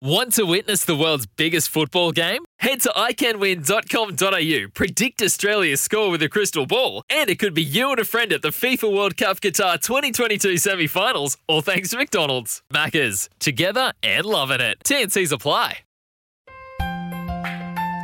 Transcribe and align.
Want 0.00 0.34
to 0.34 0.44
witness 0.44 0.84
the 0.84 0.94
world's 0.94 1.26
biggest 1.26 1.70
football 1.70 2.12
game? 2.12 2.44
Head 2.60 2.80
to 2.82 2.90
iCanWin.com.au, 2.90 4.68
predict 4.72 5.20
Australia's 5.20 5.80
score 5.80 6.08
with 6.08 6.22
a 6.22 6.28
crystal 6.28 6.66
ball, 6.66 7.02
and 7.10 7.28
it 7.28 7.40
could 7.40 7.52
be 7.52 7.64
you 7.64 7.90
and 7.90 7.98
a 7.98 8.04
friend 8.04 8.32
at 8.32 8.42
the 8.42 8.50
FIFA 8.50 8.94
World 8.94 9.16
Cup 9.16 9.40
Qatar 9.40 9.80
2022 9.80 10.56
semi 10.58 10.86
finals, 10.86 11.36
all 11.48 11.62
thanks 11.62 11.90
to 11.90 11.96
McDonald's. 11.96 12.62
Maccas, 12.72 13.28
together 13.40 13.92
and 14.00 14.24
loving 14.24 14.60
it. 14.60 14.78
TNC's 14.84 15.32
apply. 15.32 15.78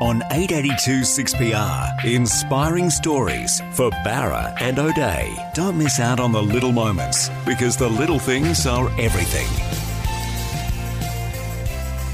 On 0.01 0.21
882 0.33 1.03
6PR, 1.03 2.05
inspiring 2.05 2.91
stories 2.91 3.61
for 3.73 3.91
Bowra 4.05 4.61
and 4.61 4.81
O'Dea. 4.81 5.33
Don't 5.55 5.79
miss 5.79 6.01
out 6.01 6.19
on 6.19 6.33
the 6.33 6.43
little 6.43 6.73
moments 6.73 7.31
because 7.47 7.77
the 7.77 7.89
little 7.89 8.19
things 8.19 8.67
are 8.67 8.89
everything. 8.99 9.47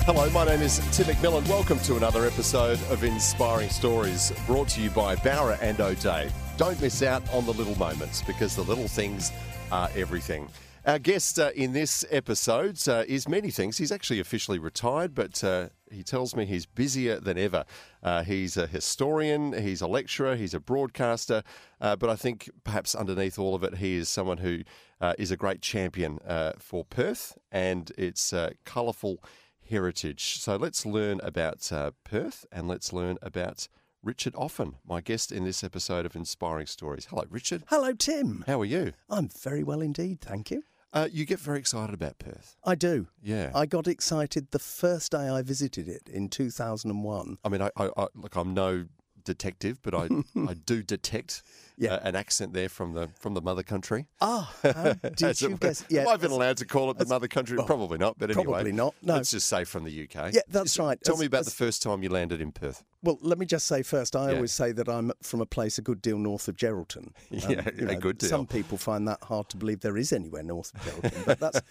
Hello, 0.05 0.29
my 0.31 0.47
name 0.47 0.63
is 0.63 0.79
Tim 0.97 1.07
McMillan. 1.07 1.47
Welcome 1.47 1.79
to 1.81 1.97
another 1.97 2.25
episode 2.25 2.81
of 2.91 3.05
Inspiring 3.05 3.69
Stories 3.69 4.33
brought 4.47 4.69
to 4.69 4.81
you 4.81 4.89
by 4.91 5.15
Bowra 5.15 5.59
and 5.61 5.79
O'Dea. 5.79 6.31
Don't 6.57 6.81
miss 6.81 7.03
out 7.03 7.23
on 7.35 7.45
the 7.45 7.53
little 7.53 7.79
moments 7.79 8.23
because 8.23 8.57
the 8.57 8.63
little 8.63 8.89
things 8.89 9.31
are 9.71 9.91
everything. 9.95 10.49
Our 10.87 10.99
guest 10.99 11.39
uh, 11.39 11.51
in 11.55 11.75
this 11.75 12.07
episode 12.11 12.81
uh, 12.89 13.05
is 13.07 13.29
many 13.29 13.51
things. 13.51 13.77
He's 13.77 13.93
actually 13.93 14.19
officially 14.21 14.59
retired, 14.59 15.15
but 15.15 15.45
uh, 15.45 15.69
he 15.91 16.03
tells 16.03 16.35
me 16.35 16.47
he's 16.47 16.65
busier 16.65 17.21
than 17.21 17.37
ever. 17.37 17.67
Uh, 18.03 18.23
he's 18.25 18.57
a 18.57 18.67
historian, 18.67 19.53
he's 19.53 19.83
a 19.83 19.87
lecturer, 19.87 20.35
he's 20.35 20.55
a 20.55 20.61
broadcaster, 20.61 21.43
uh, 21.83 21.95
but 21.95 22.09
I 22.09 22.17
think 22.17 22.49
perhaps 22.65 22.95
underneath 22.95 23.39
all 23.39 23.55
of 23.55 23.63
it, 23.63 23.77
he 23.77 23.97
is 23.97 24.09
someone 24.09 24.39
who 24.39 24.63
uh, 25.03 25.13
is 25.19 25.31
a 25.31 25.37
great 25.37 25.61
champion 25.61 26.19
for 26.59 26.87
Perth 26.87 27.37
and 27.53 27.93
its 27.99 28.33
colourful 28.65 29.23
heritage. 29.71 30.39
So 30.41 30.57
let's 30.57 30.85
learn 30.85 31.21
about 31.23 31.71
uh, 31.73 31.93
Perth 32.05 32.45
and 32.53 32.69
let's 32.69 32.93
learn 32.93 33.17
about 33.23 33.69
Richard 34.03 34.35
Offen, 34.35 34.77
my 34.87 35.01
guest 35.01 35.31
in 35.31 35.45
this 35.45 35.63
episode 35.63 36.05
of 36.07 36.17
Inspiring 36.17 36.67
Stories. 36.67 37.07
Hello, 37.07 37.25
Richard. 37.31 37.65
Hello, 37.69 37.93
Tim. 37.93 38.45
How 38.47 38.61
are 38.61 38.67
you? 38.67 38.93
I'm 39.09 39.29
very 39.29 39.63
well 39.63 39.81
indeed, 39.81 40.21
thank 40.21 40.51
you. 40.51 40.63
Uh, 40.93 41.09
you 41.13 41.25
get 41.25 41.39
very 41.39 41.59
excited 41.59 41.95
about 41.95 42.19
Perth. 42.19 42.57
I 42.65 42.75
do. 42.75 43.07
Yeah. 43.23 43.53
I 43.55 43.67
got 43.67 43.87
excited 43.87 44.51
the 44.51 44.59
first 44.59 45.13
day 45.13 45.29
I 45.29 45.43
visited 45.43 45.89
it 45.89 46.09
in 46.09 46.29
2001. 46.29 47.39
I 47.45 47.49
mean, 47.49 47.63
I, 47.63 47.71
I, 47.77 47.91
I 47.97 48.07
look, 48.15 48.35
I'm 48.35 48.55
no 48.55 48.87
detective, 49.31 49.79
but 49.83 49.95
I, 49.95 50.09
I 50.49 50.55
do 50.55 50.83
detect 50.83 51.43
yeah. 51.81 51.95
Uh, 51.95 52.01
an 52.03 52.15
accent 52.15 52.53
there 52.53 52.69
from 52.69 52.93
the 52.93 53.09
from 53.19 53.33
the 53.33 53.41
mother 53.41 53.63
country. 53.63 54.07
Ah, 54.21 54.55
oh, 54.65 54.95
did 55.17 55.41
you 55.41 55.57
guess? 55.57 55.83
Yeah, 55.89 56.01
Have 56.01 56.09
I 56.09 56.17
been 56.19 56.31
allowed 56.31 56.59
to 56.59 56.67
call 56.67 56.91
it 56.91 56.99
the 56.99 57.07
mother 57.07 57.27
country? 57.27 57.57
Well, 57.57 57.67
probably 57.67 57.97
not, 57.97 58.19
but 58.19 58.31
anyway. 58.31 58.45
Probably 58.45 58.73
not, 58.73 58.95
no. 59.03 59.15
Let's 59.15 59.31
just 59.31 59.47
say 59.47 59.65
from 59.65 59.85
the 59.85 60.03
UK. 60.05 60.35
Yeah, 60.35 60.43
that's 60.49 60.79
right. 60.79 61.03
Tell 61.03 61.15
as, 61.15 61.21
me 61.21 61.27
about 61.27 61.41
as, 61.41 61.47
the 61.47 61.53
first 61.53 61.83
time 61.83 62.03
you 62.03 62.11
landed 62.11 62.43
in 62.43 62.53
Perth. 62.53 62.85
Well, 63.03 63.19
let 63.23 63.39
me 63.39 63.47
just 63.47 63.67
say 63.67 63.83
first, 63.83 64.15
I 64.15 64.29
yeah. 64.29 64.35
always 64.35 64.53
say 64.53 64.73
that 64.73 64.91
I'm 64.91 65.11
from 65.23 65.41
a 65.41 65.47
place 65.47 65.79
a 65.79 65.83
good 65.83 66.03
deal 66.03 66.19
north 66.19 66.49
of 66.49 66.57
Geraldton. 66.57 67.13
Um, 67.41 67.51
yeah, 67.53 67.71
you 67.75 67.87
know, 67.87 67.93
a 67.93 67.97
good 67.97 68.19
deal. 68.19 68.29
Some 68.29 68.47
people 68.47 68.77
find 68.77 69.09
that 69.09 69.23
hard 69.23 69.49
to 69.49 69.57
believe 69.57 69.81
there 69.81 69.97
is 69.97 70.13
anywhere 70.13 70.43
north 70.43 70.75
of 70.75 70.81
Geraldton, 70.83 71.25
but 71.25 71.41
that's... 71.41 71.63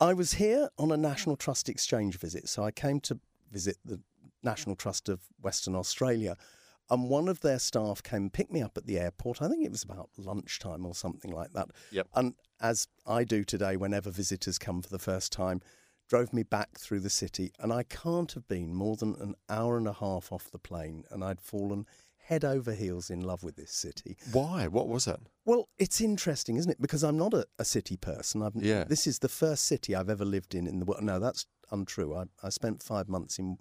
I 0.00 0.12
was 0.12 0.32
here 0.34 0.68
on 0.76 0.90
a 0.90 0.96
National 0.96 1.36
Trust 1.36 1.68
exchange 1.68 2.18
visit, 2.18 2.48
so 2.48 2.64
I 2.64 2.72
came 2.72 2.98
to 3.00 3.20
visit 3.52 3.76
the 3.84 4.00
National 4.42 4.74
Trust 4.74 5.08
of 5.08 5.20
Western 5.40 5.76
Australia– 5.76 6.36
and 6.90 7.08
one 7.08 7.28
of 7.28 7.40
their 7.40 7.58
staff 7.58 8.02
came 8.02 8.22
and 8.22 8.32
picked 8.32 8.52
me 8.52 8.62
up 8.62 8.76
at 8.76 8.86
the 8.86 8.98
airport. 8.98 9.42
I 9.42 9.48
think 9.48 9.64
it 9.64 9.70
was 9.70 9.82
about 9.82 10.10
lunchtime 10.16 10.86
or 10.86 10.94
something 10.94 11.30
like 11.30 11.52
that. 11.52 11.68
Yep. 11.92 12.08
And 12.14 12.34
as 12.60 12.88
I 13.06 13.24
do 13.24 13.44
today, 13.44 13.76
whenever 13.76 14.10
visitors 14.10 14.58
come 14.58 14.82
for 14.82 14.90
the 14.90 14.98
first 14.98 15.32
time, 15.32 15.60
drove 16.08 16.32
me 16.32 16.42
back 16.42 16.78
through 16.78 17.00
the 17.00 17.10
city. 17.10 17.52
And 17.58 17.72
I 17.72 17.82
can't 17.82 18.32
have 18.32 18.48
been 18.48 18.74
more 18.74 18.96
than 18.96 19.14
an 19.20 19.34
hour 19.48 19.76
and 19.76 19.86
a 19.86 19.92
half 19.92 20.32
off 20.32 20.50
the 20.50 20.58
plane, 20.58 21.04
and 21.10 21.22
I'd 21.22 21.40
fallen 21.40 21.86
head 22.28 22.44
over 22.44 22.74
heels 22.74 23.08
in 23.08 23.22
love 23.22 23.42
with 23.42 23.56
this 23.56 23.72
city. 23.72 24.16
Why? 24.32 24.66
What 24.66 24.86
was 24.86 25.06
it? 25.06 25.18
Well, 25.46 25.68
it's 25.78 26.00
interesting, 26.00 26.56
isn't 26.56 26.70
it? 26.70 26.80
Because 26.80 27.02
I'm 27.02 27.16
not 27.16 27.32
a, 27.32 27.46
a 27.58 27.64
city 27.64 27.96
person. 27.96 28.42
I've, 28.42 28.52
yeah. 28.54 28.84
This 28.84 29.06
is 29.06 29.20
the 29.20 29.30
first 29.30 29.64
city 29.64 29.94
I've 29.94 30.10
ever 30.10 30.26
lived 30.26 30.54
in 30.54 30.66
in 30.66 30.78
the 30.78 30.84
world. 30.84 31.02
No, 31.02 31.18
that's 31.18 31.46
untrue. 31.70 32.14
I, 32.14 32.24
I 32.42 32.50
spent 32.50 32.82
five 32.82 33.08
months 33.08 33.38
in 33.38 33.56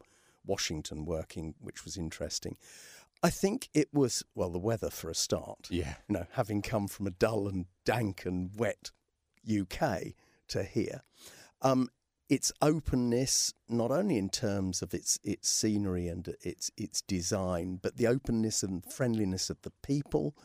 Washington 0.45 1.05
working, 1.05 1.55
which 1.61 1.85
was 1.85 1.97
interesting. 1.97 2.57
I 3.23 3.29
think 3.29 3.69
it 3.73 3.89
was, 3.93 4.23
well, 4.35 4.49
the 4.49 4.59
weather 4.59 4.89
for 4.89 5.09
a 5.09 5.15
start. 5.15 5.67
Yeah. 5.69 5.95
You 6.07 6.13
know, 6.13 6.25
having 6.33 6.61
come 6.61 6.87
from 6.87 7.07
a 7.07 7.11
dull 7.11 7.47
and 7.47 7.65
dank 7.85 8.25
and 8.25 8.51
wet 8.55 8.91
UK 9.49 10.13
to 10.49 10.63
here. 10.63 11.01
Um, 11.61 11.89
its 12.29 12.51
openness, 12.61 13.53
not 13.69 13.91
only 13.91 14.17
in 14.17 14.29
terms 14.29 14.81
of 14.81 14.93
its 14.93 15.17
its 15.23 15.49
scenery 15.49 16.07
and 16.07 16.35
its 16.41 16.69
its 16.75 17.01
design, 17.01 17.79
but 17.81 17.95
the 17.95 18.07
openness 18.07 18.63
and 18.63 18.83
friendliness 18.91 19.49
of 19.49 19.61
the 19.61 19.71
people. 19.81 20.35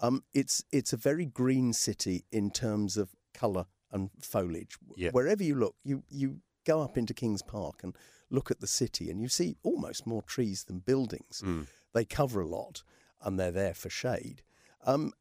Um, 0.00 0.24
it's 0.34 0.64
it's 0.72 0.92
a 0.92 0.96
very 0.96 1.26
green 1.26 1.72
city 1.72 2.24
in 2.32 2.50
terms 2.50 2.96
of 2.96 3.10
colour 3.34 3.66
and 3.92 4.10
foliage. 4.20 4.76
Yeah. 4.96 5.10
Wherever 5.10 5.42
you 5.42 5.54
look, 5.54 5.76
you 5.84 6.02
you 6.08 6.40
go 6.64 6.80
up 6.80 6.96
into 6.96 7.14
Kings 7.14 7.42
Park 7.42 7.80
and 7.82 7.94
look 8.30 8.50
at 8.50 8.60
the 8.60 8.66
city, 8.66 9.10
and 9.10 9.20
you 9.20 9.28
see 9.28 9.56
almost 9.62 10.06
more 10.06 10.22
trees 10.22 10.64
than 10.64 10.78
buildings. 10.78 11.42
Mm. 11.44 11.66
They 11.96 12.04
cover 12.04 12.42
a 12.42 12.46
lot 12.46 12.82
and 13.22 13.40
they're 13.40 13.50
there 13.50 13.72
for 13.72 13.88
shade. 13.88 14.42
Um, 14.84 15.14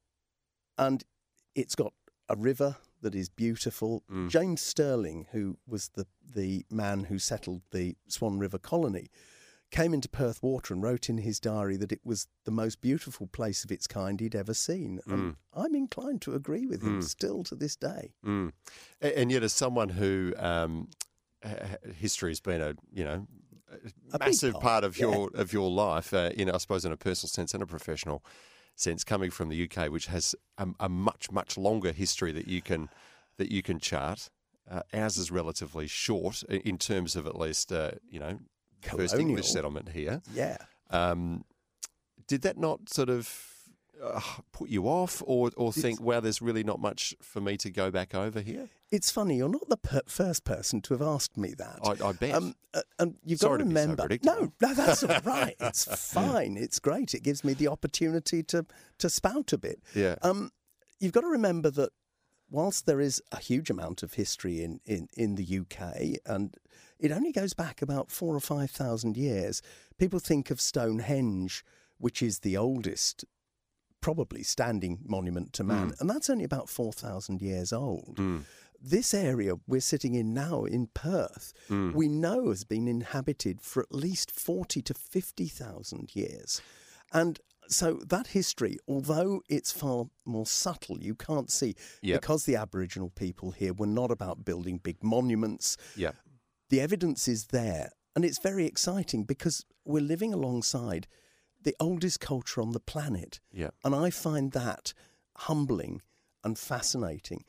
and 0.78 1.06
it's 1.56 1.74
got 1.74 1.94
a 2.28 2.36
river 2.36 2.76
that 3.02 3.16
is 3.16 3.30
beautiful. 3.30 4.04
Mm. 4.12 4.30
James 4.30 4.60
Stirling, 4.60 5.28
who 5.32 5.58
was 5.66 5.88
the, 5.96 6.06
the 6.36 6.66
man 6.70 7.06
who 7.06 7.18
settled 7.18 7.62
the 7.72 7.96
Swan 8.10 8.40
River 8.40 8.58
colony, 8.58 9.08
came 9.72 9.94
into 9.94 10.10
Perth 10.10 10.44
Water 10.44 10.74
and 10.74 10.84
wrote 10.84 11.10
in 11.10 11.20
his 11.20 11.40
diary 11.40 11.78
that 11.78 11.94
it 11.94 12.02
was 12.04 12.28
the 12.44 12.52
most 12.52 12.82
beautiful 12.82 13.28
place 13.28 13.64
of 13.64 13.72
its 13.72 13.88
kind 13.88 14.20
he'd 14.20 14.36
ever 14.36 14.54
seen. 14.54 15.00
And 15.08 15.20
mm. 15.20 15.36
I'm 15.54 15.76
inclined 15.76 16.22
to 16.24 16.36
agree 16.36 16.66
with 16.66 16.84
him 16.84 17.00
mm. 17.00 17.04
still 17.06 17.44
to 17.46 17.56
this 17.56 17.78
day. 17.78 18.16
Mm. 18.26 18.52
And 19.00 19.32
yet, 19.32 19.44
as 19.44 19.54
someone 19.54 19.90
who 19.90 20.34
um, 20.38 20.90
history 21.98 22.32
has 22.32 22.40
been 22.40 22.62
a 22.62 22.76
you 22.92 23.04
know 23.04 23.28
a 24.14 24.20
massive 24.20 24.54
part, 24.54 24.64
part, 24.64 24.84
of 24.84 24.98
your 24.98 25.30
of 25.34 25.54
your 25.54 25.70
life, 25.70 26.14
uh, 26.14 26.32
in 26.36 26.50
I 26.50 26.58
suppose 26.58 26.86
in 26.86 26.92
a 26.92 26.98
personal 26.98 27.30
sense 27.30 27.54
and 27.54 27.64
a 27.64 27.66
professional 27.66 28.24
sense, 28.76 29.04
coming 29.04 29.32
from 29.32 29.50
the 29.50 29.70
UK, 29.70 29.90
which 29.90 30.08
has 30.08 30.36
a, 30.58 30.68
a 30.80 30.90
much 30.90 31.32
much 31.32 31.58
longer 31.58 31.92
history 31.92 32.32
that 32.32 32.48
you 32.48 32.62
can 32.62 32.90
that 33.38 33.52
you 33.52 33.62
can 33.62 33.80
chart. 33.80 34.30
Uh, 34.70 34.82
ours 34.94 35.18
is 35.18 35.30
relatively 35.30 35.86
short 35.86 36.42
in 36.44 36.78
terms 36.78 37.16
of 37.16 37.28
at 37.28 37.38
least 37.38 37.72
uh, 37.72 37.92
you 38.10 38.20
know 38.20 38.40
Colonial. 38.82 39.08
first 39.08 39.20
English 39.20 39.48
settlement 39.48 39.90
here. 39.90 40.22
Yeah. 40.34 40.58
Um, 40.90 41.46
did 42.28 42.42
that 42.42 42.58
not 42.58 42.90
sort 42.90 43.10
of 43.10 43.30
uh, 44.04 44.22
put 44.52 44.70
you 44.70 44.86
off, 44.86 45.22
or 45.26 45.52
or 45.58 45.70
it's, 45.70 45.82
think, 45.82 46.02
wow, 46.02 46.20
there's 46.20 46.42
really 46.42 46.64
not 46.64 46.80
much 46.80 47.16
for 47.22 47.42
me 47.42 47.58
to 47.58 47.70
go 47.70 47.92
back 47.92 48.16
over 48.16 48.42
here? 48.42 48.70
It's 48.96 49.12
funny, 49.12 49.36
you're 49.36 49.50
not 49.50 49.68
the 49.68 49.76
per- 49.76 50.04
first 50.08 50.46
person 50.46 50.80
to 50.84 50.94
have 50.94 51.02
asked 51.02 51.36
me 51.36 51.54
that. 51.58 51.80
I, 51.84 52.08
I 52.08 52.14
bet. 52.14 52.34
Um, 52.34 52.56
uh, 52.74 52.82
and 52.98 53.16
you've 53.26 53.40
Sorry 53.40 53.58
got 53.58 53.64
to 53.64 53.68
remember. 53.68 54.08
To 54.08 54.20
so 54.24 54.34
no, 54.34 54.54
no, 54.62 54.74
that's 54.74 55.04
all 55.04 55.20
right. 55.26 55.54
It's 55.60 56.14
fine. 56.14 56.56
It's 56.56 56.80
great. 56.80 57.14
It 57.14 57.22
gives 57.22 57.44
me 57.44 57.54
the 57.54 57.68
opportunity 57.68 58.42
to 58.44 58.66
to 59.00 59.10
spout 59.10 59.52
a 59.52 59.58
bit. 59.58 59.82
Yeah. 59.94 60.16
Um, 60.22 60.52
you've 61.02 61.12
got 61.12 61.22
to 61.22 61.28
remember 61.28 61.70
that 61.72 61.90
whilst 62.50 62.86
there 62.86 63.02
is 63.02 63.22
a 63.34 63.40
huge 63.40 63.70
amount 63.70 64.02
of 64.02 64.14
history 64.14 64.64
in, 64.64 64.80
in, 64.86 65.10
in 65.18 65.36
the 65.36 65.60
UK, 65.60 66.22
and 66.26 66.56
it 66.98 67.12
only 67.12 67.34
goes 67.34 67.54
back 67.54 67.82
about 67.82 68.12
four 68.12 68.34
or 68.34 68.40
five 68.40 68.72
thousand 68.72 69.18
years, 69.18 69.62
people 69.98 70.20
think 70.20 70.50
of 70.50 70.62
Stonehenge, 70.62 71.66
which 71.98 72.22
is 72.22 72.40
the 72.40 72.56
oldest 72.56 73.26
probably 74.06 74.44
standing 74.44 75.00
monument 75.04 75.52
to 75.52 75.64
man, 75.64 75.90
mm. 75.90 76.00
and 76.00 76.08
that's 76.08 76.30
only 76.30 76.44
about 76.44 76.70
4,000 76.70 77.42
years 77.42 77.74
old. 77.74 78.18
Mm. 78.18 78.44
This 78.82 79.14
area 79.14 79.56
we're 79.68 79.82
sitting 79.82 80.16
in 80.16 80.34
now 80.34 80.66
in 80.66 80.88
Perth, 80.94 81.54
mm. 81.70 81.94
we 81.94 82.08
know 82.08 82.50
has 82.50 82.64
been 82.64 82.88
inhabited 82.88 83.62
for 83.62 83.82
at 83.82 83.94
least 83.94 84.32
40 84.32 84.82
to 84.84 84.94
50,000 84.94 86.16
years. 86.16 86.62
And 87.12 87.40
so 87.68 88.00
that 88.08 88.28
history, 88.28 88.78
although 88.88 89.42
it's 89.50 89.72
far 89.72 90.06
more 90.26 90.46
subtle, 90.46 91.00
you 91.00 91.16
can't 91.16 91.52
see 91.52 91.76
yep. 92.02 92.22
because 92.22 92.46
the 92.46 92.56
Aboriginal 92.56 93.10
people 93.10 93.52
here 93.52 93.74
were 93.74 93.88
not 93.88 94.12
about 94.12 94.46
building 94.46 94.78
big 94.78 95.04
monuments. 95.04 95.78
Yeah. 95.96 96.12
The 96.70 96.82
evidence 96.82 97.28
is 97.28 97.48
there, 97.48 97.92
and 98.16 98.26
it's 98.26 98.40
very 98.40 98.66
exciting 98.66 99.24
because 99.24 99.66
we're 99.84 100.02
living 100.02 100.34
alongside 100.34 101.08
the 101.62 101.76
oldest 101.80 102.20
culture 102.20 102.62
on 102.62 102.72
the 102.72 102.80
planet. 102.80 103.40
Yeah. 103.52 103.70
And 103.84 103.96
I 103.96 104.10
find 104.10 104.52
that 104.52 104.94
humbling 105.38 106.02
and 106.44 106.58
fascinating. 106.58 107.44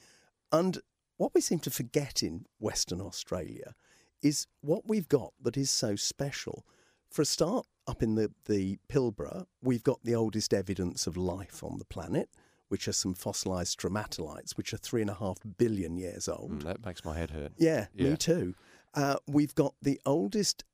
And 0.52 0.78
what 1.16 1.32
we 1.34 1.40
seem 1.40 1.58
to 1.60 1.70
forget 1.70 2.22
in 2.22 2.46
Western 2.58 3.00
Australia 3.00 3.74
is 4.22 4.46
what 4.60 4.86
we've 4.88 5.08
got 5.08 5.32
that 5.42 5.56
is 5.56 5.70
so 5.70 5.96
special. 5.96 6.64
For 7.10 7.22
a 7.22 7.26
start, 7.26 7.66
up 7.86 8.02
in 8.02 8.14
the, 8.16 8.32
the 8.46 8.78
Pilbara, 8.88 9.46
we've 9.62 9.82
got 9.84 10.00
the 10.02 10.14
oldest 10.14 10.52
evidence 10.52 11.06
of 11.06 11.16
life 11.16 11.62
on 11.62 11.78
the 11.78 11.84
planet, 11.84 12.28
which 12.68 12.88
are 12.88 12.92
some 12.92 13.14
fossilized 13.14 13.78
stromatolites, 13.78 14.56
which 14.56 14.74
are 14.74 14.78
three 14.78 15.00
and 15.00 15.10
a 15.10 15.14
half 15.14 15.38
billion 15.56 15.96
years 15.96 16.28
old. 16.28 16.50
Mm, 16.50 16.62
that 16.64 16.84
makes 16.84 17.04
my 17.04 17.16
head 17.16 17.30
hurt. 17.30 17.52
Yeah, 17.56 17.86
Yeah. 17.94 18.10
me 18.10 18.16
too. 18.16 18.54
Uh, 18.94 19.16
we've 19.26 19.54
got 19.54 19.74
the 19.80 20.00
oldest 20.04 20.64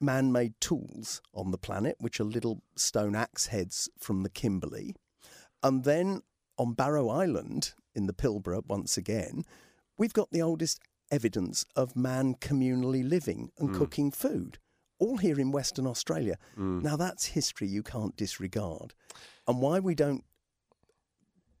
man 0.00 0.32
made 0.32 0.54
tools 0.60 1.20
on 1.34 1.50
the 1.52 1.58
planet, 1.58 1.96
which 2.00 2.18
are 2.18 2.24
little 2.24 2.62
stone 2.74 3.14
axe 3.14 3.46
heads 3.46 3.88
from 3.98 4.22
the 4.22 4.30
Kimberley. 4.30 4.94
And 5.62 5.84
then 5.84 6.22
on 6.58 6.72
Barrow 6.72 7.08
Island 7.10 7.74
in 7.94 8.06
the 8.06 8.12
Pilbara, 8.14 8.66
once 8.66 8.96
again, 8.96 9.44
we've 10.00 10.14
got 10.14 10.30
the 10.32 10.40
oldest 10.40 10.80
evidence 11.12 11.66
of 11.76 11.94
man 11.94 12.34
communally 12.36 13.06
living 13.06 13.50
and 13.58 13.68
hmm. 13.68 13.76
cooking 13.76 14.10
food, 14.10 14.58
all 14.98 15.18
here 15.18 15.38
in 15.38 15.52
Western 15.52 15.86
Australia. 15.86 16.38
Hmm. 16.54 16.80
Now, 16.80 16.96
that's 16.96 17.26
history 17.26 17.68
you 17.68 17.82
can't 17.82 18.16
disregard. 18.16 18.94
And 19.46 19.60
why 19.60 19.78
we 19.78 19.94
don't 19.94 20.24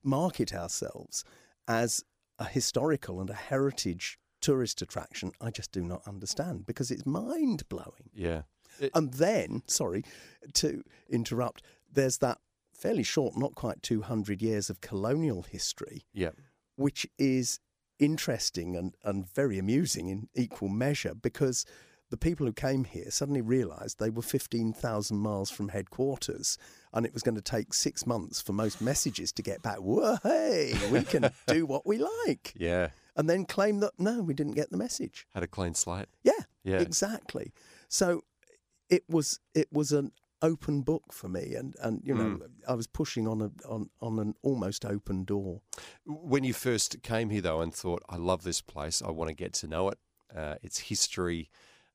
market 0.02 0.54
ourselves 0.54 1.22
as 1.68 2.02
a 2.38 2.44
historical 2.44 3.20
and 3.20 3.28
a 3.28 3.34
heritage 3.34 4.18
tourist 4.40 4.80
attraction, 4.80 5.32
I 5.38 5.50
just 5.50 5.70
do 5.70 5.82
not 5.82 6.08
understand 6.08 6.64
because 6.64 6.90
it's 6.90 7.04
mind 7.04 7.68
blowing. 7.68 8.08
Yeah. 8.14 8.42
It- 8.80 8.92
And 8.94 9.12
then, 9.12 9.64
sorry 9.66 10.02
to 10.54 10.82
interrupt, 11.10 11.62
there's 11.92 12.18
that 12.18 12.38
fairly 12.72 13.02
short, 13.02 13.36
not 13.36 13.54
quite 13.54 13.82
200 13.82 14.40
years 14.40 14.70
of 14.70 14.80
colonial 14.80 15.42
history, 15.42 16.06
yeah. 16.14 16.30
which 16.76 17.06
is 17.18 17.60
interesting 18.00 18.76
and, 18.76 18.94
and 19.04 19.32
very 19.32 19.58
amusing 19.58 20.08
in 20.08 20.28
equal 20.34 20.68
measure 20.68 21.14
because 21.14 21.64
the 22.10 22.16
people 22.16 22.44
who 22.44 22.52
came 22.52 22.82
here 22.84 23.08
suddenly 23.10 23.40
realised 23.40 24.00
they 24.00 24.10
were 24.10 24.22
15,000 24.22 25.16
miles 25.16 25.48
from 25.50 25.68
headquarters 25.68 26.58
and 26.92 27.06
it 27.06 27.14
was 27.14 27.22
going 27.22 27.36
to 27.36 27.40
take 27.40 27.72
six 27.72 28.04
months 28.04 28.40
for 28.40 28.52
most 28.52 28.80
messages 28.80 29.30
to 29.32 29.42
get 29.42 29.62
back. 29.62 29.76
Whoa, 29.78 30.16
hey, 30.24 30.74
we 30.90 31.02
can 31.04 31.30
do 31.46 31.66
what 31.72 31.86
we 31.86 31.98
like. 32.26 32.52
Yeah. 32.56 32.88
And 33.14 33.30
then 33.30 33.44
claim 33.44 33.78
that, 33.80 33.92
no, 33.98 34.22
we 34.22 34.34
didn't 34.34 34.54
get 34.54 34.70
the 34.70 34.76
message. 34.76 35.26
Had 35.34 35.44
a 35.44 35.46
clean 35.46 35.74
slate. 35.74 36.06
Yeah, 36.24 36.32
Yeah. 36.64 36.80
exactly. 36.80 37.52
So 37.88 38.22
it 38.88 39.04
was 39.08 39.38
it 39.54 39.68
was 39.72 39.92
an 39.92 40.10
open 40.42 40.82
book 40.82 41.12
for 41.12 41.28
me, 41.28 41.54
and 41.54 41.74
and 41.80 42.00
you 42.04 42.14
know 42.14 42.38
Mm. 42.38 42.50
I 42.68 42.74
was 42.74 42.86
pushing 42.86 43.26
on 43.26 43.40
a 43.40 43.50
on 43.68 43.90
on 44.00 44.18
an 44.18 44.34
almost 44.42 44.84
open 44.84 45.24
door. 45.24 45.60
When 46.06 46.44
you 46.44 46.54
first 46.54 47.02
came 47.02 47.30
here, 47.30 47.42
though, 47.42 47.60
and 47.60 47.74
thought, 47.74 48.02
I 48.08 48.16
love 48.16 48.42
this 48.42 48.60
place, 48.60 49.02
I 49.02 49.10
want 49.10 49.28
to 49.28 49.34
get 49.34 49.52
to 49.54 49.66
know 49.66 49.88
it, 49.90 49.98
uh, 50.34 50.56
its 50.62 50.78
history, 50.78 51.50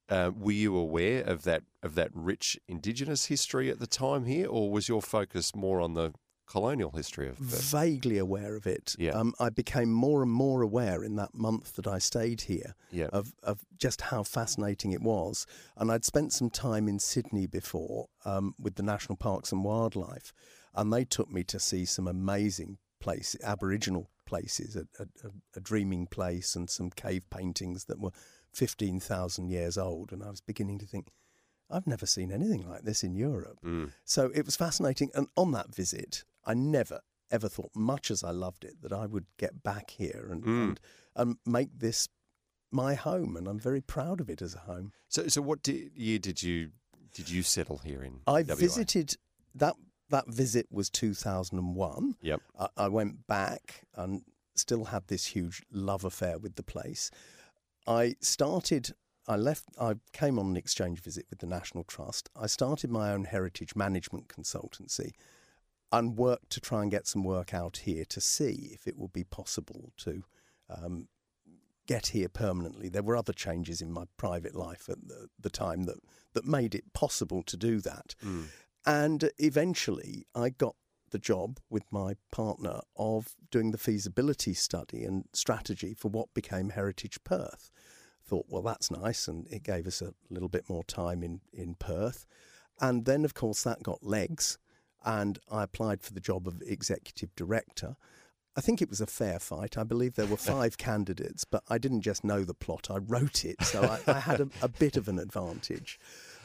uh, 0.10 0.32
were 0.36 0.52
you 0.52 0.76
aware 0.78 1.24
of 1.24 1.44
that 1.44 1.64
of 1.82 1.96
that 1.96 2.10
rich 2.14 2.60
Indigenous 2.68 3.26
history 3.26 3.70
at 3.70 3.80
the 3.80 3.88
time 3.88 4.26
here, 4.26 4.48
or 4.48 4.72
was 4.72 4.88
your 4.88 5.02
focus 5.02 5.56
more 5.56 5.82
on 5.82 5.94
the 5.94 6.14
colonial 6.48 6.92
history 6.92 7.28
of 7.28 7.38
the 7.40 7.58
Vaguely 7.58 8.18
aware 8.18 8.56
of 8.56 8.68
it. 8.68 8.96
Yeah. 9.00 9.12
Um, 9.12 9.34
I 9.40 9.50
became 9.50 9.92
more 9.92 10.22
and 10.22 10.32
more 10.32 10.62
aware 10.62 11.04
in 11.04 11.16
that 11.16 11.34
month 11.34 11.74
that 11.76 11.88
I 11.88 12.00
stayed 12.00 12.42
here 12.42 12.76
Yeah. 12.92 13.08
of 13.12 13.34
of 13.44 13.66
just 13.78 14.02
how 14.02 14.24
fascinating 14.24 14.92
it 14.92 15.02
was. 15.02 15.46
And 15.78 15.92
I'd 15.92 16.06
spent 16.06 16.34
some 16.34 16.50
time 16.50 16.88
in 16.88 17.00
Sydney 17.00 17.48
before 17.48 18.08
um, 18.26 18.54
with 18.60 18.76
the 18.76 18.84
National 18.84 19.16
Parks 19.18 19.52
and 19.52 19.64
Wildlife, 19.64 20.34
and 20.74 20.92
they 20.94 21.06
took 21.06 21.30
me 21.32 21.44
to 21.46 21.60
see 21.60 21.86
some 21.86 22.08
amazing 22.08 22.78
places, 23.00 23.42
Aboriginal 23.44 24.10
places, 24.26 24.76
a, 24.76 24.88
a, 25.00 25.06
a- 25.28 25.32
a 25.58 25.60
dreaming 25.60 26.08
place, 26.08 26.56
and 26.56 26.70
some 26.70 26.90
cave 26.90 27.24
paintings 27.30 27.86
that 27.86 28.00
were 28.00 28.12
fifteen 28.54 29.00
thousand 29.00 29.50
years 29.50 29.78
old. 29.78 30.12
And 30.12 30.24
I 30.24 30.30
was 30.30 30.42
beginning 30.42 30.80
to 30.80 30.86
think, 30.86 31.08
I've 31.70 31.88
never 31.88 32.06
seen 32.06 32.32
anything 32.32 32.68
like 32.70 32.84
this 32.84 33.04
in 33.04 33.16
Europe. 33.16 33.58
Mm. 33.66 33.92
So 34.04 34.32
it 34.34 34.46
was 34.46 34.56
fascinating. 34.56 35.10
And 35.16 35.28
on 35.36 35.52
that 35.52 35.74
visit, 35.74 36.24
I 36.46 36.54
never 36.54 37.02
ever 37.32 37.50
thought, 37.50 37.72
much 37.76 38.12
as 38.12 38.24
I 38.24 38.30
loved 38.30 38.64
it, 38.64 38.82
that 38.84 38.94
I 38.94 39.08
would 39.08 39.26
get 39.40 39.64
back 39.64 39.90
here 39.90 40.28
and 40.32 40.44
Mm. 40.44 40.64
and, 40.68 40.80
and 41.16 41.38
make 41.46 41.70
this 41.80 42.08
my 42.72 42.94
home. 42.94 43.36
And 43.36 43.48
I'm 43.48 43.60
very 43.60 43.82
proud 43.82 44.22
of 44.22 44.30
it 44.30 44.42
as 44.44 44.54
a 44.54 44.60
home. 44.60 44.92
So, 45.08 45.28
so 45.28 45.42
what 45.42 45.64
di- 45.64 45.90
year 45.96 46.20
did 46.20 46.44
you 46.44 46.70
did 47.14 47.30
you 47.30 47.42
settle 47.44 47.80
here 47.80 48.04
in? 48.04 48.22
I 48.28 48.44
WA? 48.44 48.56
visited 48.56 49.16
that 49.56 49.76
that 50.10 50.28
visit 50.28 50.68
was 50.72 50.90
2001. 50.92 52.16
Yep. 52.22 52.42
I, 52.60 52.68
I 52.78 52.88
went 52.90 53.26
back 53.26 53.86
and 53.96 54.22
still 54.56 54.86
had 54.86 55.08
this 55.08 55.26
huge 55.26 55.64
love 55.72 56.06
affair 56.06 56.38
with 56.38 56.56
the 56.56 56.64
place. 56.64 57.10
I 57.88 58.16
started. 58.22 58.94
I 59.28 59.36
left. 59.36 59.66
I 59.80 59.96
came 60.14 60.38
on 60.38 60.48
an 60.48 60.58
exchange 60.58 61.02
visit 61.02 61.26
with 61.30 61.40
the 61.40 61.48
National 61.48 61.84
Trust. 61.84 62.30
I 62.40 62.48
started 62.48 62.92
my 62.92 63.12
own 63.12 63.26
heritage 63.26 63.76
management 63.76 64.28
consultancy, 64.28 65.12
and 65.92 66.18
worked 66.18 66.50
to 66.52 66.60
try 66.60 66.82
and 66.82 66.92
get 66.92 67.08
some 67.08 67.24
work 67.24 67.54
out 67.54 67.78
here 67.78 68.06
to 68.06 68.22
see 68.22 68.72
if 68.74 68.88
it 68.88 68.98
would 68.98 69.14
be 69.14 69.24
possible 69.24 69.94
to 69.98 70.24
um, 70.70 71.08
get 71.88 72.08
here 72.08 72.30
permanently. 72.30 72.90
There 72.90 73.04
were 73.04 73.16
other 73.18 73.34
changes 73.34 73.82
in 73.82 73.92
my 73.92 74.06
private 74.18 74.56
life 74.56 74.90
at 74.90 75.08
the, 75.08 75.30
the 75.40 75.50
time 75.50 75.84
that 75.84 75.98
that 76.34 76.46
made 76.46 76.76
it 76.76 76.94
possible 76.94 77.44
to 77.44 77.58
do 77.58 77.80
that. 77.82 78.14
Mm. 78.24 78.46
And 78.86 79.32
eventually, 79.40 80.28
I 80.36 80.50
got 80.50 80.76
the 81.12 81.18
job 81.20 81.60
with 81.70 81.84
my 81.92 82.16
partner 82.32 82.82
of 82.98 83.36
doing 83.50 83.72
the 83.72 83.78
feasibility 83.78 84.54
study 84.54 85.04
and 85.04 85.26
strategy 85.34 85.94
for 85.94 86.10
what 86.10 86.34
became 86.34 86.70
Heritage 86.70 87.24
Perth. 87.24 87.72
Thought, 88.26 88.46
well, 88.50 88.62
that's 88.62 88.90
nice, 88.90 89.28
and 89.28 89.48
it 89.48 89.64
gave 89.64 89.86
us 89.88 90.02
a 90.02 90.14
little 90.30 90.50
bit 90.50 90.70
more 90.70 90.84
time 90.84 91.24
in, 91.24 91.42
in 91.54 91.76
Perth. 91.76 92.26
And 92.82 93.06
then, 93.06 93.24
of 93.24 93.34
course, 93.34 93.64
that 93.64 93.84
got 93.84 94.04
legs, 94.04 94.58
and 95.04 95.40
I 95.52 95.64
applied 95.64 96.02
for 96.02 96.14
the 96.14 96.20
job 96.20 96.48
of 96.48 96.62
executive 96.66 97.36
director. 97.36 97.96
I 98.58 98.62
think 98.62 98.82
it 98.82 98.90
was 98.90 99.02
a 99.02 99.06
fair 99.06 99.40
fight. 99.40 99.78
I 99.78 99.84
believe 99.84 100.16
there 100.16 100.26
were 100.26 100.38
five 100.56 100.78
candidates, 100.78 101.46
but 101.46 101.64
I 101.70 101.78
didn't 101.78 102.02
just 102.02 102.24
know 102.24 102.44
the 102.44 102.54
plot, 102.54 102.88
I 102.90 102.98
wrote 102.98 103.46
it, 103.46 103.62
so 103.62 103.84
I, 103.84 104.00
I 104.12 104.20
had 104.20 104.42
a, 104.42 104.50
a 104.62 104.68
bit 104.68 104.98
of 104.98 105.08
an 105.08 105.20
advantage. 105.20 106.00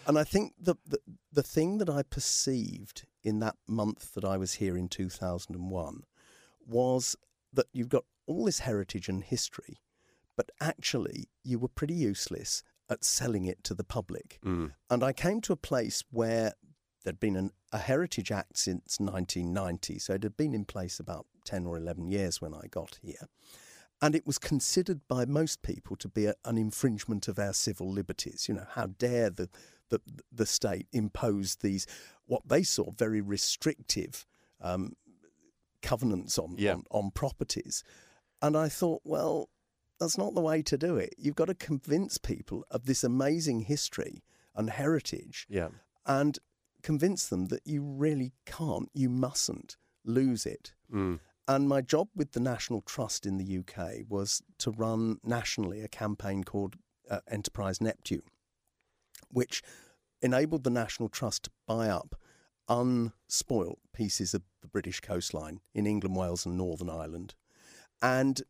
And 0.06 0.18
I 0.18 0.24
think 0.24 0.54
the, 0.58 0.76
the 0.86 0.98
the 1.32 1.42
thing 1.42 1.78
that 1.78 1.90
I 1.90 2.02
perceived 2.02 3.06
in 3.22 3.38
that 3.40 3.56
month 3.68 4.14
that 4.14 4.24
I 4.24 4.36
was 4.36 4.54
here 4.54 4.76
in 4.76 4.88
2001 4.88 6.04
was 6.66 7.16
that 7.52 7.66
you've 7.72 7.88
got 7.88 8.04
all 8.26 8.44
this 8.44 8.60
heritage 8.60 9.08
and 9.08 9.22
history, 9.22 9.78
but 10.40 10.50
actually 10.58 11.28
you 11.44 11.58
were 11.58 11.68
pretty 11.68 11.92
useless 11.92 12.62
at 12.88 13.04
selling 13.04 13.44
it 13.44 13.62
to 13.62 13.74
the 13.74 13.84
public. 13.84 14.38
Mm. 14.42 14.72
And 14.88 15.04
I 15.04 15.12
came 15.12 15.42
to 15.42 15.52
a 15.52 15.56
place 15.70 16.02
where 16.10 16.54
there'd 17.04 17.20
been 17.20 17.36
an, 17.36 17.50
a 17.72 17.76
Heritage 17.76 18.32
Act 18.32 18.56
since 18.56 18.98
1990, 18.98 19.98
so 19.98 20.14
it 20.14 20.22
had 20.22 20.38
been 20.38 20.54
in 20.54 20.64
place 20.64 20.98
about 20.98 21.26
10 21.44 21.66
or 21.66 21.76
11 21.76 22.08
years 22.08 22.40
when 22.40 22.54
I 22.54 22.68
got 22.70 22.98
here. 23.02 23.28
And 24.00 24.14
it 24.14 24.26
was 24.26 24.38
considered 24.38 25.02
by 25.08 25.26
most 25.26 25.60
people 25.60 25.94
to 25.96 26.08
be 26.08 26.24
a, 26.24 26.32
an 26.46 26.56
infringement 26.56 27.28
of 27.28 27.38
our 27.38 27.52
civil 27.52 27.92
liberties. 27.92 28.46
You 28.48 28.54
know, 28.54 28.66
how 28.70 28.86
dare 28.86 29.28
the, 29.28 29.50
the, 29.90 30.00
the 30.32 30.46
state 30.46 30.86
impose 30.90 31.56
these, 31.56 31.86
what 32.24 32.48
they 32.48 32.62
saw, 32.62 32.92
very 32.92 33.20
restrictive 33.20 34.24
um, 34.62 34.94
covenants 35.82 36.38
on, 36.38 36.54
Yeah. 36.56 36.76
on, 36.76 36.84
on 36.90 37.10
properties. 37.10 37.84
And 38.40 38.56
I 38.56 38.70
thought, 38.70 39.02
well, 39.04 39.50
that's 40.00 40.18
not 40.18 40.34
the 40.34 40.40
way 40.40 40.62
to 40.62 40.78
do 40.78 40.96
it. 40.96 41.14
You've 41.18 41.36
got 41.36 41.46
to 41.46 41.54
convince 41.54 42.18
people 42.18 42.64
of 42.70 42.86
this 42.86 43.04
amazing 43.04 43.60
history 43.60 44.22
and 44.54 44.70
heritage 44.70 45.46
Yeah. 45.48 45.68
and 46.06 46.38
convince 46.82 47.28
them 47.28 47.46
that 47.46 47.60
you 47.66 47.82
really 47.82 48.32
can't, 48.46 48.88
you 48.94 49.08
mustn't 49.10 49.76
lose 50.04 50.46
it. 50.46 50.72
Mm. 50.92 51.20
And 51.46 51.68
my 51.68 51.80
job 51.82 52.08
with 52.16 52.32
the 52.32 52.40
National 52.40 52.80
Trust 52.80 53.26
in 53.26 53.36
the 53.36 53.58
UK 53.58 54.04
was 54.08 54.42
to 54.58 54.70
run 54.70 55.18
nationally 55.22 55.82
a 55.82 55.88
campaign 55.88 56.42
called 56.44 56.76
uh, 57.10 57.20
Enterprise 57.28 57.80
Neptune, 57.80 58.22
which 59.30 59.62
enabled 60.22 60.64
the 60.64 60.70
National 60.70 61.08
Trust 61.08 61.44
to 61.44 61.50
buy 61.66 61.88
up 61.88 62.14
unspoilt 62.68 63.78
pieces 63.92 64.32
of 64.32 64.42
the 64.62 64.68
British 64.68 65.00
coastline 65.00 65.60
in 65.74 65.86
England, 65.86 66.16
Wales, 66.16 66.46
and 66.46 66.56
Northern 66.56 66.88
Ireland. 66.88 67.34
And 68.00 68.40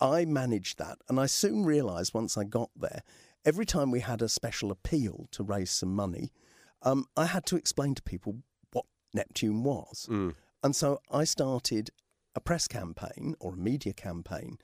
I 0.00 0.24
managed 0.24 0.78
that. 0.78 0.98
And 1.08 1.18
I 1.18 1.26
soon 1.26 1.64
realised 1.64 2.14
once 2.14 2.36
I 2.36 2.44
got 2.44 2.70
there, 2.76 3.02
every 3.44 3.66
time 3.66 3.90
we 3.90 4.00
had 4.00 4.22
a 4.22 4.28
special 4.28 4.70
appeal 4.70 5.28
to 5.32 5.42
raise 5.42 5.70
some 5.70 5.94
money, 5.94 6.32
um, 6.82 7.06
I 7.16 7.26
had 7.26 7.46
to 7.46 7.56
explain 7.56 7.94
to 7.94 8.02
people 8.02 8.38
what 8.72 8.86
Neptune 9.14 9.62
was. 9.62 10.06
Mm. 10.10 10.34
And 10.62 10.74
so 10.74 11.00
I 11.10 11.24
started 11.24 11.90
a 12.34 12.40
press 12.40 12.68
campaign 12.68 13.34
or 13.40 13.54
a 13.54 13.56
media 13.56 13.92
campaign 13.92 14.58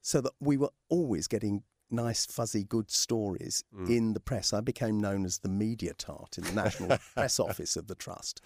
so 0.00 0.20
that 0.20 0.32
we 0.40 0.56
were 0.56 0.70
always 0.88 1.26
getting 1.26 1.62
nice, 1.90 2.24
fuzzy, 2.26 2.64
good 2.64 2.90
stories 2.90 3.64
in 3.88 4.14
the 4.14 4.20
press. 4.20 4.52
I 4.52 4.60
became 4.60 4.98
known 4.98 5.24
as 5.24 5.38
the 5.38 5.48
media 5.48 5.92
tart 5.94 6.38
in 6.38 6.44
the 6.44 6.52
National 6.52 6.96
Press 7.14 7.40
Office 7.40 7.76
of 7.76 7.88
the 7.88 7.94
Trust. 7.94 8.40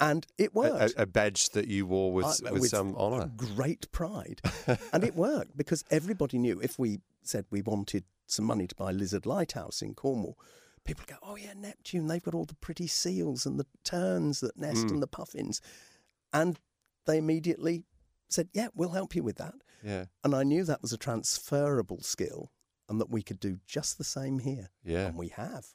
And 0.00 0.26
it 0.38 0.54
worked. 0.54 0.94
a- 0.96 1.02
a 1.02 1.06
badge 1.06 1.48
that 1.50 1.66
you 1.68 1.86
wore 1.86 2.12
with, 2.12 2.40
I- 2.46 2.52
with, 2.52 2.68
some 2.70 2.94
honour. 2.96 3.30
Great 3.36 3.90
pride. 3.90 4.40
and 4.92 5.02
it 5.02 5.14
worked 5.16 5.56
because 5.56 5.84
everybody 5.90 6.38
knew 6.38 6.60
if 6.60 6.78
we 6.78 7.00
said 7.22 7.46
we 7.50 7.62
wanted 7.62 8.04
some 8.26 8.44
money 8.44 8.66
to 8.66 8.74
buy 8.76 8.92
Lizard 8.92 9.26
Lighthouse 9.26 9.82
in 9.82 9.94
Cornwall, 9.94 10.38
people 10.84 11.04
go, 11.06 11.16
"Oh 11.22 11.36
yeah, 11.36 11.52
Neptune. 11.56 12.06
They've 12.06 12.22
got 12.22 12.34
all 12.34 12.44
the 12.44 12.54
pretty 12.56 12.86
seals 12.86 13.44
and 13.46 13.58
the 13.58 13.66
terns 13.84 14.40
that 14.40 14.56
nest 14.56 14.86
Mm. 14.86 14.90
and 14.92 15.02
the 15.02 15.06
puffins," 15.08 15.60
and 16.32 16.58
they 17.06 17.18
immediately 17.18 17.84
said, 18.28 18.48
"Yeah, 18.52 18.68
we'll 18.74 18.90
help 18.90 19.14
you 19.16 19.22
with 19.22 19.36
that." 19.36 19.54
Yeah. 19.82 20.06
And 20.22 20.34
I 20.34 20.42
knew 20.44 20.64
that 20.64 20.82
was 20.82 20.92
a 20.92 20.98
transferable 20.98 22.02
skill, 22.02 22.52
and 22.88 23.00
that 23.00 23.10
we 23.10 23.22
could 23.22 23.40
do 23.40 23.58
just 23.66 23.98
the 23.98 24.04
same 24.04 24.38
here, 24.40 24.70
Yeah. 24.84 25.06
and 25.08 25.16
we 25.16 25.28
have. 25.28 25.74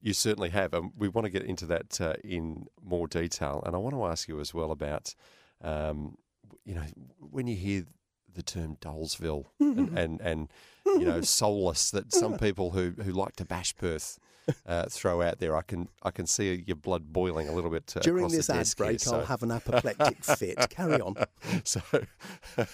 You 0.00 0.12
certainly 0.12 0.50
have. 0.50 0.72
And 0.72 0.92
we 0.96 1.08
want 1.08 1.26
to 1.26 1.30
get 1.30 1.42
into 1.42 1.66
that 1.66 2.00
uh, 2.00 2.14
in 2.24 2.66
more 2.82 3.06
detail. 3.06 3.62
And 3.66 3.74
I 3.74 3.78
want 3.78 3.94
to 3.94 4.04
ask 4.06 4.28
you 4.28 4.40
as 4.40 4.54
well 4.54 4.70
about, 4.70 5.14
um, 5.62 6.16
you 6.64 6.74
know, 6.74 6.84
when 7.18 7.46
you 7.46 7.56
hear 7.56 7.84
the 8.32 8.42
term 8.42 8.76
Dullsville 8.80 9.46
and, 9.58 9.88
and, 9.98 10.20
and, 10.20 10.48
you 10.86 11.04
know, 11.04 11.20
soulless 11.20 11.90
that 11.90 12.12
some 12.12 12.38
people 12.38 12.70
who, 12.70 12.92
who 13.02 13.12
like 13.12 13.36
to 13.36 13.44
bash 13.44 13.76
Perth 13.76 14.18
uh, 14.66 14.86
throw 14.88 15.22
out 15.22 15.38
there, 15.38 15.56
I 15.56 15.62
can 15.62 15.88
I 16.02 16.10
can 16.10 16.26
see 16.26 16.64
your 16.66 16.76
blood 16.76 17.12
boiling 17.12 17.48
a 17.48 17.52
little 17.52 17.70
bit 17.70 17.92
uh, 17.96 18.00
During 18.00 18.28
this 18.28 18.50
ad 18.50 18.56
desk 18.56 18.78
here, 18.78 18.86
break, 18.86 19.00
so- 19.00 19.18
I'll 19.20 19.26
have 19.26 19.42
an 19.42 19.50
apoplectic 19.52 20.24
fit. 20.36 20.58
Carry 20.70 21.00
on. 21.00 21.14
so 21.64 21.80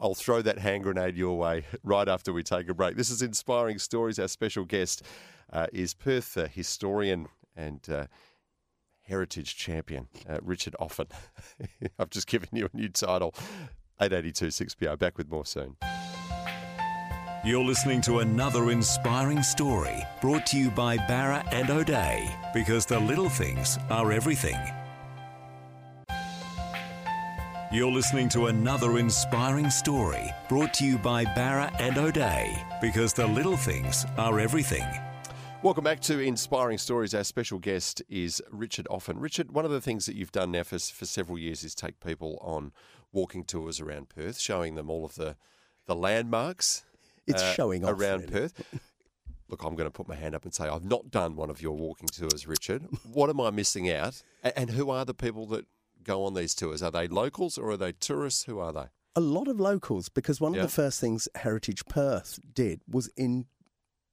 I'll 0.00 0.14
throw 0.14 0.42
that 0.42 0.58
hand 0.58 0.84
grenade 0.84 1.16
your 1.16 1.38
way 1.38 1.64
right 1.82 2.08
after 2.08 2.32
we 2.32 2.42
take 2.42 2.68
a 2.68 2.74
break. 2.74 2.96
This 2.96 3.10
is 3.10 3.22
Inspiring 3.22 3.78
Stories. 3.78 4.18
Our 4.18 4.28
special 4.28 4.64
guest 4.64 5.02
uh, 5.54 5.68
is 5.72 5.94
Perth 5.94 6.36
uh, 6.36 6.48
historian 6.48 7.28
and 7.56 7.88
uh, 7.88 8.06
heritage 9.02 9.56
champion, 9.56 10.08
uh, 10.28 10.38
Richard 10.42 10.74
Offen. 10.80 11.06
I've 11.98 12.10
just 12.10 12.26
given 12.26 12.48
you 12.52 12.68
a 12.72 12.76
new 12.76 12.88
title. 12.88 13.34
882 14.00 14.46
6PR. 14.46 14.98
Back 14.98 15.16
with 15.16 15.30
more 15.30 15.46
soon. 15.46 15.76
You're 17.44 17.64
listening 17.64 18.00
to 18.02 18.20
another 18.20 18.70
inspiring 18.70 19.42
story 19.42 20.02
brought 20.22 20.46
to 20.46 20.56
you 20.56 20.70
by 20.70 20.96
Bowra 20.96 21.46
and 21.52 21.68
O'Dea 21.68 22.28
because 22.54 22.86
the 22.86 22.98
little 22.98 23.28
things 23.28 23.78
are 23.90 24.12
everything. 24.12 24.56
You're 27.70 27.92
listening 27.92 28.28
to 28.30 28.46
another 28.46 28.98
inspiring 28.98 29.68
story 29.68 30.30
brought 30.48 30.72
to 30.74 30.86
you 30.86 30.96
by 30.96 31.24
Bowra 31.24 31.70
and 31.80 31.98
O'Dea 31.98 32.56
because 32.80 33.12
the 33.12 33.26
little 33.26 33.56
things 33.56 34.06
are 34.16 34.40
everything. 34.40 34.86
Welcome 35.64 35.84
back 35.84 36.00
to 36.00 36.20
Inspiring 36.20 36.76
Stories. 36.76 37.14
Our 37.14 37.24
special 37.24 37.58
guest 37.58 38.02
is 38.06 38.42
Richard 38.50 38.86
Offen. 38.90 39.18
Richard, 39.18 39.50
one 39.52 39.64
of 39.64 39.70
the 39.70 39.80
things 39.80 40.04
that 40.04 40.14
you've 40.14 40.30
done 40.30 40.50
now 40.52 40.62
for, 40.62 40.78
for 40.78 41.06
several 41.06 41.38
years 41.38 41.64
is 41.64 41.74
take 41.74 42.00
people 42.00 42.38
on 42.42 42.70
walking 43.12 43.44
tours 43.44 43.80
around 43.80 44.10
Perth, 44.10 44.38
showing 44.38 44.74
them 44.74 44.90
all 44.90 45.06
of 45.06 45.14
the, 45.14 45.36
the 45.86 45.94
landmarks 45.94 46.84
It's 47.26 47.42
uh, 47.42 47.54
showing 47.54 47.82
off 47.82 47.92
around 47.98 48.20
really. 48.20 48.32
Perth. 48.32 48.62
Look, 49.48 49.62
I'm 49.64 49.74
going 49.74 49.86
to 49.86 49.90
put 49.90 50.06
my 50.06 50.16
hand 50.16 50.34
up 50.34 50.44
and 50.44 50.52
say 50.52 50.68
I've 50.68 50.84
not 50.84 51.10
done 51.10 51.34
one 51.34 51.48
of 51.48 51.62
your 51.62 51.76
walking 51.78 52.10
tours, 52.10 52.46
Richard. 52.46 52.86
What 53.10 53.30
am 53.30 53.40
I 53.40 53.48
missing 53.50 53.90
out? 53.90 54.22
And 54.42 54.68
who 54.68 54.90
are 54.90 55.06
the 55.06 55.14
people 55.14 55.46
that 55.46 55.64
go 56.02 56.26
on 56.26 56.34
these 56.34 56.54
tours? 56.54 56.82
Are 56.82 56.90
they 56.90 57.08
locals 57.08 57.56
or 57.56 57.70
are 57.70 57.76
they 57.78 57.92
tourists? 57.92 58.44
Who 58.44 58.58
are 58.58 58.72
they? 58.74 58.84
A 59.16 59.20
lot 59.20 59.48
of 59.48 59.58
locals, 59.58 60.10
because 60.10 60.42
one 60.42 60.52
Yeah. 60.52 60.60
of 60.60 60.66
the 60.66 60.72
first 60.74 61.00
things 61.00 61.26
Heritage 61.36 61.86
Perth 61.86 62.38
did 62.52 62.82
was 62.86 63.08
in 63.16 63.46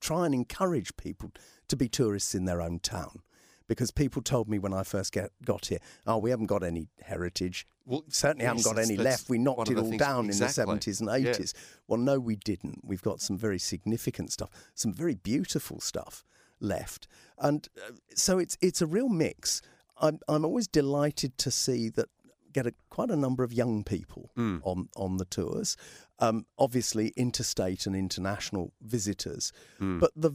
try 0.01 0.25
and 0.25 0.36
encourage 0.36 0.98
people 0.98 1.31
to 1.70 1.77
be 1.77 1.88
tourists 1.88 2.36
in 2.36 2.46
their 2.46 2.62
own 2.62 2.79
town. 2.79 3.22
Because 3.67 3.91
people 3.91 4.22
told 4.22 4.50
me 4.50 4.60
when 4.60 4.74
I 4.74 4.84
first 4.84 5.13
get, 5.13 5.31
got 5.46 5.67
here, 5.67 5.79
oh, 6.05 6.17
we 6.17 6.31
haven't 6.31 6.48
got 6.48 6.62
any 6.62 6.89
heritage. 7.01 7.65
Well, 7.86 8.03
certainly 8.10 8.43
haven't 8.46 8.65
got 8.65 8.77
any 8.77 8.98
left. 8.98 9.29
We 9.29 9.38
knocked 9.38 9.70
it 9.70 9.77
all 9.77 9.86
things- 9.86 9.98
down 9.98 10.25
exactly. 10.25 10.63
in 10.63 10.67
the 10.67 10.81
70s 10.81 11.00
and 11.00 11.24
Yeah. 11.24 11.31
80s. 11.31 11.53
Well, 11.88 12.00
no, 12.00 12.20
we 12.20 12.36
didn't. 12.36 12.81
We've 12.84 13.01
got 13.01 13.22
some 13.22 13.38
very 13.38 13.60
significant 13.60 14.34
stuff, 14.34 14.50
some 14.75 14.91
very 14.91 15.15
beautiful 15.15 15.79
stuff 15.79 16.25
left. 16.60 17.08
And 17.38 17.70
uh, 17.77 17.91
so 18.13 18.39
it's 18.39 18.58
it's 18.60 18.81
a 18.81 18.88
real 18.88 19.08
mix. 19.08 19.62
I'm, 20.01 20.20
I'm 20.27 20.43
always 20.43 20.67
delighted 20.67 21.38
to 21.38 21.51
see 21.51 21.88
that 21.89 22.10
get 22.53 22.67
a, 22.67 22.74
quite 22.89 23.10
a 23.10 23.15
number 23.15 23.43
of 23.43 23.53
young 23.53 23.84
people 23.84 24.31
Mm. 24.38 24.60
on, 24.63 24.89
on 24.96 25.17
the 25.17 25.25
tours. 25.25 25.77
Um, 26.20 26.46
obviously, 26.58 27.10
interstate 27.15 27.86
and 27.86 27.96
international 27.96 28.74
visitors. 28.81 29.51
Mm. 29.79 30.00
But 30.00 30.12
the 30.15 30.31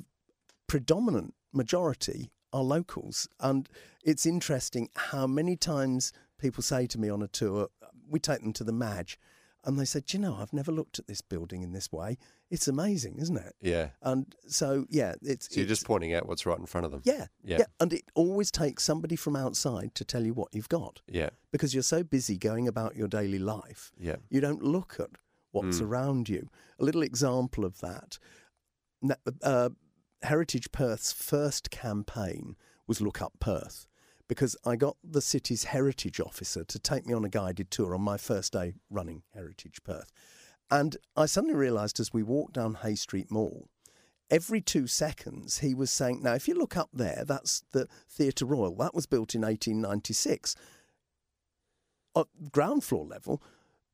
predominant 0.67 1.35
majority 1.53 2.31
are 2.53 2.63
locals. 2.63 3.29
And 3.41 3.69
it's 4.05 4.27
interesting 4.27 4.89
how 4.97 5.27
many 5.27 5.57
times 5.57 6.13
people 6.39 6.63
say 6.63 6.87
to 6.89 6.99
me 6.99 7.09
on 7.09 7.23
a 7.23 7.29
tour, 7.29 7.69
we 8.09 8.19
take 8.21 8.41
them 8.43 8.53
to 8.55 8.65
the 8.65 8.73
Maj, 8.73 9.19
and 9.67 9.79
they 9.79 9.85
said, 9.85 10.13
you 10.13 10.19
know, 10.21 10.37
I've 10.37 10.53
never 10.53 10.71
looked 10.73 10.99
at 10.99 11.07
this 11.09 11.21
building 11.21 11.63
in 11.63 11.73
this 11.73 11.91
way. 11.93 12.17
It's 12.51 12.69
amazing, 12.69 13.17
isn't 13.19 13.37
it? 13.37 13.55
Yeah. 13.61 13.91
And 14.01 14.35
so, 14.47 14.87
yeah, 14.89 15.15
it's. 15.23 15.49
So 15.49 15.57
you're 15.57 15.65
it's- 15.65 15.79
just 15.79 15.87
pointing 15.87 16.15
out 16.15 16.27
what's 16.29 16.47
right 16.47 16.59
in 16.59 16.67
front 16.67 16.85
of 16.87 16.93
them. 16.93 17.03
Yeah, 17.05 17.27
Yeah. 17.45 17.59
yeah. 17.59 17.65
And 17.81 17.93
it 17.93 18.05
always 18.15 18.51
takes 18.51 18.85
somebody 18.85 19.17
from 19.17 19.35
outside 19.37 19.95
to 19.97 20.05
tell 20.05 20.25
you 20.25 20.33
what 20.33 20.49
you've 20.55 20.69
got 20.69 21.03
Yeah. 21.09 21.31
because 21.51 21.75
you're 21.75 21.83
so 21.83 22.03
busy 22.03 22.39
going 22.39 22.67
about 22.69 22.97
your 22.97 23.09
daily 23.09 23.39
life 23.41 23.93
Yeah. 23.99 24.17
you 24.31 24.41
don't 24.41 24.63
look 24.63 24.97
at 25.01 25.11
what's 25.51 25.81
Mm. 25.81 25.87
around 25.87 26.29
you. 26.29 26.49
A 26.79 26.85
little 26.85 27.03
example 27.03 27.65
of 27.65 27.79
that 27.81 28.19
uh, 29.43 29.71
Heritage 30.23 30.73
Perth's 30.73 31.13
first 31.13 31.71
campaign 31.71 32.57
was 32.87 33.01
Look 33.01 33.21
Up 33.21 33.35
Perth 33.41 33.87
because 34.29 34.57
I 34.65 34.77
got 34.77 34.97
the 35.05 35.21
city's 35.21 35.65
heritage 35.65 36.21
officer 36.21 36.65
to 36.65 36.79
take 36.79 37.07
me 37.07 37.15
on 37.15 37.25
a 37.25 37.29
guided 37.29 37.71
tour 37.71 37.95
on 37.95 38.01
my 38.03 38.17
first 38.17 38.53
day 38.53 38.75
running 38.91 39.23
Heritage 39.35 39.83
Perth. 39.85 40.11
And 40.71 40.97
I 41.17 41.27
suddenly 41.27 41.55
realised 41.55 42.01
as 42.01 42.13
we 42.13 42.23
walked 42.23 42.55
down 42.55 42.75
Hay 42.83 42.97
Street 42.97 43.31
Mall, 43.31 43.69
every 44.31 44.61
two 44.61 44.89
seconds 44.89 45.59
he 45.59 45.75
was 45.75 45.91
saying, 45.93 46.23
Now, 46.23 46.35
if 46.35 46.49
you 46.49 46.55
look 46.55 46.77
up 46.77 46.91
there, 46.93 47.25
that's 47.25 47.63
the 47.73 47.87
Theatre 48.09 48.47
Royal. 48.47 48.75
That 48.75 48.95
was 48.95 49.07
built 49.07 49.35
in 49.35 49.43
1896. 49.43 50.57
At 52.17 52.27
ground 52.51 52.83
floor 52.83 53.05
level, 53.07 53.43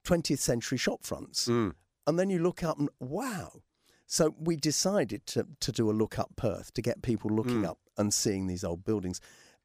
20th 0.05 0.39
century 0.39 0.79
shop 0.79 1.01
fronts. 1.03 1.49
Mm. 1.49 1.75
And 2.07 2.19
then 2.19 2.31
you 2.31 2.39
look 2.39 2.63
up 2.63 2.79
and 2.79 2.89
wow. 2.99 3.63
So 4.07 4.35
we 4.39 4.57
decided 4.57 5.27
to, 5.27 5.47
to 5.61 5.73
do 5.73 5.91
a 5.91 5.93
look 5.93 6.19
up 6.19 6.31
Perth 6.37 6.73
to 6.75 6.83
get 6.83 7.03
people 7.03 7.31
looking 7.31 7.63
Mm. 7.63 7.69
up 7.69 7.79
and 7.99 8.13
seeing 8.15 8.47
these 8.47 8.65
old 8.65 8.85
buildings. 8.85 9.21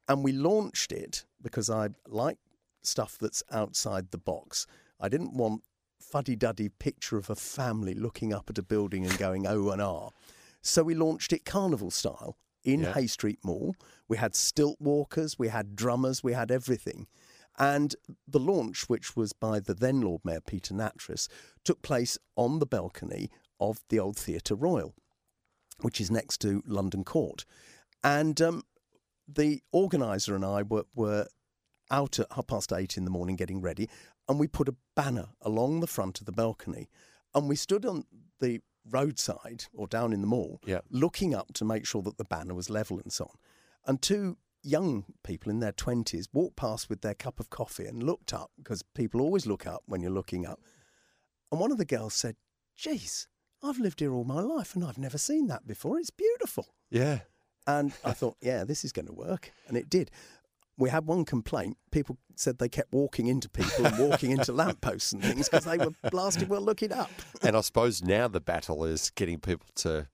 And 0.08 0.24
we 0.24 0.32
launched 0.32 0.92
it 0.92 1.24
because 1.42 1.68
I 1.68 1.90
like 2.06 2.38
stuff 2.82 3.18
that's 3.18 3.42
outside 3.52 4.10
the 4.10 4.18
box. 4.18 4.66
I 5.00 5.08
didn't 5.08 5.34
want 5.36 5.62
fuddy 6.00 6.36
duddy 6.36 6.68
picture 6.68 7.18
of 7.18 7.28
a 7.28 7.34
family 7.34 7.94
looking 7.94 8.32
up 8.32 8.48
at 8.48 8.58
a 8.58 8.62
building 8.62 9.04
and 9.04 9.18
going 9.18 9.46
oh 9.46 9.70
and 9.70 9.82
ah. 9.82 10.10
So 10.62 10.82
we 10.82 10.94
launched 10.94 11.32
it 11.32 11.44
carnival 11.44 11.90
style 11.90 12.38
in 12.64 12.80
Yeah. 12.80 12.94
Hay 12.94 13.06
Street 13.06 13.38
Mall. 13.44 13.74
We 14.08 14.16
had 14.16 14.34
stilt 14.34 14.80
walkers, 14.80 15.38
we 15.38 15.48
had 15.48 15.76
drummers, 15.76 16.24
we 16.24 16.32
had 16.32 16.50
everything. 16.50 17.06
And 17.58 17.96
the 18.26 18.38
launch, 18.38 18.88
which 18.88 19.16
was 19.16 19.32
by 19.32 19.58
the 19.60 19.74
then 19.74 20.00
Lord 20.00 20.24
Mayor 20.24 20.40
Peter 20.40 20.72
Nattrass, 20.72 21.28
took 21.64 21.82
place 21.82 22.16
on 22.36 22.60
the 22.60 22.66
balcony 22.66 23.30
of 23.58 23.80
the 23.88 23.98
old 23.98 24.16
Theatre 24.16 24.54
Royal, 24.54 24.94
which 25.80 26.00
is 26.00 26.10
next 26.10 26.38
to 26.42 26.62
London 26.66 27.02
Court. 27.02 27.44
And 28.04 28.40
um, 28.40 28.62
the 29.28 29.62
organiser 29.72 30.34
and 30.34 30.44
I 30.44 30.62
were, 30.62 30.86
were 30.94 31.26
out 31.90 32.18
at 32.18 32.26
half 32.32 32.46
past 32.46 32.72
eight 32.72 32.96
in 32.96 33.04
the 33.04 33.10
morning 33.10 33.36
getting 33.36 33.60
ready, 33.60 33.88
and 34.28 34.38
we 34.38 34.48
put 34.48 34.68
a 34.68 34.76
banner 34.96 35.28
along 35.42 35.80
the 35.80 35.86
front 35.86 36.20
of 36.20 36.26
the 36.26 36.32
balcony, 36.32 36.88
and 37.34 37.48
we 37.48 37.56
stood 37.56 37.84
on 37.84 38.04
the 38.40 38.60
roadside 38.90 39.66
or 39.74 39.86
down 39.86 40.12
in 40.12 40.20
the 40.22 40.26
mall, 40.26 40.60
Yeah. 40.64 40.80
looking 40.90 41.34
up 41.34 41.52
to 41.54 41.64
make 41.64 41.86
sure 41.86 42.02
that 42.02 42.16
the 42.16 42.24
banner 42.24 42.54
was 42.54 42.70
level 42.70 42.98
and 42.98 43.12
so 43.12 43.24
on. 43.26 43.36
And 43.84 44.02
two 44.02 44.38
young 44.62 45.04
people 45.22 45.50
in 45.50 45.60
their 45.60 45.72
twenties 45.72 46.28
walked 46.32 46.56
past 46.56 46.88
with 46.88 47.02
their 47.02 47.14
cup 47.14 47.38
of 47.38 47.50
coffee 47.50 47.86
and 47.86 48.02
looked 48.02 48.32
up 48.32 48.50
because 48.56 48.82
people 48.82 49.20
always 49.20 49.46
look 49.46 49.66
up 49.66 49.82
when 49.86 50.00
you're 50.00 50.10
looking 50.10 50.46
up. 50.46 50.60
And 51.52 51.60
one 51.60 51.70
of 51.70 51.78
the 51.78 51.84
girls 51.84 52.14
said, 52.14 52.36
"Geez, 52.76 53.28
I've 53.62 53.78
lived 53.78 54.00
here 54.00 54.12
all 54.12 54.24
my 54.24 54.40
life 54.40 54.74
and 54.74 54.84
I've 54.84 54.98
never 54.98 55.18
seen 55.18 55.46
that 55.48 55.66
before. 55.66 55.98
It's 55.98 56.10
beautiful." 56.10 56.74
Yeah. 56.90 57.20
And 57.68 57.92
I 58.04 58.12
thought, 58.12 58.36
yeah, 58.40 58.64
this 58.64 58.84
is 58.84 58.92
going 58.92 59.06
to 59.06 59.12
work. 59.12 59.52
And 59.68 59.76
it 59.76 59.88
did. 59.88 60.10
We 60.78 60.90
had 60.90 61.06
one 61.06 61.24
complaint. 61.24 61.76
People 61.90 62.16
said 62.34 62.58
they 62.58 62.68
kept 62.68 62.92
walking 62.92 63.26
into 63.26 63.48
people 63.48 63.84
and 63.84 63.98
walking 63.98 64.30
into 64.30 64.52
lampposts 64.62 65.12
and 65.12 65.22
things 65.22 65.48
because 65.48 65.64
they 65.64 65.76
were 65.76 65.92
blasted 66.10 66.48
well 66.48 66.60
looking 66.60 66.92
up. 66.92 67.10
And 67.42 67.56
I 67.56 67.60
suppose 67.60 68.02
now 68.02 68.26
the 68.28 68.40
battle 68.40 68.84
is 68.84 69.10
getting 69.10 69.38
people 69.38 69.66
to 69.76 70.08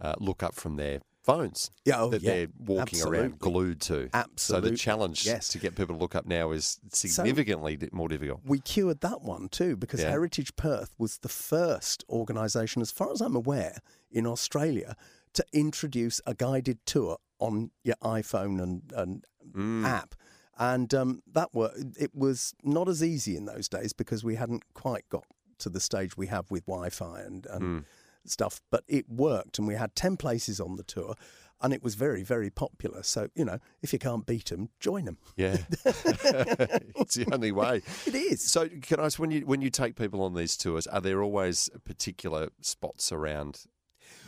uh, 0.00 0.14
look 0.18 0.42
up 0.42 0.54
from 0.54 0.76
their 0.76 1.00
phones 1.22 1.70
Yeah, 1.84 2.00
oh, 2.00 2.10
that 2.10 2.22
yeah, 2.22 2.30
they're 2.30 2.48
walking 2.58 3.02
around 3.02 3.38
glued 3.38 3.80
to. 3.82 4.08
Absolutely. 4.12 4.68
So 4.68 4.72
the 4.72 4.76
challenge 4.76 5.26
yes. 5.26 5.48
to 5.48 5.58
get 5.58 5.74
people 5.74 5.94
to 5.94 6.00
look 6.00 6.14
up 6.14 6.26
now 6.26 6.50
is 6.52 6.78
significantly 6.92 7.76
di- 7.76 7.88
more 7.92 8.08
difficult. 8.08 8.40
We 8.44 8.60
cured 8.60 9.00
that 9.00 9.22
one 9.22 9.48
too 9.48 9.76
because 9.76 10.00
Yeah. 10.00 10.10
Heritage 10.10 10.56
Perth 10.56 10.94
was 10.98 11.18
the 11.18 11.28
first 11.28 12.04
organisation, 12.08 12.82
as 12.82 12.90
far 12.90 13.12
as 13.12 13.20
I'm 13.20 13.36
aware, 13.36 13.78
in 14.10 14.26
Australia 14.26 14.96
to 15.34 15.44
introduce 15.52 16.20
a 16.26 16.34
guided 16.34 16.78
tour 16.86 17.18
on 17.38 17.70
your 17.84 17.96
iPhone 18.02 18.62
and, 18.62 18.92
and 18.94 19.24
Mm. 19.54 19.84
app. 19.84 20.14
And 20.58 20.92
um, 20.94 21.22
that 21.32 21.54
were 21.54 21.72
it 21.98 22.14
was 22.14 22.54
not 22.62 22.88
as 22.88 23.02
easy 23.02 23.36
in 23.36 23.46
those 23.46 23.68
days 23.68 23.92
because 23.94 24.22
we 24.22 24.34
hadn't 24.36 24.62
quite 24.74 25.08
got 25.08 25.24
to 25.58 25.70
the 25.70 25.80
stage 25.80 26.16
we 26.16 26.26
have 26.28 26.50
with 26.50 26.66
Wi-Fi 26.66 27.20
and, 27.20 27.46
and 27.46 27.62
Mm. 27.62 27.84
stuff, 28.26 28.60
but 28.70 28.84
it 28.86 29.08
worked, 29.08 29.58
and 29.58 29.66
we 29.66 29.74
had 29.74 29.94
ten 29.96 30.16
places 30.18 30.60
on 30.60 30.76
the 30.76 30.82
tour, 30.82 31.14
and 31.62 31.72
it 31.72 31.82
was 31.82 31.94
very, 31.94 32.22
very 32.22 32.50
popular. 32.50 33.02
So 33.02 33.28
you 33.34 33.44
know, 33.46 33.58
if 33.80 33.92
you 33.94 33.98
can't 33.98 34.26
beat 34.26 34.46
them, 34.50 34.68
join 34.78 35.06
them. 35.06 35.16
Yeah, 35.36 35.56
it's 35.84 37.14
the 37.14 37.26
only 37.32 37.52
way. 37.52 37.82
It 38.06 38.14
is. 38.14 38.42
So, 38.42 38.68
can 38.82 39.00
I 39.00 39.06
ask 39.06 39.18
when 39.18 39.30
you 39.30 39.46
when 39.46 39.62
you 39.62 39.70
take 39.70 39.96
people 39.96 40.22
on 40.22 40.34
these 40.34 40.56
tours, 40.56 40.86
are 40.86 41.00
there 41.00 41.22
always 41.22 41.70
particular 41.84 42.50
spots 42.60 43.10
around 43.12 43.64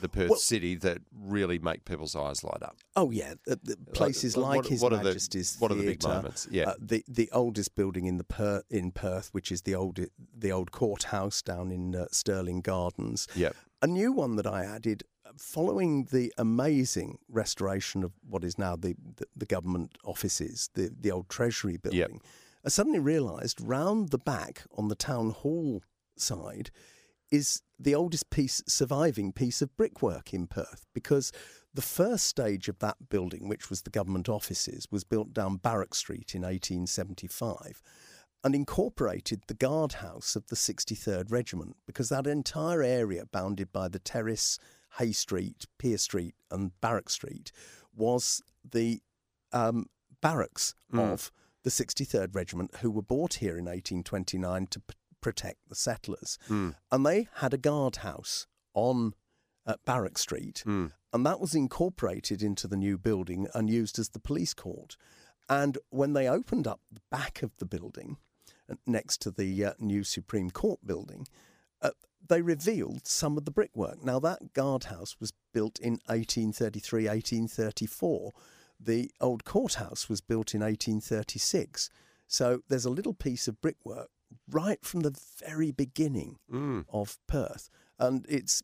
the 0.00 0.08
Perth 0.08 0.30
Well- 0.30 0.38
city 0.38 0.74
that 0.76 0.98
really 1.12 1.58
make 1.58 1.84
people's 1.84 2.14
eyes 2.16 2.42
light 2.44 2.62
up? 2.62 2.76
Oh 2.96 3.10
yeah, 3.10 3.34
the, 3.46 3.58
the 3.62 3.76
places 3.92 4.36
like, 4.36 4.56
what- 4.62 4.66
His 4.66 4.80
what 4.82 4.92
are 4.92 4.98
the- 4.98 5.04
Majesty's 5.04 5.56
what 5.58 5.70
are 5.70 5.74
the 5.74 5.82
big 5.86 6.00
Theatre, 6.02 6.14
moments? 6.16 6.48
Yeah. 6.50 6.70
uh, 6.70 6.74
the 6.80 7.04
the 7.08 7.30
oldest 7.32 7.74
building 7.74 8.06
in 8.06 8.18
the 8.18 8.24
per, 8.24 8.62
in 8.70 8.92
Perth, 8.92 9.28
which 9.32 9.50
is 9.52 9.62
the 9.62 9.74
old 9.74 9.98
the 10.36 10.52
old 10.52 10.70
courthouse 10.72 11.42
down 11.42 11.70
in 11.70 11.94
uh, 11.94 12.06
Stirling 12.10 12.60
Gardens. 12.60 13.26
Yep. 13.34 13.54
A 13.82 13.86
new 13.86 14.12
one 14.12 14.36
that 14.36 14.46
I 14.46 14.64
added 14.64 15.02
following 15.38 16.04
the 16.12 16.32
amazing 16.36 17.18
restoration 17.28 18.04
of 18.04 18.12
what 18.28 18.44
is 18.44 18.58
now 18.58 18.76
the 18.76 18.94
the, 19.16 19.26
the 19.36 19.46
government 19.46 19.96
offices, 20.04 20.68
the 20.74 20.90
the 20.98 21.10
old 21.10 21.28
Treasury 21.28 21.76
building. 21.76 22.20
I 22.64 22.68
suddenly 22.68 23.00
realised 23.00 23.60
round 23.60 24.10
the 24.10 24.18
back 24.18 24.62
on 24.76 24.86
the 24.88 24.94
town 24.94 25.30
hall 25.30 25.82
side 26.16 26.70
is 27.32 27.62
the 27.78 27.94
oldest 27.94 28.30
piece 28.30 28.62
surviving 28.68 29.32
piece 29.32 29.62
of 29.62 29.74
brickwork 29.76 30.32
in 30.32 30.46
Perth 30.46 30.84
because 30.94 31.32
the 31.74 31.82
first 31.82 32.26
stage 32.26 32.68
of 32.68 32.78
that 32.80 33.08
building, 33.08 33.48
which 33.48 33.70
was 33.70 33.82
the 33.82 33.90
government 33.90 34.28
offices, 34.28 34.86
was 34.90 35.02
built 35.02 35.32
down 35.32 35.56
Barrack 35.56 35.94
Street 35.94 36.34
in 36.34 36.42
1875 36.42 37.82
and 38.44 38.54
incorporated 38.54 39.42
the 39.46 39.54
guardhouse 39.54 40.36
of 40.36 40.46
the 40.48 40.56
63rd 40.56 41.32
Regiment 41.32 41.76
because 41.86 42.10
that 42.10 42.26
entire 42.26 42.82
area 42.82 43.24
bounded 43.24 43.72
by 43.72 43.88
the 43.88 43.98
Terrace, 43.98 44.58
Hay 44.98 45.12
Street, 45.12 45.66
Pier 45.78 45.98
Street, 45.98 46.34
and 46.50 46.78
Barrack 46.82 47.08
Street 47.08 47.50
was 47.96 48.42
the 48.70 49.00
um, 49.52 49.86
barracks 50.20 50.74
of 50.92 51.32
the 51.62 51.70
63rd 51.70 52.34
Regiment, 52.34 52.76
who 52.80 52.90
were 52.90 53.02
brought 53.02 53.34
here 53.34 53.56
in 53.56 53.64
1829 53.64 54.66
to 54.66 54.80
protect 55.22 55.68
the 55.70 55.74
settlers. 55.74 56.38
And 56.90 57.06
they 57.06 57.28
had 57.36 57.54
a 57.54 57.58
guardhouse 57.58 58.46
on 58.74 59.14
uh, 59.64 59.76
Barrack 59.86 60.18
Street, 60.18 60.62
and 61.12 61.24
that 61.26 61.40
was 61.40 61.54
incorporated 61.54 62.42
into 62.42 62.66
the 62.68 62.76
new 62.76 62.98
building 62.98 63.46
and 63.54 63.70
used 63.70 63.98
as 63.98 64.10
the 64.10 64.18
police 64.18 64.52
court. 64.54 64.96
And 65.48 65.78
when 65.90 66.12
they 66.14 66.28
opened 66.28 66.66
up 66.66 66.80
the 66.90 67.00
back 67.10 67.42
of 67.42 67.50
the 67.58 67.66
building, 67.66 68.16
uh, 68.70 68.74
next 68.86 69.20
to 69.22 69.30
the 69.30 69.64
uh, 69.64 69.72
new 69.78 70.04
Supreme 70.04 70.50
Court 70.50 70.80
building, 70.86 71.26
uh, 71.82 71.90
they 72.28 72.40
revealed 72.42 73.06
some 73.06 73.36
of 73.36 73.44
the 73.44 73.50
brickwork. 73.50 74.02
Now, 74.02 74.18
that 74.20 74.52
guardhouse 74.54 75.16
was 75.20 75.32
built 75.52 75.78
in 75.80 75.94
1833, 76.06 77.06
1834. 77.08 78.32
The 78.80 79.10
old 79.20 79.44
courthouse 79.44 80.08
was 80.08 80.20
built 80.20 80.54
in 80.54 80.60
1836. 80.60 81.90
So 82.26 82.62
there's 82.68 82.86
a 82.86 82.90
little 82.90 83.14
piece 83.14 83.46
of 83.48 83.60
brickwork 83.60 84.08
right 84.50 84.84
from 84.84 85.00
the 85.00 85.16
very 85.38 85.70
beginning 85.70 86.38
of 86.92 87.18
Perth. 87.26 87.68
And 87.98 88.26
it's 88.28 88.62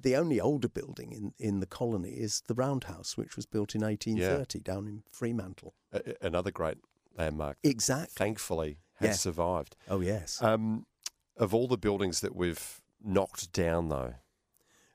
the 0.00 0.16
only 0.16 0.40
older 0.40 0.68
building 0.68 1.12
in, 1.12 1.32
in 1.38 1.60
the 1.60 1.66
colony 1.66 2.10
is 2.10 2.42
the 2.48 2.54
Roundhouse, 2.54 3.16
which 3.16 3.36
was 3.36 3.46
built 3.46 3.74
in 3.74 3.82
1830 3.82 4.60
down 4.60 4.86
in 4.88 5.02
Fremantle. 5.12 5.74
A- 5.92 6.14
another 6.20 6.50
great 6.50 6.78
landmark. 7.16 7.58
Exactly. 7.62 8.12
Thankfully, 8.16 8.78
has 8.96 9.08
Yeah. 9.10 9.14
survived. 9.14 9.76
Oh, 9.88 10.00
yes. 10.00 10.42
Um, 10.42 10.86
of 11.36 11.54
all 11.54 11.68
the 11.68 11.76
buildings 11.78 12.20
that 12.20 12.34
we've 12.34 12.80
knocked 13.04 13.52
down, 13.52 13.88
though, 13.88 14.14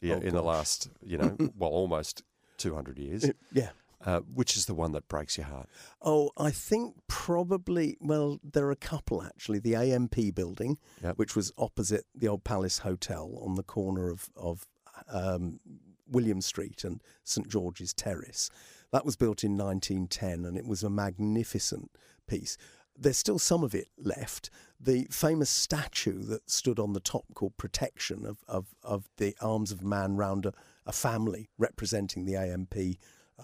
yeah, 0.02 0.16
Oh, 0.16 0.20
in 0.22 0.34
the 0.36 0.44
last, 0.44 0.90
you 1.02 1.18
know, 1.18 1.38
well, 1.58 1.70
almost 1.70 2.24
200 2.58 3.00
years, 3.00 3.30
yeah. 3.54 3.70
Uh, 4.06 4.20
which 4.22 4.56
is 4.56 4.66
the 4.68 4.74
one 4.76 4.92
that 4.92 5.08
breaks 5.08 5.38
your 5.38 5.48
heart? 5.48 5.68
Oh, 6.02 6.32
I 6.38 6.52
think 6.52 6.96
probably, 7.08 7.98
well, 8.00 8.40
there 8.44 8.66
are 8.68 8.72
a 8.72 8.76
couple 8.76 9.24
actually. 9.24 9.60
The 9.60 9.76
AMP 9.76 10.16
building, 10.36 10.78
Yep. 11.04 11.18
which 11.18 11.36
was 11.36 11.52
opposite 11.58 12.06
the 12.16 12.28
old 12.28 12.44
Palace 12.44 12.80
Hotel 12.80 13.38
on 13.42 13.56
the 13.56 13.64
corner 13.64 14.10
of, 14.10 14.30
of 14.36 14.66
um, 15.12 15.60
William 16.08 16.42
Street 16.42 16.84
and 16.84 17.02
St 17.24 17.48
George's 17.50 17.94
Terrace. 17.94 18.50
That 18.92 19.06
was 19.06 19.16
built 19.16 19.44
in 19.44 19.58
1910 19.58 20.46
and 20.46 20.58
it 20.58 20.66
was 20.66 20.84
a 20.84 20.90
magnificent 20.90 21.92
piece. 22.28 22.58
There's 23.00 23.18
still 23.18 23.38
some 23.40 23.64
of 23.64 23.76
it 23.76 23.90
left. 23.98 24.50
The 24.80 25.08
famous 25.12 25.50
statue 25.50 26.24
that 26.24 26.50
stood 26.50 26.80
on 26.80 26.94
the 26.94 27.00
top 27.00 27.26
called 27.36 27.58
Protection 27.58 28.26
of, 28.26 28.38
of, 28.48 28.68
of 28.84 29.10
the 29.18 29.36
arms 29.42 29.72
of 29.72 29.84
man 29.84 30.16
round 30.16 30.46
a, 30.46 30.54
a 30.86 30.92
family 30.94 31.50
representing 31.58 32.26
the 32.26 32.36
AMP 32.36 32.76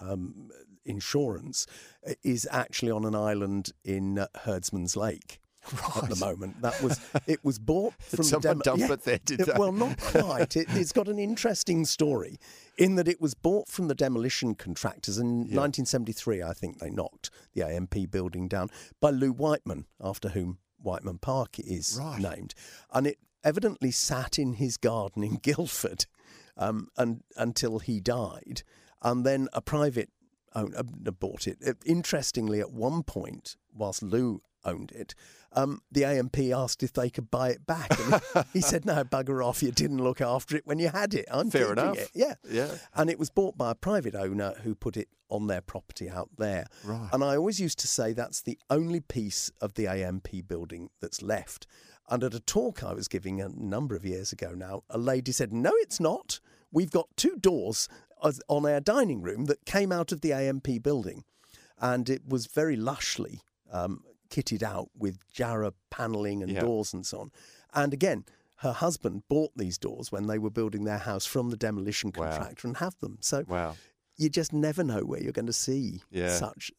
um, 0.00 0.50
insurance 0.84 1.66
uh, 2.08 2.12
is 2.22 2.46
actually 2.50 2.90
on 2.90 3.04
an 3.04 3.14
island 3.14 3.72
in 3.84 4.18
uh, 4.18 4.26
Herdsman's 4.44 4.96
Lake. 4.96 5.40
At 5.96 6.10
the 6.10 6.16
moment, 6.16 6.60
that 6.60 6.82
was 6.82 7.00
it 7.26 7.42
was 7.42 7.58
bought 7.58 7.94
from 8.02 8.22
someone 8.22 8.58
demo- 8.58 8.92
it 8.92 9.04
there, 9.04 9.18
did 9.24 9.40
It- 9.40 9.56
Well, 9.56 9.72
not 9.72 9.98
quite. 9.98 10.56
It, 10.58 10.66
it's 10.70 10.92
got 10.92 11.08
an 11.08 11.18
interesting 11.18 11.86
story 11.86 12.38
in 12.76 12.96
that 12.96 13.08
it 13.08 13.18
was 13.18 13.32
bought 13.32 13.68
from 13.68 13.88
the 13.88 13.94
demolition 13.94 14.54
contractors 14.56 15.16
in 15.16 15.38
1973. 15.38 16.42
I 16.42 16.52
think 16.52 16.80
they 16.80 16.90
knocked 16.90 17.30
the 17.54 17.62
AMP 17.62 18.10
building 18.10 18.46
down 18.46 18.68
by 19.00 19.08
Lew 19.08 19.32
Whiteman, 19.32 19.86
after 20.02 20.28
whom 20.28 20.58
Whiteman 20.82 21.16
Park 21.16 21.58
is 21.58 21.96
Right. 21.98 22.20
named, 22.20 22.54
and 22.92 23.06
it 23.06 23.16
evidently 23.42 23.90
sat 23.90 24.38
in 24.38 24.54
his 24.54 24.76
garden 24.76 25.24
in 25.24 25.36
Guildford 25.36 26.04
um, 26.58 26.88
and, 26.98 27.22
until 27.38 27.78
he 27.78 28.00
died, 28.00 28.64
and 29.04 29.24
then 29.24 29.48
a 29.52 29.60
private 29.60 30.10
owner 30.54 30.82
bought 31.18 31.46
it. 31.46 31.58
Uh, 31.66 31.74
Interestingly, 31.84 32.60
at 32.60 32.72
one 32.72 33.02
point, 33.02 33.56
whilst 33.72 34.02
Lew 34.02 34.42
owned 34.64 34.92
it, 34.92 35.14
um, 35.52 35.82
the 35.92 36.04
AMP 36.04 36.38
asked 36.52 36.82
if 36.82 36.92
they 36.92 37.10
could 37.10 37.30
buy 37.30 37.50
it 37.50 37.66
back. 37.66 37.90
And 38.34 38.44
he, 38.52 38.60
said, 38.60 38.84
"No, 38.84 39.04
bugger 39.04 39.44
off! 39.44 39.62
You 39.62 39.70
didn't 39.70 40.02
look 40.02 40.20
after 40.20 40.56
it 40.56 40.66
when 40.66 40.78
you 40.78 40.88
had 40.88 41.14
it. 41.14 41.26
I'm 41.30 41.50
Fair 41.50 41.72
enough. 41.72 41.96
it." 41.96 42.10
Yeah, 42.14 42.34
Yeah. 42.50 42.74
And 42.94 43.08
it 43.10 43.18
was 43.18 43.30
bought 43.30 43.56
by 43.56 43.70
a 43.70 43.74
private 43.76 44.14
owner 44.14 44.54
who 44.62 44.74
put 44.74 44.96
it 44.96 45.08
on 45.28 45.46
their 45.46 45.60
property 45.60 46.08
out 46.08 46.30
there. 46.38 46.66
Right. 46.84 47.08
And 47.12 47.22
I 47.22 47.36
always 47.36 47.60
used 47.60 47.78
to 47.80 47.88
say 47.88 48.12
that's 48.12 48.42
the 48.42 48.58
only 48.70 49.00
piece 49.00 49.50
of 49.60 49.74
the 49.74 49.86
AMP 49.86 50.28
building 50.48 50.90
that's 51.00 51.22
left. 51.22 51.66
And 52.08 52.22
at 52.22 52.34
a 52.34 52.40
talk 52.40 52.82
I 52.82 52.92
was 52.92 53.08
giving 53.08 53.40
a 53.40 53.48
number 53.48 53.96
of 53.96 54.04
years 54.04 54.32
ago 54.32 54.52
now, 54.54 54.82
a 54.90 54.98
lady 54.98 55.32
said, 55.32 55.52
No, 55.52 55.72
it's 55.76 56.00
not. 56.00 56.40
We've 56.70 56.90
got 56.90 57.08
two 57.16 57.36
doors 57.36 57.88
on 58.48 58.66
our 58.66 58.80
dining 58.80 59.22
room 59.22 59.44
that 59.46 59.64
came 59.64 59.92
out 59.92 60.12
of 60.12 60.20
the 60.20 60.32
AMP 60.32 60.82
building. 60.82 61.24
And 61.78 62.08
it 62.08 62.22
was 62.26 62.46
very 62.46 62.76
lushly 62.76 63.40
um, 63.72 64.04
kitted 64.30 64.62
out 64.62 64.88
with 64.96 65.18
Jarrah 65.32 65.72
panelling 65.90 66.42
and 66.42 66.52
Yeah. 66.52 66.60
doors 66.60 66.94
and 66.94 67.04
so 67.06 67.20
on. 67.20 67.30
And 67.72 67.92
again, 67.92 68.24
her 68.58 68.72
husband 68.72 69.24
bought 69.28 69.52
these 69.56 69.76
doors 69.78 70.10
when 70.12 70.26
they 70.26 70.38
were 70.38 70.50
building 70.50 70.84
their 70.84 70.98
house 70.98 71.26
from 71.26 71.50
the 71.50 71.56
demolition 71.56 72.12
Wow. 72.14 72.30
contractor 72.30 72.68
and 72.68 72.76
have 72.78 72.96
them. 73.00 73.18
So 73.20 73.44
Wow. 73.48 73.76
you 74.16 74.28
just 74.28 74.52
never 74.52 74.84
know 74.84 75.00
where 75.04 75.20
you're 75.22 75.32
going 75.32 75.46
to 75.46 75.52
see 75.52 76.02
Yeah. 76.10 76.38
such 76.38 76.72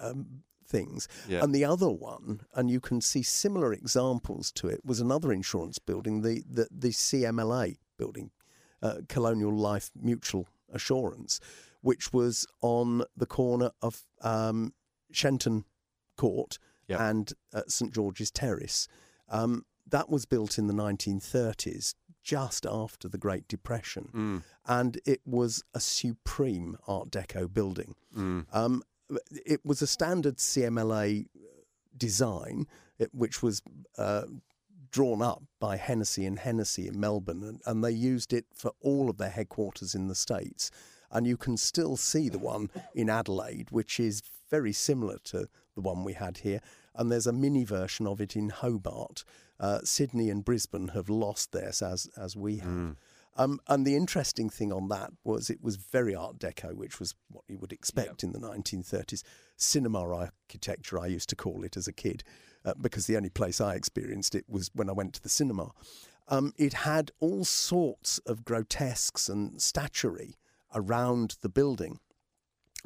um, 0.00 0.42
things. 0.66 1.08
Yeah. 1.28 1.42
And 1.42 1.52
the 1.54 1.64
other 1.64 1.90
one, 1.90 2.42
and 2.54 2.70
you 2.70 2.80
can 2.80 3.00
see 3.00 3.22
similar 3.24 3.72
examples 3.72 4.52
to 4.52 4.68
it, 4.68 4.84
was 4.84 5.00
another 5.00 5.32
insurance 5.32 5.78
building, 5.80 6.22
the 6.22 6.44
the, 6.48 6.68
the 6.70 6.90
CMLA 6.92 7.78
building, 7.96 8.30
uh, 8.82 8.98
Colonial 9.08 9.52
Life 9.52 9.90
Mutual 9.96 10.46
Assurance, 10.72 11.40
which 11.80 12.12
was 12.12 12.46
on 12.60 13.04
the 13.16 13.26
corner 13.26 13.70
of 13.82 14.04
um, 14.22 14.72
Shenton 15.12 15.64
Court 16.16 16.58
Yep. 16.88 17.00
and 17.00 17.32
uh, 17.54 17.62
St 17.68 17.92
George's 17.94 18.30
Terrace. 18.30 18.88
Um, 19.28 19.64
that 19.88 20.08
was 20.10 20.26
built 20.26 20.58
in 20.58 20.66
the 20.66 20.74
1930s, 20.74 21.94
just 22.22 22.66
after 22.66 23.08
the 23.08 23.18
Great 23.18 23.46
Depression, 23.48 24.08
Mm. 24.14 24.42
and 24.66 25.00
it 25.06 25.20
was 25.24 25.62
a 25.72 25.80
supreme 25.80 26.76
Art 26.88 27.10
Deco 27.10 27.52
building. 27.52 27.94
Um, 28.16 28.82
it 29.46 29.60
was 29.64 29.82
a 29.82 29.86
standard 29.86 30.36
CMLA 30.38 31.26
design, 31.96 32.66
it, 32.98 33.10
which 33.14 33.42
was 33.42 33.62
uh, 33.98 34.24
drawn 34.90 35.22
up 35.22 35.42
by 35.58 35.76
Hennessy 35.76 36.26
and 36.26 36.38
Hennessy 36.38 36.88
in 36.88 36.98
Melbourne, 36.98 37.42
and, 37.42 37.60
and 37.66 37.84
they 37.84 37.92
used 37.92 38.32
it 38.32 38.46
for 38.54 38.72
all 38.80 39.08
of 39.08 39.18
their 39.18 39.30
headquarters 39.30 39.94
in 39.94 40.08
the 40.08 40.14
States. 40.14 40.70
And 41.10 41.26
you 41.26 41.36
can 41.36 41.56
still 41.56 41.96
see 41.96 42.28
the 42.28 42.38
one 42.38 42.70
in 42.94 43.10
Adelaide, 43.10 43.70
which 43.70 43.98
is 43.98 44.22
very 44.48 44.72
similar 44.72 45.18
to 45.24 45.48
the 45.74 45.80
one 45.80 46.04
we 46.04 46.12
had 46.12 46.38
here. 46.38 46.60
And 46.94 47.10
there's 47.10 47.26
a 47.26 47.32
mini 47.32 47.64
version 47.64 48.06
of 48.06 48.20
it 48.20 48.36
in 48.36 48.50
Hobart. 48.50 49.24
Uh, 49.58 49.80
Sydney 49.84 50.30
and 50.30 50.44
Brisbane 50.44 50.88
have 50.88 51.08
lost 51.08 51.52
theirs 51.52 51.82
as 51.82 52.08
as 52.16 52.36
we 52.36 52.58
have. 52.58 52.68
Um, 53.36 53.60
and 53.68 53.86
the 53.86 53.96
interesting 53.96 54.50
thing 54.50 54.72
on 54.72 54.88
that 54.88 55.12
was 55.24 55.50
it 55.50 55.62
was 55.62 55.76
very 55.76 56.14
Art 56.14 56.38
Deco, 56.38 56.74
which 56.74 56.98
was 56.98 57.14
what 57.30 57.44
you 57.48 57.58
would 57.58 57.72
expect 57.72 58.22
in 58.22 58.32
the 58.32 58.38
1930s. 58.38 59.22
Cinema 59.56 60.00
architecture, 60.14 60.98
I 60.98 61.06
used 61.06 61.28
to 61.30 61.36
call 61.36 61.62
it 61.64 61.76
as 61.76 61.86
a 61.86 61.92
kid, 61.92 62.24
uh, 62.64 62.74
because 62.80 63.06
the 63.06 63.16
only 63.16 63.30
place 63.30 63.60
I 63.60 63.74
experienced 63.74 64.34
it 64.34 64.44
was 64.48 64.70
when 64.74 64.88
I 64.88 64.92
went 64.92 65.14
to 65.14 65.22
the 65.22 65.28
cinema. 65.28 65.70
Um, 66.28 66.52
it 66.56 66.74
had 66.74 67.10
all 67.20 67.44
sorts 67.44 68.18
of 68.18 68.44
grotesques 68.44 69.28
and 69.28 69.60
statuary 69.60 70.36
around 70.74 71.36
the 71.42 71.48
building. 71.48 71.98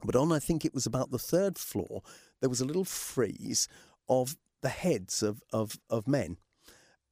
But 0.02 0.16
on, 0.16 0.32
I 0.32 0.38
think 0.38 0.64
it 0.64 0.74
was 0.74 0.86
about 0.86 1.10
the 1.10 1.18
third 1.18 1.58
floor, 1.58 2.02
there 2.40 2.50
was 2.50 2.60
a 2.60 2.64
little 2.64 2.84
frieze 2.84 3.68
of 4.08 4.36
the 4.62 4.70
heads 4.70 5.22
of, 5.22 5.42
of, 5.52 5.78
of 5.90 6.08
men. 6.08 6.38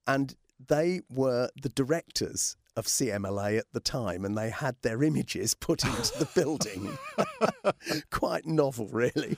And 0.07 0.35
they 0.69 1.03
were 1.11 1.51
the 1.61 1.69
directors 1.69 2.57
of 2.77 2.87
CMLA 2.87 3.59
at 3.59 3.67
the 3.73 3.81
time, 3.81 4.25
and 4.25 4.37
they 4.37 4.51
had 4.51 4.77
their 4.83 5.03
images 5.03 5.55
put 5.55 5.85
into 5.85 6.19
the 6.19 6.29
building. 6.35 6.97
Quite 8.11 8.47
novel, 8.47 8.89
really. 8.89 9.37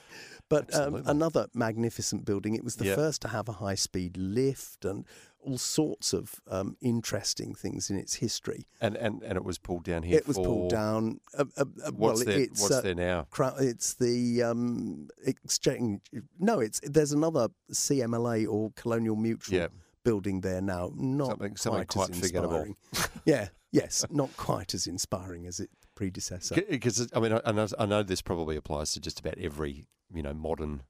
But 0.54 0.74
um, 0.74 1.02
another 1.06 1.46
magnificent 1.54 2.24
building. 2.24 2.54
It 2.54 2.64
was 2.64 2.76
the 2.76 2.86
Yeah. 2.86 2.94
first 2.94 3.22
to 3.22 3.28
have 3.28 3.48
a 3.48 3.52
high 3.52 3.74
speed 3.74 4.16
lift 4.16 4.84
and 4.84 5.04
all 5.40 5.58
sorts 5.58 6.12
of 6.14 6.40
um, 6.50 6.76
interesting 6.80 7.54
things 7.54 7.90
in 7.90 7.98
its 7.98 8.14
history. 8.14 8.66
And, 8.80 8.96
and 8.96 9.22
and 9.22 9.36
it 9.36 9.44
was 9.44 9.58
pulled 9.58 9.84
down 9.84 10.02
here. 10.02 10.16
it 10.16 10.26
was 10.26 10.38
pulled 10.38 10.70
down. 10.70 11.20
Uh, 11.36 11.44
uh, 11.56 11.64
uh, 11.84 11.90
What's 11.92 12.24
well, 12.24 12.26
there? 12.34 12.40
it's, 12.40 12.60
what's 12.62 12.74
uh, 12.74 12.80
there 12.80 12.94
now? 12.94 13.26
It's 13.58 13.94
the 13.94 14.42
um, 14.42 15.08
exchange. 15.24 16.00
No, 16.38 16.60
it's 16.60 16.80
there's 16.82 17.12
another 17.12 17.48
CMLA 17.72 18.48
or 18.48 18.72
Colonial 18.76 19.16
Mutual 19.16 19.54
Yeah. 19.58 19.66
building 20.02 20.40
there 20.40 20.62
now. 20.62 20.90
Not 20.94 21.28
Something- 21.30 21.56
something 21.56 21.86
quite, 21.86 22.08
quite 22.10 22.22
inspiring. 22.22 22.76
yeah, 23.26 23.48
yes, 23.70 24.04
not 24.10 24.34
quite 24.36 24.72
as 24.74 24.86
inspiring 24.86 25.46
as 25.46 25.60
its 25.60 25.74
predecessor. 25.94 26.54
Because 26.68 27.08
I 27.12 27.20
mean, 27.20 27.38
I 27.44 27.52
know, 27.52 27.68
I 27.78 27.86
know 27.86 28.02
this 28.02 28.22
probably 28.22 28.56
applies 28.56 28.92
to 28.92 29.00
just 29.00 29.20
about 29.20 29.36
every 29.38 29.84
you 30.14 30.22
know 30.22 30.34
modern 30.34 30.82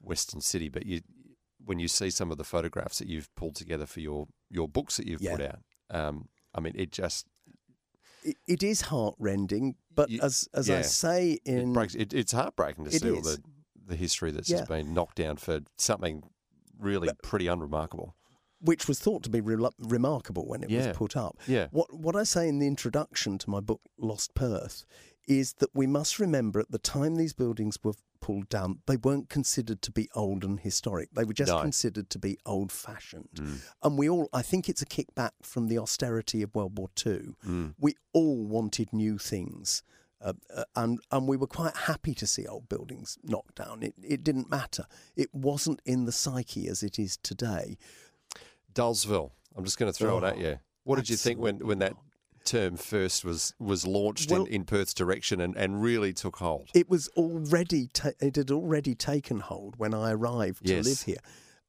Western 0.00 0.40
city, 0.40 0.68
but 0.68 0.86
you 0.86 1.00
when 1.64 1.78
you 1.78 1.88
see 1.88 2.08
some 2.10 2.30
of 2.30 2.38
the 2.38 2.44
photographs 2.44 2.98
that 2.98 3.08
you've 3.08 3.34
pulled 3.34 3.54
together 3.56 3.86
for 3.86 4.00
your 4.00 4.26
your 4.50 4.68
books 4.68 4.96
that 4.96 5.06
you've 5.06 5.20
put 5.20 5.40
out, 5.42 5.58
um, 5.90 6.28
I 6.54 6.60
mean, 6.60 6.72
it 6.76 6.90
just 6.92 7.26
It, 8.22 8.36
it 8.46 8.62
is 8.62 8.82
heartrending, 8.82 9.76
but 9.94 10.08
Y- 10.10 10.18
as 10.22 10.48
as 10.54 10.68
I 10.70 10.74
yeah. 10.76 10.82
say 10.82 11.32
it 11.32 11.40
in 11.44 11.72
breaks. 11.72 11.94
It, 11.94 12.12
it's 12.14 12.32
heartbreaking 12.32 12.84
to 12.84 12.90
It 12.94 13.02
see 13.02 13.10
all 13.10 13.20
the 13.20 13.42
the 13.86 13.96
history 13.96 14.30
that's 14.30 14.48
Yeah. 14.50 14.58
just 14.58 14.68
been 14.68 14.92
knocked 14.92 15.16
down 15.16 15.36
for 15.38 15.60
something 15.78 16.22
really 16.78 17.08
pretty 17.22 17.46
unremarkable. 17.48 18.14
which 18.60 18.88
was 18.88 18.98
thought 18.98 19.22
to 19.22 19.30
be 19.30 19.40
re- 19.40 19.70
remarkable 19.78 20.44
when 20.48 20.64
it 20.64 20.68
Yeah. 20.70 20.88
was 20.88 20.96
put 20.96 21.16
up. 21.16 21.38
Yeah. 21.46 21.68
What 21.70 21.92
what 21.94 22.16
I 22.16 22.24
say 22.24 22.48
in 22.48 22.58
the 22.58 22.66
introduction 22.66 23.38
to 23.38 23.50
my 23.50 23.60
book 23.60 23.80
Lost 23.98 24.34
Perth 24.34 24.84
is 25.28 25.54
that 25.60 25.70
we 25.74 25.86
must 25.86 26.18
remember 26.18 26.58
at 26.60 26.70
the 26.72 26.78
time 26.78 27.14
these 27.16 27.34
buildings 27.34 27.78
were 27.84 27.94
pulled 28.20 28.48
down, 28.48 28.80
they 28.86 28.96
weren't 28.96 29.28
considered 29.28 29.80
to 29.82 29.90
be 29.90 30.08
old 30.14 30.44
and 30.44 30.60
historic. 30.60 31.10
They 31.12 31.24
were 31.24 31.32
just 31.32 31.50
No. 31.52 31.60
considered 31.60 32.10
to 32.10 32.18
be 32.18 32.38
old 32.44 32.70
fashioned. 32.72 33.28
Mm. 33.34 33.60
And 33.82 33.98
we 33.98 34.08
all 34.08 34.28
I 34.32 34.42
think 34.42 34.68
it's 34.68 34.82
a 34.82 34.86
kickback 34.86 35.30
from 35.42 35.68
the 35.68 35.78
austerity 35.78 36.42
of 36.42 36.54
World 36.54 36.78
War 36.78 36.88
II. 37.06 37.34
Mm. 37.46 37.74
We 37.78 37.94
all 38.12 38.44
wanted 38.44 38.92
new 38.92 39.18
things. 39.18 39.82
Uh, 40.20 40.32
uh, 40.52 40.64
and 40.74 40.98
and 41.12 41.28
we 41.28 41.36
were 41.36 41.46
quite 41.46 41.76
happy 41.76 42.12
to 42.12 42.26
see 42.26 42.44
old 42.46 42.68
buildings 42.68 43.18
knocked 43.22 43.54
down. 43.54 43.82
It 43.82 43.94
it 44.02 44.24
didn't 44.24 44.50
matter. 44.50 44.86
It 45.14 45.32
wasn't 45.32 45.80
in 45.84 46.06
the 46.06 46.12
psyche 46.12 46.66
as 46.68 46.82
it 46.82 46.98
is 46.98 47.16
today. 47.18 47.78
Dullsville. 48.74 49.30
I'm 49.56 49.64
just 49.64 49.78
going 49.78 49.90
to 49.92 49.96
throw 49.96 50.18
it 50.18 50.24
at 50.24 50.34
Oh, 50.34 50.38
you. 50.40 50.58
What 50.84 50.96
did 50.96 51.08
you 51.08 51.16
think 51.16 51.38
when, 51.38 51.58
when 51.58 51.78
that 51.80 51.94
term 52.44 52.76
first 52.76 53.24
was 53.24 53.54
was 53.58 53.86
launched 53.86 54.30
Well- 54.30 54.44
in, 54.44 54.52
in 54.52 54.64
Perth's 54.64 54.94
direction 54.94 55.40
and, 55.40 55.56
and 55.56 55.82
really 55.82 56.12
took 56.12 56.36
hold? 56.36 56.70
it 56.74 56.88
was 56.88 57.08
already 57.16 57.88
ta- 57.92 58.12
it 58.20 58.36
had 58.36 58.50
already 58.50 58.94
taken 58.94 59.40
hold 59.40 59.76
when 59.76 59.94
I 59.94 60.12
arrived 60.12 60.66
to 60.66 60.74
Yes. 60.74 60.84
live 60.86 61.02
here, 61.02 61.22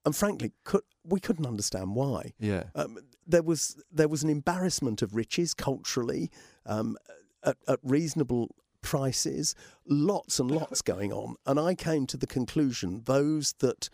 and 0.05 0.15
frankly, 0.15 0.51
could, 0.63 0.81
we 1.03 1.19
couldn't 1.19 1.45
understand 1.45 1.95
why. 1.95 2.33
Yeah. 2.39 2.63
Um, 2.75 2.97
there 3.27 3.43
was 3.43 3.81
there 3.91 4.07
was 4.07 4.23
an 4.23 4.29
embarrassment 4.29 5.01
of 5.01 5.15
riches 5.15 5.53
culturally 5.53 6.31
um, 6.65 6.97
at, 7.43 7.57
at 7.67 7.79
reasonable 7.83 8.55
prices, 8.81 9.55
lots 9.87 10.39
and 10.39 10.49
lots 10.49 10.81
going 10.81 11.11
on, 11.11 11.35
and 11.45 11.59
I 11.59 11.75
came 11.75 12.07
to 12.07 12.17
the 12.17 12.27
conclusion 12.27 13.01
those 13.05 13.53
that 13.59 13.89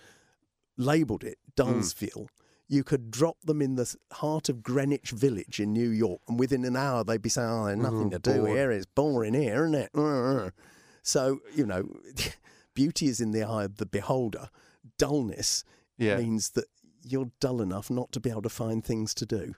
labelled 0.78 1.24
it 1.24 1.38
Dullsville. 1.56 2.28
You 2.68 2.84
could 2.84 3.12
drop 3.12 3.38
them 3.44 3.62
in 3.62 3.76
the 3.76 3.96
heart 4.12 4.50
of 4.50 4.64
Greenwich 4.64 5.12
Village 5.12 5.60
in 5.60 5.72
New 5.72 5.90
York, 5.90 6.22
and 6.28 6.40
within 6.40 6.66
an 6.66 6.76
hour 6.76 7.04
they'd 7.04 7.22
be 7.22 7.30
saying, 7.30 7.48
"Oh, 7.48 7.66
there's 7.66 7.78
mm-hmm. 7.78 7.84
nothing 7.84 8.10
to 8.12 8.20
do 8.20 8.46
here. 8.46 8.72
It's 8.72 8.88
boring 8.88 9.36
here, 9.36 9.66
isn't 9.66 9.90
it?" 9.96 10.54
So 11.04 11.42
you 11.54 11.68
know, 11.68 11.88
beauty 12.74 13.06
is 13.08 13.22
in 13.22 13.30
the 13.30 13.44
eye 13.44 13.64
of 13.64 13.78
the 13.78 13.86
beholder. 13.86 14.50
Dullness 14.98 15.64
Yeah. 15.98 16.18
means 16.18 16.50
that 16.52 16.66
you're 17.04 17.30
dull 17.40 17.62
enough 17.62 17.92
not 17.92 18.12
to 18.14 18.20
be 18.20 18.32
able 18.32 18.42
to 18.42 18.50
find 18.50 18.84
things 18.84 19.14
to 19.16 19.26
do. 19.28 19.54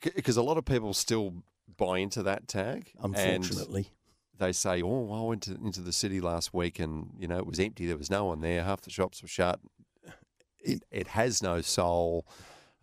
Because 0.00 0.36
a 0.36 0.42
lot 0.42 0.56
of 0.56 0.64
people 0.64 0.94
still 0.94 1.42
buy 1.76 1.98
into 1.98 2.22
that 2.22 2.46
tag. 2.46 2.92
Unfortunately, 3.02 3.88
they 4.38 4.52
say, 4.52 4.82
"Oh, 4.82 5.10
I 5.12 5.28
went 5.28 5.42
to, 5.44 5.54
into 5.54 5.80
the 5.80 5.92
city 5.92 6.20
last 6.20 6.54
week, 6.54 6.78
and 6.78 7.10
you 7.18 7.26
know 7.26 7.38
it 7.38 7.46
was 7.46 7.58
empty. 7.58 7.86
There 7.86 7.96
was 7.96 8.10
no 8.10 8.26
one 8.26 8.40
there. 8.40 8.62
Half 8.62 8.82
the 8.82 8.90
shops 8.90 9.22
were 9.22 9.28
shut. 9.28 9.60
It, 10.64 10.82
it 10.90 11.06
has 11.08 11.42
no 11.42 11.60
soul. 11.60 12.26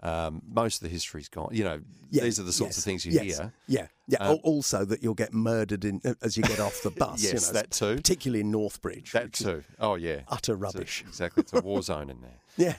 Um, 0.04 0.41
most 0.52 0.78
of 0.82 0.88
the 0.88 0.89
history's 0.89 1.30
gone. 1.30 1.50
You 1.52 1.63
know, 1.63 1.82
these 2.10 2.39
are 2.39 2.44
the 2.44 2.52
sorts 2.52 2.72
yes, 2.72 2.78
of 2.80 2.84
things 2.86 3.06
you 3.06 3.12
yes, 3.12 3.38
hear. 3.38 3.54
Yeah, 3.67 3.88
yeah. 4.08 4.17
Um, 4.20 4.39
also, 4.44 4.84
that 4.86 5.04
you'll 5.04 5.13
get 5.13 5.32
murdered 5.32 5.86
in 5.86 6.02
as 6.24 6.36
you 6.38 6.41
get 6.44 6.60
off 6.60 6.82
the 6.82 6.89
bus. 6.98 7.22
you 7.22 7.30
Yes, 7.34 7.48
know, 7.50 7.54
that 7.60 7.70
too. 7.70 7.98
Particularly 7.98 8.41
in 8.41 8.52
Northbridge. 8.52 9.12
That 9.12 9.32
too. 9.34 9.63
Oh 9.80 9.94
yeah, 9.96 10.22
Utter 10.28 10.38
It's 10.38 10.48
a- 10.50 10.56
rubbish. 10.56 11.04
exactly, 11.08 11.41
it's 11.41 11.54
a 11.54 11.62
war 11.62 11.82
zone 11.84 12.10
in 12.10 12.22
there. 12.22 12.39
Yeah. 12.58 12.76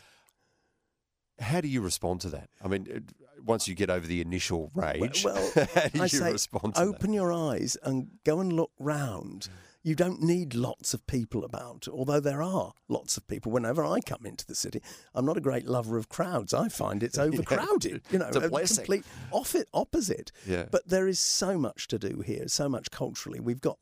How 1.41 1.61
do 1.61 1.69
you 1.69 1.81
respond 1.81 2.21
to 2.23 2.29
that? 2.31 2.51
I 2.65 2.69
mean, 2.69 3.07
once 3.45 3.67
you 3.67 3.75
get 3.75 3.91
over 3.91 4.07
the 4.07 4.21
initial 4.21 4.71
rage, 4.75 5.25
Well, 5.25 5.51
how 5.55 5.89
do 5.89 6.01
I 6.01 6.03
you 6.05 6.09
say, 6.09 6.33
respond 6.33 6.75
to 6.77 6.83
open 6.83 7.13
your 7.13 7.33
eyes 7.33 7.77
and 7.83 8.09
go 8.25 8.41
and 8.41 8.53
look 8.53 8.71
round. 8.79 9.49
You 9.85 9.95
don't 9.97 10.23
need 10.23 10.55
lots 10.55 10.95
of 10.95 11.07
people 11.09 11.45
about, 11.45 11.89
although 11.89 12.21
there 12.21 12.41
are 12.43 12.73
lots 12.89 13.17
of 13.17 13.27
people. 13.27 13.51
Whenever 13.51 13.85
I 13.85 13.99
come 14.01 14.25
into 14.25 14.47
the 14.47 14.55
city, 14.55 14.81
I'm 15.15 15.27
not 15.27 15.37
a 15.37 15.41
great 15.41 15.67
lover 15.67 15.97
of 15.97 16.09
crowds. 16.09 16.55
I 16.55 16.69
find 16.69 17.03
it's 17.03 17.19
overcrowded. 17.27 18.03
You 18.11 18.19
know, 18.21 18.27
It's 18.27 18.37
a 18.37 18.41
complete 18.77 19.05
off 19.33 19.55
it, 19.57 19.69
opposite. 19.75 20.31
Yeah. 20.47 20.67
But 20.71 20.89
there 20.89 21.09
is 21.09 21.19
so 21.19 21.59
much 21.59 21.89
to 21.89 21.99
do 21.99 22.21
here, 22.25 22.47
so 22.47 22.69
much 22.69 22.91
culturally. 22.93 23.41
We've 23.41 23.61
got 23.61 23.79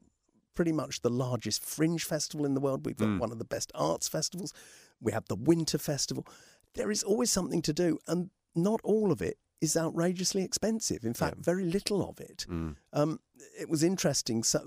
pretty 0.55 0.73
much 0.73 1.03
the 1.03 1.11
largest 1.11 1.65
fringe 1.65 2.05
festival 2.05 2.47
in 2.47 2.55
the 2.55 2.61
world. 2.61 2.87
We've 2.87 2.97
got 2.97 3.09
Mm. 3.09 3.19
one 3.21 3.33
of 3.33 3.39
the 3.39 3.45
best 3.45 3.71
arts 3.75 4.09
festivals. 4.09 4.53
We 5.01 5.13
have 5.13 5.27
the 5.29 5.37
winter 5.37 5.79
festival. 5.79 6.27
There 6.75 6.91
is 6.91 7.03
always 7.03 7.31
something 7.31 7.63
to 7.63 7.73
do, 7.73 7.99
and 8.07 8.31
not 8.55 8.81
all 8.85 9.13
of 9.13 9.21
it 9.23 9.39
is 9.61 9.77
outrageously 9.77 10.43
expensive. 10.43 11.05
In 11.05 11.13
fact, 11.15 11.39
very 11.45 11.65
little 11.65 12.07
of 12.09 12.21
it. 12.21 12.47
Mm. 12.49 12.77
Um, 12.95 13.21
it 13.59 13.69
was 13.69 13.83
interesting. 13.83 14.43
So, 14.43 14.61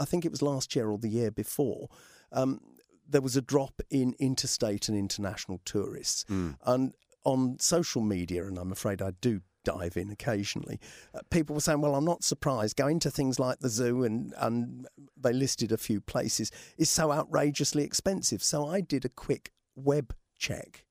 I 0.00 0.04
think 0.04 0.24
it 0.24 0.30
was 0.32 0.42
last 0.42 0.74
year 0.74 0.90
or 0.90 0.98
the 0.98 1.08
year 1.08 1.30
before. 1.30 1.88
Um, 2.32 2.60
there 3.08 3.20
was 3.20 3.36
a 3.36 3.42
drop 3.42 3.80
in 3.90 4.14
interstate 4.18 4.88
and 4.88 4.96
international 4.96 5.60
tourists, 5.64 6.24
Mm. 6.28 6.56
and 6.64 6.94
on 7.24 7.58
social 7.60 8.02
media, 8.02 8.46
and 8.46 8.56
I'm 8.58 8.72
afraid 8.72 9.02
I 9.02 9.10
do 9.20 9.42
dive 9.62 9.96
in 9.96 10.10
occasionally. 10.10 10.80
Uh, 11.12 11.20
people 11.30 11.54
were 11.54 11.60
saying, 11.60 11.82
"Well, 11.82 11.94
I'm 11.94 12.04
not 12.04 12.24
surprised. 12.24 12.76
Going 12.76 12.98
to 13.00 13.10
things 13.10 13.38
like 13.38 13.58
the 13.58 13.68
zoo 13.68 14.04
and 14.04 14.32
and 14.38 14.88
they 15.16 15.32
listed 15.34 15.70
a 15.70 15.76
few 15.76 16.00
places 16.00 16.50
is 16.78 16.88
so 16.88 17.12
outrageously 17.12 17.82
expensive." 17.84 18.42
So 18.42 18.66
I 18.66 18.80
did 18.80 19.04
a 19.04 19.10
quick 19.10 19.52
web 19.74 20.14
check, 20.38 20.86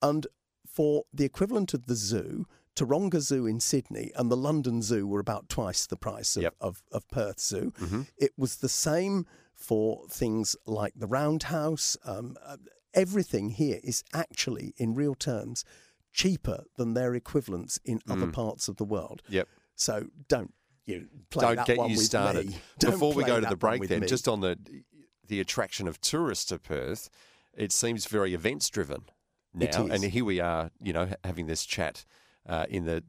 and 0.00 0.26
for 0.68 1.04
the 1.12 1.24
equivalent 1.24 1.74
of 1.74 1.86
the 1.86 1.96
zoo, 1.96 2.46
Taronga 2.76 3.20
Zoo 3.20 3.46
in 3.46 3.58
Sydney 3.58 4.12
and 4.14 4.30
the 4.30 4.36
London 4.36 4.82
Zoo 4.82 5.06
were 5.06 5.20
about 5.20 5.48
twice 5.48 5.86
the 5.86 5.96
price 5.96 6.36
of, 6.36 6.42
Yep. 6.44 6.54
of, 6.60 6.82
of 6.92 7.08
Perth 7.08 7.40
Zoo. 7.40 7.72
Mm-hmm. 7.80 8.02
It 8.18 8.32
was 8.36 8.56
the 8.56 8.68
same 8.68 9.26
for 9.54 10.06
things 10.10 10.54
like 10.66 10.92
the 10.94 11.06
Roundhouse. 11.06 11.96
Um, 12.04 12.36
uh, 12.44 12.58
everything 12.94 13.50
here 13.50 13.80
is 13.82 14.04
actually, 14.12 14.74
in 14.76 14.94
real 14.94 15.14
terms, 15.14 15.64
cheaper 16.12 16.64
than 16.76 16.94
their 16.94 17.14
equivalents 17.14 17.78
in 17.84 17.98
Mm. 18.00 18.12
other 18.12 18.26
parts 18.30 18.68
of 18.68 18.76
the 18.76 18.84
world. 18.84 19.22
Yep. 19.28 19.48
So 19.74 20.06
don't 20.28 20.52
you 20.84 21.08
play 21.30 21.42
Don't 21.46 21.56
that 21.56 21.66
get 21.66 21.78
one 21.78 21.90
you 21.90 21.96
with 21.96 22.04
started. 22.06 22.54
Before 22.80 23.12
we 23.12 23.24
go 23.24 23.40
to 23.40 23.46
the 23.46 23.56
break, 23.56 23.88
then, 23.88 24.00
me. 24.00 24.06
just 24.06 24.28
on 24.28 24.40
the 24.40 24.58
the 25.26 25.40
attraction 25.40 25.88
of 25.88 26.00
tourists 26.00 26.44
to 26.46 26.58
Perth, 26.58 27.10
it 27.56 27.72
seems 27.72 28.06
very 28.06 28.32
events 28.32 28.70
driven 28.70 29.06
now, 29.52 29.66
and 29.86 30.04
here 30.04 30.24
we 30.24 30.38
are, 30.38 30.70
you 30.80 30.92
know, 30.92 31.08
having 31.24 31.46
this 31.48 31.66
chat 31.66 32.04
uh, 32.48 32.66
in 32.68 32.84
the 32.84 33.02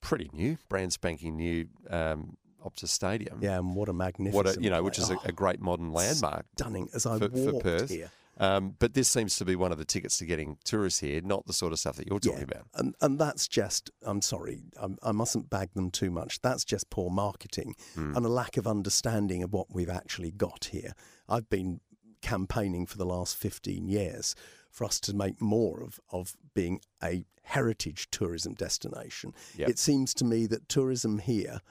pretty 0.00 0.30
new, 0.32 0.56
brand 0.68 0.92
spanking 0.92 1.36
new 1.36 1.66
um, 1.90 2.36
Optus 2.64 2.88
Stadium. 2.88 3.38
yeah, 3.40 3.58
and 3.58 3.74
what 3.74 3.88
a 3.88 3.92
magnificent, 3.92 4.44
What 4.46 4.56
a, 4.56 4.60
you 4.62 4.70
know, 4.70 4.82
which 4.82 4.98
is 4.98 5.10
a, 5.10 5.14
oh, 5.16 5.22
a 5.24 5.32
great 5.32 5.60
modern 5.60 5.92
landmark. 5.92 6.46
stunning. 6.56 6.88
As 6.94 7.06
I 7.06 7.18
for- 7.18 7.28
for 7.30 7.52
walked 7.52 7.62
Perth. 7.64 7.90
here, 7.90 8.10
Um, 8.38 8.74
but 8.78 8.92
this 8.94 9.08
seems 9.08 9.36
to 9.36 9.44
be 9.44 9.56
one 9.56 9.72
of 9.72 9.78
the 9.78 9.84
tickets 9.84 10.18
to 10.18 10.26
getting 10.26 10.58
tourists 10.64 11.00
here, 11.00 11.20
not 11.22 11.46
the 11.46 11.52
sort 11.52 11.72
of 11.72 11.78
stuff 11.78 11.96
that 11.96 12.06
you're 12.08 12.20
talking 12.20 12.42
about. 12.42 12.66
And 12.74 12.94
and 13.00 13.18
that's 13.18 13.48
just 13.48 13.90
I'm 14.02 14.20
sorry, 14.20 14.62
I'm, 14.76 14.98
I 15.02 15.12
mustn't 15.12 15.48
bag 15.48 15.72
them 15.74 15.90
too 15.90 16.10
much. 16.10 16.40
That's 16.42 16.64
just 16.64 16.90
poor 16.90 17.08
marketing 17.10 17.74
Hmm. 17.94 18.14
and 18.16 18.26
a 18.26 18.28
lack 18.28 18.56
of 18.56 18.66
understanding 18.66 19.42
of 19.42 19.52
what 19.52 19.72
we've 19.74 19.88
actually 19.90 20.32
got 20.32 20.66
here. 20.72 20.92
I've 21.28 21.48
been 21.48 21.80
campaigning 22.20 22.86
for 22.86 22.98
the 22.98 23.06
last 23.06 23.36
15 23.36 23.86
years 23.88 24.34
for 24.76 24.84
us 24.84 25.00
to 25.00 25.16
make 25.16 25.40
more 25.40 25.82
of, 25.82 25.98
of 26.10 26.36
being 26.52 26.82
a 27.02 27.24
heritage 27.44 28.10
tourism 28.10 28.52
destination. 28.52 29.32
Yep. 29.56 29.70
It 29.70 29.78
seems 29.78 30.12
to 30.14 30.24
me 30.24 30.46
that 30.48 30.68
tourism 30.68 31.18
here 31.18 31.62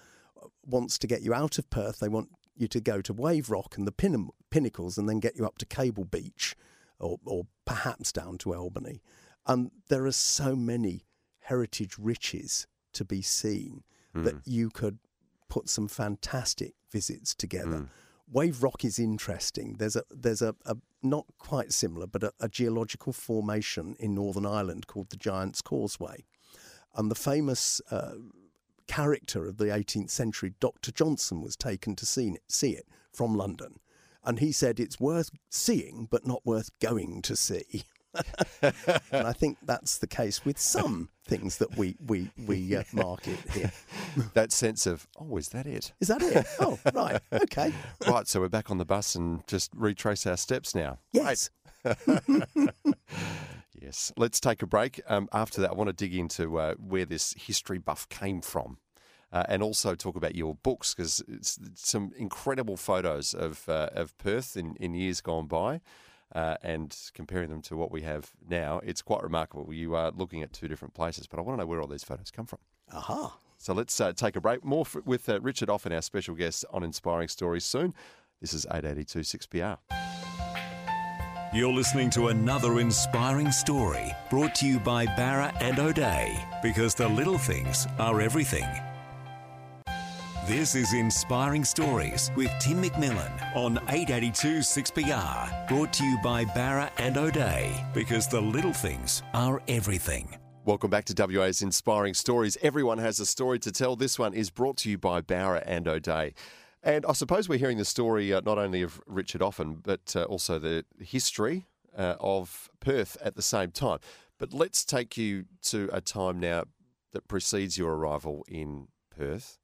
uh, 0.42 0.48
wants 0.66 0.98
to 0.98 1.06
get 1.06 1.22
you 1.22 1.32
out 1.32 1.60
of 1.60 1.70
Perth. 1.70 2.00
They 2.00 2.08
want 2.08 2.30
you 2.56 2.68
to 2.68 2.82
go 2.82 3.02
to 3.02 3.14
Wave 3.14 3.52
Rock 3.52 3.78
and 3.78 3.86
the 3.86 3.92
pin- 3.92 4.32
pinnacles 4.50 4.98
and 4.98 5.08
then 5.08 5.20
get 5.20 5.36
you 5.36 5.46
up 5.46 5.60
to 5.60 5.68
Cable 5.68 6.06
Beach 6.06 6.56
or, 6.98 7.20
or 7.26 7.44
perhaps 7.64 8.12
down 8.12 8.40
to 8.40 8.56
Albany. 8.56 9.04
And 9.46 9.70
there 9.88 10.08
are 10.08 10.12
so 10.12 10.56
many 10.56 11.06
heritage 11.42 12.00
riches 12.00 12.66
to 12.94 13.06
be 13.06 13.22
seen 13.22 13.84
hmm. 14.16 14.24
that 14.24 14.48
you 14.48 14.72
could 14.72 14.98
put 15.48 15.70
some 15.70 15.88
fantastic 15.88 16.74
visits 16.92 17.36
together. 17.36 17.78
Hmm. 17.78 17.84
Wave 18.32 18.64
Rock 18.64 18.84
is 18.84 18.98
interesting. 18.98 19.76
There's 19.78 19.96
a 19.96 20.02
there's 20.10 20.42
a, 20.42 20.56
a 20.66 20.76
not 21.06 21.26
quite 21.38 21.72
similar, 21.72 22.08
but 22.08 22.24
a, 22.24 22.34
a 22.40 22.50
geological 22.50 23.14
formation 23.14 23.96
in 24.00 24.16
Northern 24.16 24.46
Ireland 24.46 24.88
called 24.88 25.10
the 25.10 25.18
Giant's 25.18 25.62
Causeway, 25.62 26.26
and 26.96 27.10
the 27.10 27.16
famous 27.16 27.82
uh, 27.92 28.16
character 28.88 29.48
of 29.48 29.58
the 29.58 29.66
18th 29.66 30.10
century, 30.10 30.54
Dr. 30.60 30.92
Johnson, 30.92 31.42
was 31.42 31.56
taken 31.56 31.96
to 31.96 32.06
see 32.06 32.30
it, 32.30 32.44
see 32.48 32.72
it 32.72 32.88
from 33.14 33.36
London, 33.36 33.80
and 34.24 34.40
he 34.40 34.52
said 34.52 34.80
it's 34.80 35.00
worth 35.00 35.30
seeing, 35.50 36.08
but 36.10 36.28
not 36.28 36.46
worth 36.46 36.70
going 36.80 37.22
to 37.24 37.36
see. 37.36 37.84
and 39.12 39.28
I 39.28 39.34
think 39.34 39.58
that's 39.64 39.98
the 39.98 40.08
case 40.08 40.46
with 40.46 40.58
some 40.60 41.10
things 41.26 41.58
that 41.58 41.78
we 41.78 41.96
we 42.06 42.30
we 42.46 42.76
uh, 42.76 42.84
market 42.94 43.40
here. 43.52 43.72
that 44.34 44.52
sense 44.52 44.86
of, 44.86 45.08
oh, 45.20 45.38
is 45.38 45.50
that 45.50 45.66
it? 45.66 45.94
Is 46.00 46.08
that 46.08 46.22
it? 46.22 46.46
Oh, 46.60 46.80
right. 46.94 47.20
Okay. 47.32 47.74
right, 48.08 48.28
so 48.28 48.40
we're 48.40 48.50
back 48.50 48.70
on 48.72 48.78
the 48.78 48.86
bus 48.86 49.16
and 49.16 49.46
just 49.48 49.72
retrace 49.76 50.26
our 50.26 50.38
steps 50.38 50.76
now. 50.76 51.00
Yes. 51.12 51.50
Yes. 53.82 54.12
Let's 54.18 54.40
take 54.40 54.64
a 54.64 54.66
break. 54.66 55.00
Um, 55.08 55.30
after 55.32 55.62
that, 55.62 55.72
I 55.72 55.74
want 55.74 55.90
to 55.90 55.94
dig 55.94 56.16
into 56.16 56.58
uh, 56.58 56.74
where 56.76 57.06
this 57.06 57.36
history 57.38 57.78
buff 57.78 58.10
came 58.10 58.42
from. 58.42 58.78
Uh, 59.32 59.44
and 59.50 59.62
also 59.62 59.96
talk 59.96 60.16
about 60.16 60.34
your 60.34 60.56
books 60.56 60.94
because 60.94 61.22
it's 61.28 61.60
some 61.76 62.12
incredible 62.18 62.78
photos 62.78 63.34
of 63.34 63.68
uh, 63.68 63.90
of 63.92 64.18
Perth 64.18 64.56
in, 64.56 64.76
in 64.78 64.94
years 64.94 65.20
gone 65.20 65.46
by, 65.46 65.82
uh, 66.36 66.58
and 66.62 66.96
comparing 67.14 67.50
them 67.50 67.62
to 67.64 67.78
what 67.78 67.92
we 67.92 68.02
have 68.02 68.32
now, 68.48 68.80
it's 68.84 69.02
quite 69.02 69.24
remarkable. 69.24 69.74
You 69.74 69.96
are 69.96 70.12
looking 70.12 70.44
at 70.44 70.54
two 70.54 70.68
different 70.68 70.94
places, 70.94 71.26
but 71.26 71.40
I 71.40 71.42
want 71.42 71.58
to 71.58 71.62
know 71.64 71.68
where 71.68 71.82
all 71.82 71.88
these 71.88 72.04
photos 72.04 72.30
come 72.30 72.46
from. 72.46 72.60
Aha. 72.94 73.38
So 73.58 73.74
let's 73.74 74.00
uh, 74.00 74.12
take 74.12 74.36
a 74.36 74.42
break. 74.42 74.64
More 74.64 74.82
f- 74.86 74.98
with 75.06 75.28
uh, 75.30 75.40
Richard 75.40 75.70
Offen, 75.70 75.94
our 75.94 76.02
special 76.02 76.36
guest 76.36 76.66
on 76.72 76.84
Inspiring 76.84 77.30
Stories 77.30 77.64
soon. 77.64 77.96
This 78.42 78.54
is 78.54 78.66
882 78.66 79.20
6PR. 79.20 79.78
You're 81.54 81.72
listening 81.72 82.10
to 82.12 82.28
another 82.28 82.82
inspiring 82.82 83.50
story 83.50 84.12
brought 84.30 84.56
to 84.56 84.68
you 84.68 84.78
by 84.78 85.06
Bowra 85.06 85.56
and 85.62 85.80
O'Dea 85.80 86.38
because 86.62 86.94
the 86.94 87.08
little 87.08 87.38
things 87.38 87.88
are 87.98 88.20
everything. 88.20 88.68
This 90.48 90.76
is 90.76 90.94
Inspiring 90.94 91.64
Stories 91.64 92.30
with 92.36 92.52
Tim 92.60 92.84
McMillan 92.84 93.56
on 93.56 93.80
882 93.90 94.60
6PR. 94.60 95.68
Brought 95.68 95.92
to 95.94 96.04
you 96.04 96.20
by 96.24 96.46
Bowra 96.46 96.92
and 97.00 97.18
O'Dea 97.18 97.84
because 97.96 98.28
the 98.28 98.40
little 98.40 98.72
things 98.72 99.24
are 99.34 99.64
everything. 99.68 100.38
Welcome 100.64 100.92
back 100.92 101.06
to 101.06 101.16
WA's 101.18 101.64
Inspiring 101.64 102.14
Stories. 102.14 102.60
Everyone 102.62 103.00
has 103.00 103.20
a 103.20 103.26
story 103.26 103.58
to 103.58 103.72
tell. 103.72 103.96
This 103.96 104.20
one 104.20 104.36
is 104.36 104.52
brought 104.52 104.78
to 104.78 104.90
you 104.92 105.00
by 105.00 105.20
Bowra 105.20 105.64
and 105.66 105.88
O'Dea. 105.88 106.36
And 106.84 107.08
I 107.08 107.14
suppose 107.14 107.50
we're 107.50 107.58
hearing 107.58 107.80
the 107.80 107.84
story 107.86 108.32
uh, 108.32 108.42
not 108.46 108.60
only 108.60 108.84
of 108.84 109.02
Richard 109.08 109.42
Offen, 109.42 109.80
but 109.82 110.16
uh, 110.16 110.26
also 110.26 110.60
the 110.60 110.86
history 111.00 111.66
uh, 111.98 112.18
of 112.20 112.70
Perth 112.82 113.18
at 113.24 113.36
the 113.36 113.42
same 113.42 113.72
time. 113.72 113.98
But 114.38 114.54
let's 114.54 114.86
take 114.86 115.18
you 115.18 115.46
to 115.64 115.90
a 115.92 116.02
time 116.02 116.40
now 116.40 116.66
that 117.14 117.28
precedes 117.28 117.80
your 117.80 117.96
arrival 117.96 118.46
in 118.48 118.90
Perth. 119.10 119.58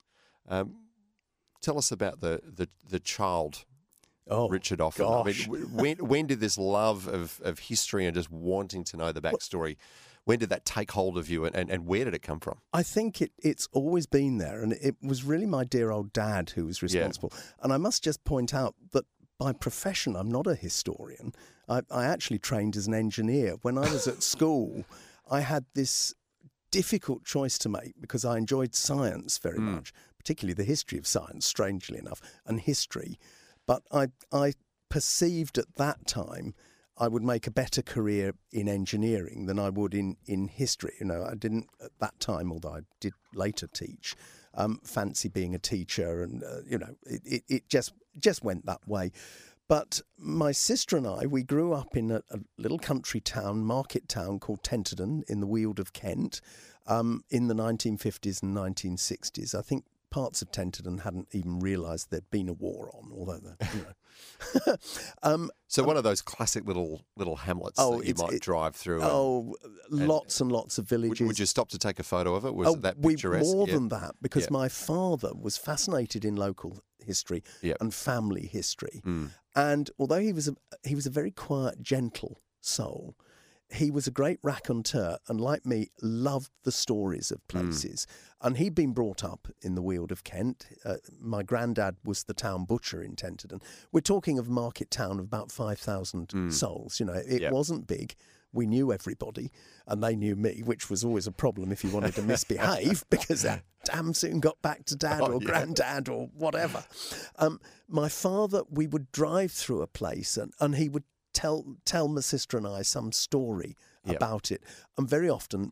Um, 0.48 0.76
tell 1.62 1.78
us 1.78 1.92
about 1.92 2.22
the, 2.22 2.42
the, 2.44 2.70
the 2.90 3.00
child 3.00 3.66
Oh, 4.28 4.48
Richard 4.48 4.80
Offen. 4.80 5.06
I 5.06 5.24
mean, 5.24 5.68
when 5.74 5.98
when 5.98 6.28
did 6.28 6.40
this 6.40 6.58
love 6.58 7.08
of, 7.08 7.42
of 7.44 7.60
history 7.60 8.06
and 8.06 8.16
just 8.16 8.32
wanting 8.32 8.84
to 8.86 8.96
know 8.96 9.12
the 9.12 9.20
backstory, 9.20 9.78
when 10.26 10.40
did 10.40 10.50
that 10.50 10.64
take 10.64 10.92
hold 10.92 11.18
of 11.18 11.30
you 11.30 11.44
and, 11.44 11.56
and, 11.56 11.70
and 11.70 11.86
where 11.86 12.06
did 12.06 12.14
it 12.14 12.22
come 12.22 12.40
from? 12.40 12.60
I 12.72 12.84
think 12.84 13.22
it, 13.22 13.32
it's 13.40 13.68
always 13.74 14.06
been 14.06 14.38
there, 14.38 14.62
and 14.62 14.74
it 14.74 14.96
was 15.02 15.24
really 15.24 15.48
my 15.48 15.64
dear 15.64 15.92
old 15.92 16.14
dad 16.14 16.52
who 16.52 16.66
was 16.66 16.82
responsible. 16.82 17.34
And 17.62 17.74
I 17.74 17.78
must 17.78 18.04
just 18.04 18.24
point 18.24 18.54
out 18.54 18.76
that 18.92 19.06
by 19.40 19.54
profession, 19.54 20.16
I'm 20.16 20.30
not 20.30 20.46
a 20.46 20.56
historian. 20.56 21.34
I, 21.68 21.82
I 21.90 22.06
actually 22.06 22.40
trained 22.40 22.78
as 22.78 22.86
an 22.86 22.94
engineer. 22.94 23.56
When 23.64 23.78
I 23.78 23.92
was 23.92 24.08
at 24.08 24.22
school, 24.34 24.86
I 25.30 25.42
had 25.42 25.66
this 25.74 26.14
difficult 26.72 27.26
choice 27.26 27.58
to 27.58 27.70
make 27.70 27.94
because 28.00 28.24
I 28.24 28.38
enjoyed 28.38 28.76
science 28.76 29.38
very 29.40 29.60
much, 29.60 29.92
particularly 30.22 30.54
the 30.54 30.64
history 30.64 31.00
of 31.00 31.08
science, 31.08 31.48
strangely 31.48 31.98
enough, 31.98 32.22
and 32.46 32.60
history. 32.60 33.18
But 33.66 33.82
I, 33.92 34.10
I 34.32 34.54
perceived 34.88 35.58
at 35.58 35.76
that 35.78 36.06
time 36.06 36.54
I 36.96 37.08
would 37.08 37.24
make 37.24 37.48
a 37.48 37.52
better 37.52 37.82
career 37.82 38.36
in 38.52 38.70
engineering 38.70 39.48
than 39.48 39.58
I 39.58 39.70
would 39.70 39.96
in, 39.96 40.18
in 40.28 40.48
history. 40.48 40.94
You 41.00 41.08
know, 41.08 41.26
I 41.28 41.34
didn't 41.34 41.70
at 41.84 41.90
that 42.00 42.20
time, 42.20 42.52
although 42.52 42.76
I 42.76 42.82
did 43.00 43.14
later 43.34 43.66
teach, 43.66 44.16
um, 44.54 44.80
fancy 44.84 45.28
being 45.28 45.56
a 45.56 45.60
teacher, 45.60 46.22
and 46.22 46.44
uh, 46.44 46.62
you 46.68 46.78
know, 46.78 46.94
it, 47.08 47.22
it, 47.26 47.44
it 47.50 47.70
just 47.70 47.94
just 48.20 48.44
went 48.44 48.68
that 48.68 48.88
way. 48.88 49.12
But 49.68 50.02
my 50.20 50.52
sister 50.52 50.98
and 50.98 51.08
I, 51.08 51.26
we 51.26 51.42
grew 51.42 51.74
up 51.74 51.98
in 51.98 52.12
a, 52.12 52.22
a 52.30 52.40
little 52.60 52.78
country 52.78 53.22
town, 53.22 53.64
market 53.64 54.08
town 54.08 54.38
called 54.40 54.62
Tenterden 54.62 55.24
in 55.28 55.40
the 55.40 55.48
Weald 55.48 55.80
of 55.80 55.94
Kent 55.94 56.42
um, 56.86 57.24
in 57.30 57.48
the 57.48 57.54
1950s 57.54 58.44
and 58.44 58.56
1960s. 58.56 59.56
I 59.56 59.62
think 59.62 59.86
parts 60.12 60.42
of 60.44 60.52
Tenterden 60.52 61.02
hadn't 61.02 61.30
even 61.32 61.60
realised 61.60 62.12
there'd 62.12 62.30
been 62.30 62.50
a 62.50 62.54
war 62.54 62.92
on, 62.94 63.12
although, 63.12 63.40
you 63.74 63.82
know. 63.82 64.76
um, 65.24 65.50
So 65.68 65.84
one 65.84 65.98
of 65.98 66.04
those 66.04 66.22
classic 66.22 66.66
little 66.68 67.02
little 67.16 67.38
hamlets 67.38 67.78
Oh, 67.80 67.98
that 68.00 68.08
you 68.08 68.14
might 68.18 68.34
it- 68.34 68.42
drive 68.42 68.76
through. 68.76 69.02
and- 69.02 69.10
oh, 69.10 69.56
lots 69.90 70.42
and 70.42 70.52
lots 70.52 70.78
of 70.78 70.88
villages. 70.88 71.22
would, 71.22 71.28
would 71.28 71.40
you 71.40 71.46
stop 71.46 71.70
to 71.70 71.78
take 71.80 71.98
a 72.00 72.04
photo 72.04 72.36
of 72.36 72.46
it? 72.46 72.54
Was 72.54 72.68
oh, 72.68 72.74
it 72.74 72.82
that 72.82 72.98
we, 73.00 73.14
picturesque? 73.14 73.54
more 73.56 73.68
Yeah. 73.68 73.74
than 73.76 73.90
that, 73.90 74.16
because 74.22 74.44
Yeah. 74.44 74.50
my 74.52 74.68
father 74.70 75.32
was 75.34 75.58
fascinated 75.58 76.26
in 76.26 76.36
local 76.36 76.80
history 77.00 77.44
and 77.80 77.94
family 77.94 78.46
history. 78.48 79.02
Mm. 79.06 79.32
And 79.56 79.90
although 79.98 80.20
he 80.20 80.34
was 80.34 80.48
a 80.48 80.56
he 80.84 80.94
was 80.96 81.06
a 81.06 81.10
very 81.10 81.32
quiet, 81.32 81.82
gentle 81.82 82.40
soul, 82.60 83.16
he 83.74 83.90
was 83.92 84.06
a 84.08 84.12
great 84.12 84.40
raconteur, 84.44 85.18
and 85.28 85.40
like 85.40 85.66
me, 85.66 85.90
loved 86.02 86.52
the 86.64 86.72
stories 86.72 87.30
Hmm. 87.30 87.36
of 87.36 87.48
places. 87.48 88.06
And 88.42 88.58
he'd 88.58 88.74
been 88.76 88.92
brought 88.94 89.24
up 89.24 89.48
in 89.62 89.76
the 89.76 89.82
Weald 89.82 90.12
of 90.12 90.24
Kent. 90.24 90.66
Uh, 90.84 90.96
my 91.20 91.44
granddad 91.44 91.96
was 92.04 92.24
the 92.24 92.34
town 92.34 92.66
butcher 92.66 93.02
in 93.04 93.16
Tenterden. 93.16 93.62
We're 93.92 94.02
talking 94.02 94.40
of 94.40 94.48
a 94.48 94.52
market 94.52 94.90
town 94.92 95.20
of 95.20 95.26
about 95.26 95.52
five 95.52 95.80
thousand 95.80 96.52
souls. 96.52 97.00
You 97.00 97.06
know, 97.06 97.14
it 97.14 97.28
Hmm. 97.28 97.42
Yep. 97.44 97.52
wasn't 97.54 97.88
big. 97.88 98.16
We 98.54 98.66
knew 98.66 98.92
everybody, 98.92 99.50
and 99.88 100.04
they 100.04 100.14
knew 100.18 100.36
me, 100.36 100.62
which 100.66 100.90
was 100.90 101.06
always 101.06 101.26
a 101.26 101.32
problem 101.32 101.72
if 101.72 101.86
you 101.86 101.90
wanted 101.90 102.16
to 102.16 102.22
misbehave, 102.22 103.06
because 103.10 103.44
that 103.44 103.64
damn 103.86 104.14
soon 104.14 104.42
got 104.42 104.62
back 104.62 104.84
to 104.88 104.96
dad 104.98 105.22
Oh, 105.22 105.28
or 105.34 105.42
yeah. 105.42 105.48
granddad 105.48 106.10
or 106.10 106.28
whatever. 106.34 106.84
Um, 107.38 107.62
my 107.88 108.10
father, 108.10 108.64
we 108.70 108.88
would 108.88 109.10
drive 109.14 109.54
through 109.54 109.82
a 109.82 109.88
place, 109.88 110.36
and, 110.36 110.52
and 110.60 110.76
he 110.76 110.90
would 110.90 111.06
tell 111.34 111.78
tell 111.86 112.08
my 112.08 112.22
sister 112.22 112.58
and 112.58 112.68
I 112.68 112.82
some 112.82 113.12
story 113.12 113.76
Yep. 114.06 114.16
about 114.16 114.52
it, 114.52 114.64
and 114.98 115.08
very 115.08 115.30
often 115.30 115.72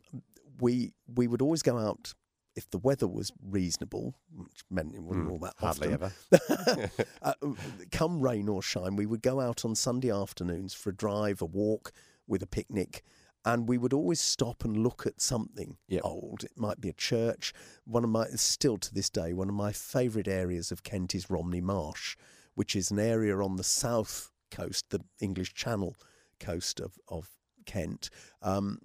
we 0.60 0.93
we 1.08 1.28
would 1.28 1.41
always 1.41 1.62
go 1.63 1.78
out. 1.78 2.13
If 2.56 2.69
the 2.72 2.78
weather 2.80 3.08
was 3.08 3.32
reasonable, 3.41 4.15
which 4.36 4.63
meant 4.69 4.93
it 4.93 5.02
wasn't 5.02 5.30
all 5.30 5.38
that. 5.39 5.54
Hardly 5.58 5.93
often, 5.93 6.12
ever. 6.30 6.91
uh, 7.22 7.34
come 7.91 8.19
rain 8.19 8.50
or 8.50 8.62
shine, 8.62 8.98
we 8.98 9.06
would 9.06 9.22
go 9.22 9.39
out 9.39 9.63
on 9.63 9.76
Sunday 9.76 10.12
afternoons 10.12 10.74
for 10.74 10.89
a 10.89 10.95
drive, 10.95 11.41
a 11.41 11.45
walk, 11.45 11.93
with 12.28 12.43
a 12.43 12.48
picnic, 12.48 13.04
and 13.45 13.69
we 13.69 13.78
would 13.78 13.93
always 13.93 14.19
stop 14.19 14.65
and 14.65 14.76
look 14.76 15.06
at 15.06 15.22
something 15.22 15.78
Yep. 15.88 16.02
old. 16.04 16.43
It 16.43 16.58
might 16.58 16.82
be 16.82 16.89
a 16.89 16.93
church. 16.93 17.54
One 17.86 18.04
of 18.04 18.10
my, 18.10 18.28
still 18.32 18.78
to 18.80 18.93
this 18.93 19.10
day, 19.10 19.32
one 19.32 19.48
of 19.48 19.56
my 19.56 19.72
favourite 19.72 20.28
areas 20.28 20.69
of 20.72 20.84
Kent 20.84 21.15
is 21.15 21.30
Romney 21.30 21.62
Marsh, 21.62 22.17
which 22.56 22.76
is 22.76 22.91
an 22.91 23.00
area 23.00 23.38
on 23.39 23.56
the 23.56 23.63
south 23.63 24.32
coast, 24.49 24.89
the 24.89 25.01
English 25.19 25.53
Channel 25.53 25.95
coast 26.39 26.79
of, 26.79 26.97
of 27.07 27.29
Kent. 27.65 28.09
Um, 28.41 28.79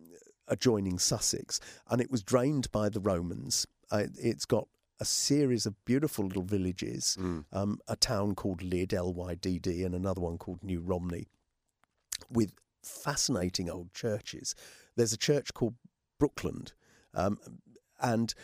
adjoining 0.46 0.98
Sussex, 0.98 1.59
and 1.88 2.03
it 2.03 2.11
was 2.11 2.22
drained 2.22 2.70
by 2.70 2.90
the 2.90 3.00
Romans. 3.00 3.66
Uh, 3.90 4.09
it's 4.18 4.44
got 4.44 4.68
a 5.00 5.05
series 5.07 5.64
of 5.64 5.83
beautiful 5.87 6.27
little 6.27 6.42
villages, 6.42 7.16
um, 7.50 7.79
a 7.88 7.96
town 7.96 8.35
called 8.35 8.61
Lydd, 8.61 8.92
L 8.92 9.14
Y 9.14 9.37
D 9.37 9.59
D, 9.59 9.85
and 9.85 9.94
another 9.94 10.20
one 10.20 10.37
called 10.37 10.62
New 10.62 10.81
Romney, 10.81 11.29
with 12.29 12.53
fascinating 12.83 13.70
old 13.70 13.94
churches. 13.94 14.55
There's 14.96 15.14
a 15.14 15.16
church 15.16 15.55
called 15.55 15.77
Brookland, 16.20 16.72
um, 17.14 17.38
and 17.98 18.35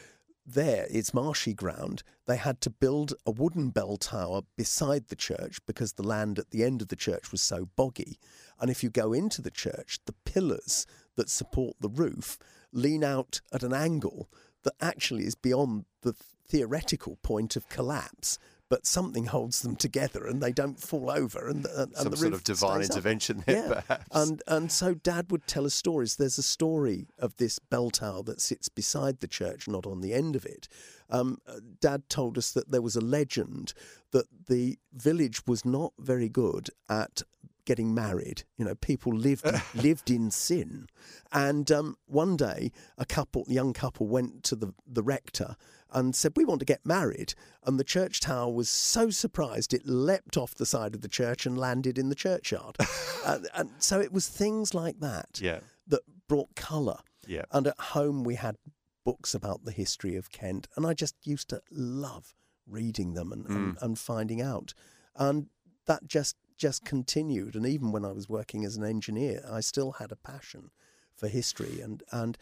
there, 0.47 0.87
it's 0.91 1.15
marshy 1.15 1.55
ground. 1.55 2.03
They 2.27 2.37
had 2.37 2.61
to 2.63 2.71
build 2.71 3.15
a 3.27 3.31
wooden 3.31 3.71
bell 3.71 3.97
tower 3.97 4.43
beside 4.57 5.09
the 5.09 5.17
church 5.17 5.59
because 5.67 5.93
the 5.93 6.07
land 6.07 6.39
at 6.39 6.51
the 6.51 6.65
end 6.65 6.83
of 6.83 6.89
the 6.89 6.97
church 6.97 7.31
was 7.31 7.43
so 7.43 7.69
boggy. 7.77 8.19
And 8.59 8.71
if 8.71 8.83
you 8.83 8.91
go 8.91 9.13
into 9.13 9.43
the 9.43 9.51
church, 9.51 9.99
the 10.07 10.15
pillars 10.25 10.87
that 11.17 11.31
support 11.31 11.77
the 11.81 11.89
roof 11.89 12.39
lean 12.73 13.05
out 13.05 13.41
at 13.53 13.63
an 13.63 13.73
angle 13.73 14.29
that 14.63 14.75
actually 14.81 15.25
is 15.25 15.35
beyond 15.35 15.85
the 16.03 16.15
theoretical 16.47 17.17
point 17.23 17.57
of 17.57 17.69
collapse. 17.69 18.39
But 18.71 18.87
something 18.87 19.27
holds 19.27 19.61
them 19.61 19.77
together, 19.77 20.27
and 20.27 20.41
they 20.41 20.53
don't 20.53 20.81
fall 20.81 21.11
over. 21.11 21.49
And, 21.49 21.67
and, 21.67 21.93
and 21.93 21.97
Some 21.97 22.11
the 22.11 22.17
sort 22.17 22.33
of 22.33 22.45
divine 22.45 22.81
intervention 22.81 23.43
there, 23.45 23.57
yeah. 23.57 23.81
perhaps. 23.81 24.07
And 24.13 24.43
and 24.47 24.73
so 24.73 24.95
Dad 24.95 25.31
would 25.31 25.47
tell 25.47 25.67
us 25.67 25.75
stories. 25.75 26.17
There's 26.17 26.39
a 26.39 26.43
story 26.43 27.09
of 27.19 27.37
this 27.37 27.59
bell 27.59 27.91
tower 27.91 28.23
that 28.23 28.41
sits 28.41 28.71
beside 28.71 29.21
the 29.21 29.29
church, 29.29 29.69
not 29.69 29.87
on 29.87 30.01
the 30.01 30.15
end 30.15 30.37
of 30.37 30.47
it. 30.47 30.69
Um, 31.11 31.39
uh, 31.47 31.61
Dad 31.81 32.09
told 32.09 32.39
us 32.39 32.53
that 32.53 32.71
there 32.71 32.81
was 32.81 32.97
a 32.97 33.01
legend 33.01 33.75
that 34.13 34.27
the 34.49 34.79
village 34.93 35.47
was 35.47 35.65
not 35.65 35.93
very 35.99 36.29
good 36.29 36.71
at 36.89 37.23
getting 37.65 37.95
married. 37.95 38.43
You 38.57 38.65
know, 38.65 38.75
people 38.75 39.15
lived 39.15 39.47
lived 39.75 40.11
in 40.11 40.31
sin. 40.31 40.89
And 41.33 41.71
um, 41.71 41.97
one 42.07 42.37
day, 42.37 42.73
a 42.99 43.05
couple, 43.05 43.45
young 43.49 43.73
couple, 43.73 44.07
went 44.07 44.43
to 44.45 44.57
the 44.57 44.75
the 44.87 45.03
rector 45.03 45.57
and 45.93 46.15
said, 46.15 46.33
"We 46.37 46.45
want 46.45 46.61
to 46.61 46.67
get 46.67 46.85
married." 46.87 47.35
And 47.65 47.79
the 47.79 47.85
church 47.85 48.21
tower 48.21 48.51
was 48.53 48.69
so 48.69 49.11
surprised 49.11 49.75
it 49.75 49.87
leapt 49.87 50.37
off 50.37 50.55
the 50.55 50.67
side 50.67 50.95
of 50.95 51.01
the 51.03 51.09
church 51.09 51.47
and 51.47 51.59
landed 51.59 51.99
in 51.99 52.09
the 52.09 52.15
churchyard. 52.15 52.77
and, 53.27 53.49
and 53.55 53.71
so 53.79 54.01
it 54.01 54.13
was 54.13 54.29
things 54.29 54.75
like 54.75 55.01
that 55.01 55.41
Yeah. 55.41 55.61
that 55.87 56.03
brought 56.29 56.55
colour. 56.55 56.99
Yeah. 57.27 57.45
And 57.53 57.67
at 57.67 57.79
home, 57.79 58.25
we 58.25 58.37
had 58.37 58.57
books 59.05 59.35
about 59.35 59.65
the 59.65 59.73
history 59.73 60.17
of 60.17 60.31
Kent, 60.31 60.69
and 60.77 60.87
I 60.87 60.95
just 60.95 61.15
used 61.23 61.49
to 61.51 61.63
love 61.71 62.35
reading 62.67 63.15
them 63.15 63.33
and, 63.33 63.47
and, 63.47 63.77
mm. 63.77 63.83
and 63.83 63.99
finding 63.99 64.41
out. 64.41 64.75
And 65.17 65.49
that 65.87 66.07
just 66.07 66.37
just 66.57 66.85
continued. 66.85 67.57
And 67.57 67.67
even 67.67 67.91
when 67.91 68.05
I 68.05 68.13
was 68.13 68.29
working 68.29 68.65
as 68.65 68.77
an 68.77 68.85
engineer, 68.85 69.43
I 69.51 69.61
still 69.61 69.93
had 69.93 70.13
a 70.13 70.17
passion 70.17 70.71
for 71.17 71.29
history. 71.29 71.81
And 71.81 72.03
and 72.13 72.37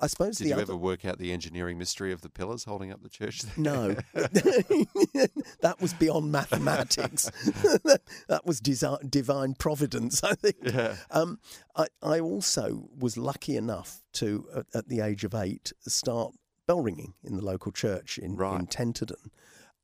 I 0.00 0.06
suppose 0.06 0.38
Did 0.38 0.48
you 0.48 0.54
other, 0.54 0.62
ever 0.62 0.76
work 0.76 1.04
out 1.04 1.18
the 1.18 1.32
engineering 1.32 1.78
mystery 1.78 2.12
of 2.12 2.22
the 2.22 2.30
pillars 2.30 2.64
holding 2.64 2.90
up 2.90 3.02
the 3.02 3.08
church? 3.08 3.42
there? 3.42 3.52
no, 3.56 3.94
that 4.14 5.76
was 5.80 5.92
beyond 5.94 6.32
mathematics. 6.32 7.24
that 8.28 8.42
was 8.44 8.60
divine 8.60 9.54
providence, 9.54 10.24
I 10.24 10.34
think. 10.34 10.56
Yeah. 10.62 10.96
Um, 11.10 11.38
I, 11.76 11.86
I 12.02 12.20
also 12.20 12.88
was 12.96 13.16
lucky 13.16 13.56
enough 13.56 14.02
to, 14.14 14.46
at, 14.54 14.66
at 14.74 14.88
the 14.88 15.00
age 15.00 15.24
of 15.24 15.34
eight, 15.34 15.72
start 15.80 16.34
bell 16.66 16.80
ringing 16.80 17.14
in 17.24 17.36
the 17.36 17.44
local 17.44 17.72
church 17.72 18.18
in, 18.18 18.32
in 18.32 18.66
Tenterden. 18.66 19.30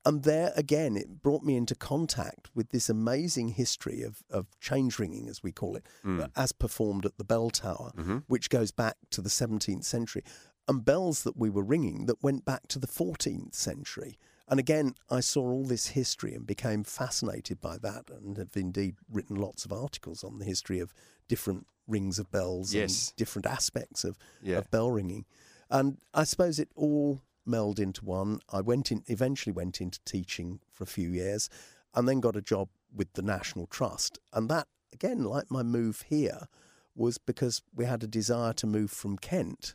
And 0.06 0.22
there 0.22 0.52
again, 0.56 0.96
it 0.96 1.20
brought 1.20 1.42
me 1.42 1.56
into 1.56 1.74
contact 1.74 2.48
with 2.54 2.70
this 2.70 2.88
amazing 2.88 3.48
history 3.50 4.02
of, 4.02 4.22
of 4.30 4.46
change 4.60 4.98
ringing, 4.98 5.28
as 5.28 5.42
we 5.42 5.52
call 5.52 5.74
it, 5.76 5.84
Mm. 6.04 6.30
as 6.36 6.52
performed 6.52 7.04
at 7.04 7.18
the 7.18 7.24
bell 7.24 7.50
tower, 7.50 7.90
Mm-hmm. 7.96 8.18
which 8.28 8.48
goes 8.48 8.70
back 8.70 8.96
to 9.10 9.20
the 9.20 9.28
17th 9.28 9.84
century, 9.84 10.22
and 10.68 10.84
bells 10.84 11.22
that 11.24 11.36
we 11.36 11.50
were 11.50 11.62
ringing 11.64 12.06
that 12.06 12.22
went 12.22 12.44
back 12.44 12.68
to 12.68 12.78
the 12.78 12.86
14th 12.86 13.54
century. 13.54 14.16
And 14.48 14.60
again, 14.60 14.94
I 15.10 15.20
saw 15.20 15.42
all 15.42 15.64
this 15.64 15.88
history 15.88 16.32
and 16.34 16.46
became 16.46 16.84
fascinated 16.84 17.60
by 17.60 17.78
that, 17.78 18.08
and 18.08 18.36
have 18.36 18.56
indeed 18.56 18.94
written 19.10 19.34
lots 19.36 19.64
of 19.64 19.72
articles 19.72 20.22
on 20.22 20.38
the 20.38 20.44
history 20.44 20.78
of 20.78 20.94
different 21.26 21.66
rings 21.88 22.20
of 22.20 22.30
bells 22.30 22.72
Yes. 22.72 23.08
and 23.08 23.16
different 23.16 23.46
aspects 23.46 24.04
of, 24.04 24.16
Yeah. 24.40 24.58
of 24.58 24.70
bell 24.70 24.90
ringing. 24.92 25.24
And 25.68 25.98
I 26.14 26.22
suppose 26.22 26.60
it 26.60 26.70
all 26.76 27.22
melded 27.46 27.78
into 27.80 28.04
one. 28.04 28.40
I 28.50 28.60
went 28.60 28.90
in, 28.92 29.02
eventually 29.06 29.52
went 29.52 29.80
into 29.80 30.00
teaching 30.04 30.60
for 30.70 30.84
a 30.84 30.86
few 30.86 31.10
years, 31.10 31.48
and 31.94 32.08
then 32.08 32.20
got 32.20 32.36
a 32.36 32.42
job 32.42 32.68
with 32.94 33.12
the 33.14 33.22
National 33.22 33.66
Trust. 33.66 34.18
And 34.32 34.48
that, 34.50 34.68
again, 34.92 35.24
like 35.24 35.50
my 35.50 35.62
move 35.62 36.04
here, 36.08 36.48
was 36.94 37.18
because 37.18 37.62
we 37.74 37.84
had 37.84 38.02
a 38.02 38.06
desire 38.06 38.52
to 38.54 38.66
move 38.66 38.90
from 38.90 39.18
Kent, 39.18 39.74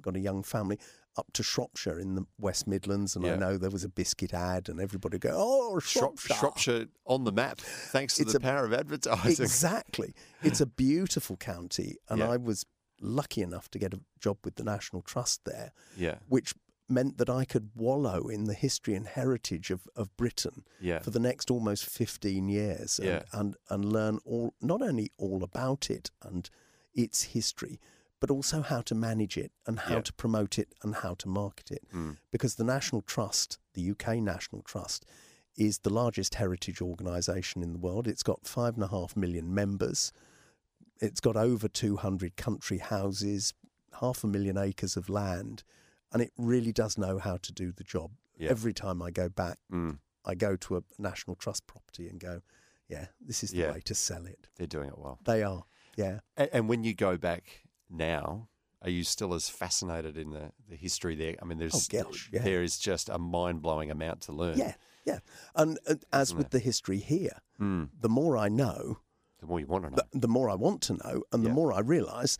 got 0.00 0.16
a 0.16 0.20
young 0.20 0.42
family, 0.42 0.78
up 1.18 1.26
to 1.34 1.42
Shropshire 1.42 1.98
in 1.98 2.14
the 2.14 2.24
West 2.38 2.66
Midlands. 2.66 3.14
And 3.14 3.24
Yeah. 3.26 3.34
I 3.34 3.36
know 3.36 3.58
there 3.58 3.68
was 3.68 3.84
a 3.84 3.88
biscuit 3.90 4.32
ad, 4.32 4.70
and 4.70 4.80
everybody 4.80 5.18
go, 5.18 5.32
"Oh, 5.34 5.78
Shropshire!" 5.80 6.34
Shropshire 6.36 6.86
on 7.04 7.24
the 7.24 7.32
map, 7.32 7.58
thanks 7.60 8.14
to 8.16 8.22
It's 8.22 8.32
the 8.32 8.38
a- 8.38 8.40
power 8.40 8.64
of 8.64 8.72
advertising. 8.72 9.44
Exactly. 9.44 10.14
It's 10.42 10.62
a 10.62 10.66
beautiful 10.66 11.36
county, 11.36 11.98
and 12.08 12.20
Yeah. 12.20 12.30
I 12.30 12.38
was 12.38 12.64
lucky 12.98 13.42
enough 13.42 13.68
to 13.72 13.78
get 13.78 13.92
a 13.92 14.00
job 14.20 14.38
with 14.42 14.54
the 14.54 14.64
National 14.64 15.02
Trust 15.02 15.44
there, 15.44 15.72
Yeah. 15.98 16.20
which 16.28 16.54
meant 16.92 17.18
that 17.18 17.28
I 17.30 17.44
could 17.44 17.70
wallow 17.74 18.28
in 18.28 18.44
the 18.44 18.54
history 18.54 18.94
and 18.94 19.06
heritage 19.06 19.70
of, 19.70 19.88
of 19.96 20.14
Britain 20.16 20.64
Yeah. 20.80 21.00
for 21.00 21.10
the 21.10 21.18
next 21.20 21.50
almost 21.50 21.84
15 21.86 22.48
years 22.48 22.98
and, 22.98 23.08
Yeah. 23.08 23.22
and, 23.32 23.56
and 23.70 23.84
learn 23.84 24.18
all 24.24 24.54
not 24.60 24.82
only 24.82 25.10
all 25.18 25.42
about 25.42 25.90
it 25.90 26.10
and 26.22 26.48
its 26.94 27.22
history, 27.22 27.80
but 28.20 28.30
also 28.30 28.62
how 28.62 28.80
to 28.82 28.94
manage 28.94 29.36
it 29.36 29.50
and 29.66 29.80
how 29.80 29.96
Yeah. 29.96 30.00
to 30.02 30.12
promote 30.12 30.58
it 30.58 30.72
and 30.82 30.94
how 30.96 31.14
to 31.14 31.28
market 31.28 31.70
it. 31.70 31.84
Mm. 31.92 32.18
Because 32.30 32.54
the 32.56 32.64
National 32.64 33.02
Trust, 33.02 33.58
the 33.74 33.90
UK 33.90 34.20
National 34.20 34.62
Trust, 34.62 35.04
is 35.56 35.78
the 35.78 35.90
largest 35.92 36.36
heritage 36.36 36.80
organisation 36.80 37.62
in 37.62 37.72
the 37.72 37.78
world. 37.78 38.06
It's 38.08 38.22
got 38.22 38.46
five 38.46 38.74
and 38.74 38.84
a 38.84 38.88
half 38.88 39.16
million 39.16 39.52
members. 39.52 40.12
It's 41.00 41.20
got 41.20 41.36
over 41.36 41.68
200 41.68 42.36
country 42.36 42.78
houses, 42.78 43.52
half 44.00 44.22
a 44.24 44.26
million 44.28 44.56
acres 44.56 44.96
of 44.96 45.08
land, 45.08 45.62
and 46.12 46.22
it 46.22 46.32
really 46.36 46.72
does 46.72 46.96
know 46.98 47.18
how 47.18 47.36
to 47.38 47.52
do 47.52 47.72
the 47.72 47.84
job. 47.84 48.10
Yeah. 48.36 48.50
Every 48.50 48.72
time 48.72 49.00
I 49.02 49.10
go 49.10 49.28
back, 49.28 49.58
Mm. 49.70 49.98
I 50.24 50.34
go 50.34 50.56
to 50.56 50.76
a 50.76 50.82
National 50.98 51.34
Trust 51.36 51.66
property 51.66 52.08
and 52.08 52.20
go, 52.20 52.42
yeah, 52.88 53.06
this 53.20 53.42
is 53.42 53.50
the 53.50 53.58
Yeah. 53.58 53.72
way 53.72 53.80
to 53.80 53.94
sell 53.94 54.26
it. 54.26 54.48
They're 54.56 54.66
doing 54.66 54.88
it 54.88 54.98
well. 54.98 55.18
They 55.24 55.42
are, 55.42 55.64
yeah. 55.96 56.20
A- 56.36 56.54
And 56.54 56.68
when 56.68 56.84
you 56.84 56.94
go 56.94 57.16
back 57.16 57.64
now, 57.90 58.48
are 58.82 58.90
you 58.90 59.04
still 59.04 59.32
as 59.34 59.48
fascinated 59.48 60.16
in 60.16 60.30
the, 60.30 60.52
the 60.68 60.76
history 60.76 61.14
there? 61.14 61.36
I 61.40 61.44
mean, 61.44 61.58
there's 61.58 61.74
Oh, 61.74 62.02
gosh, 62.02 62.30
yeah. 62.32 62.42
there 62.42 62.62
is 62.62 62.78
just 62.78 63.08
a 63.08 63.18
mind 63.18 63.62
blowing 63.62 63.90
amount 63.90 64.22
to 64.22 64.32
learn. 64.32 64.58
Yeah, 64.58 64.74
yeah. 65.04 65.20
And, 65.54 65.78
and 65.86 66.04
as 66.12 66.28
Isn't 66.28 66.38
with 66.38 66.46
it? 66.46 66.52
the 66.52 66.58
history 66.58 66.98
here, 66.98 67.38
Mm. 67.60 67.90
the 68.00 68.08
more 68.08 68.36
I 68.36 68.48
know, 68.48 68.98
The 69.40 69.46
more 69.46 69.60
you 69.60 69.66
want 69.66 69.84
to 69.84 69.90
know. 69.90 69.96
the, 70.12 70.18
the 70.20 70.28
more 70.28 70.50
I 70.50 70.54
want 70.54 70.82
to 70.82 70.94
know, 70.94 71.22
and 71.32 71.44
the 71.44 71.50
more 71.50 71.72
I 71.72 71.80
realise 71.80 72.38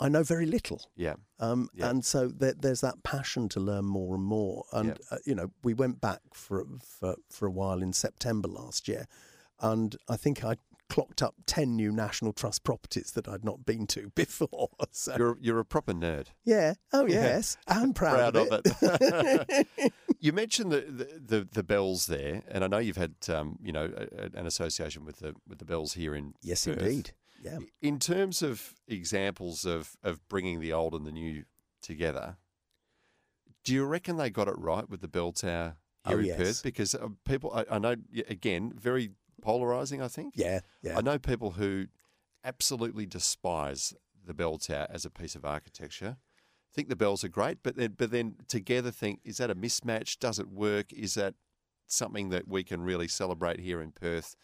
I 0.00 0.08
know 0.08 0.22
very 0.22 0.46
little. 0.46 0.80
yeah. 0.96 1.14
Um, 1.38 1.68
Yeah. 1.74 1.90
And 1.90 2.04
so 2.04 2.28
there, 2.28 2.54
there's 2.58 2.80
that 2.80 3.02
passion 3.02 3.48
to 3.50 3.60
learn 3.60 3.84
more 3.84 4.14
and 4.14 4.24
more. 4.24 4.64
And, 4.72 4.88
Yeah. 4.88 4.94
uh, 5.10 5.16
you 5.24 5.34
know, 5.34 5.50
we 5.62 5.74
went 5.74 6.00
back 6.00 6.20
for, 6.32 6.64
for, 6.82 7.16
for 7.30 7.46
a 7.46 7.50
while 7.50 7.80
in 7.82 7.92
September 7.92 8.48
last 8.48 8.88
year, 8.88 9.06
and 9.60 9.96
I 10.08 10.16
think 10.16 10.44
I 10.44 10.56
clocked 10.90 11.22
up 11.22 11.34
10 11.46 11.74
new 11.76 11.90
National 11.90 12.32
Trust 12.32 12.62
properties 12.62 13.12
that 13.12 13.26
I'd 13.26 13.44
not 13.44 13.64
been 13.64 13.86
to 13.88 14.10
before. 14.14 14.68
So, 14.90 15.14
You're 15.16 15.38
you're 15.40 15.58
a 15.60 15.64
proper 15.64 15.92
nerd. 15.94 16.26
yeah. 16.44 16.74
Oh, 16.92 17.06
Yeah. 17.06 17.22
yes. 17.22 17.56
I'm 17.66 17.94
proud, 17.94 18.34
Proud 18.34 18.36
of 18.36 18.52
of 18.52 18.62
it. 19.48 19.66
You 20.20 20.32
mentioned 20.32 20.72
the, 20.72 20.80
the, 20.80 21.20
the, 21.38 21.48
the 21.52 21.62
bells 21.62 22.06
there, 22.06 22.42
and 22.48 22.64
I 22.64 22.66
know 22.66 22.78
you've 22.78 22.96
had 22.96 23.14
um, 23.28 23.58
you 23.62 23.72
know 23.72 23.92
a, 23.96 24.24
a- 24.24 24.38
an 24.40 24.46
association 24.46 25.04
with 25.04 25.18
the 25.18 25.34
with 25.46 25.58
the 25.58 25.64
bells 25.66 25.92
here 25.94 26.14
in 26.14 26.34
yes, 26.42 26.64
Perth. 26.64 26.78
indeed. 26.78 27.10
Yeah. 27.44 27.58
In 27.82 27.98
terms 27.98 28.42
of 28.42 28.74
examples 28.88 29.64
of, 29.66 29.96
of 30.02 30.26
bringing 30.28 30.60
the 30.60 30.72
old 30.72 30.94
and 30.94 31.06
the 31.06 31.12
new 31.12 31.44
together, 31.82 32.38
do 33.64 33.74
you 33.74 33.84
reckon 33.84 34.16
they 34.16 34.30
got 34.30 34.48
it 34.48 34.58
right 34.58 34.88
with 34.88 35.02
the 35.02 35.08
bell 35.08 35.32
tower 35.32 35.76
here 36.06 36.16
Oh, 36.16 36.20
in 36.20 36.24
yes. 36.24 36.38
Perth? 36.38 36.62
Because 36.62 36.94
uh, 36.94 37.08
people, 37.26 37.52
I, 37.54 37.76
I 37.76 37.78
know, 37.78 37.96
again, 38.28 38.72
very 38.74 39.10
polarizing, 39.42 40.00
I 40.00 40.08
think. 40.08 40.34
Yeah. 40.36 40.60
Yeah. 40.82 40.96
I 40.96 41.02
know 41.02 41.18
people 41.18 41.52
who 41.52 41.86
absolutely 42.42 43.06
despise 43.06 43.94
the 44.26 44.34
bell 44.34 44.56
tower 44.58 44.86
as 44.88 45.04
a 45.04 45.10
piece 45.10 45.34
of 45.34 45.44
architecture. 45.44 46.16
Think 46.74 46.88
the 46.88 46.96
bells 46.96 47.22
are 47.24 47.28
great, 47.28 47.58
but 47.62 47.76
then, 47.76 47.94
but 47.96 48.10
then 48.10 48.36
together 48.48 48.90
think, 48.90 49.20
is 49.22 49.36
that 49.36 49.50
a 49.50 49.54
mismatch? 49.54 50.18
Does 50.18 50.38
it 50.38 50.48
work? 50.48 50.92
Is 50.92 51.14
that 51.14 51.34
something 51.86 52.30
that 52.30 52.48
we 52.48 52.64
can 52.64 52.82
really 52.82 53.06
celebrate 53.06 53.60
here 53.60 53.80
in 53.80 53.92
Perth? 53.92 54.34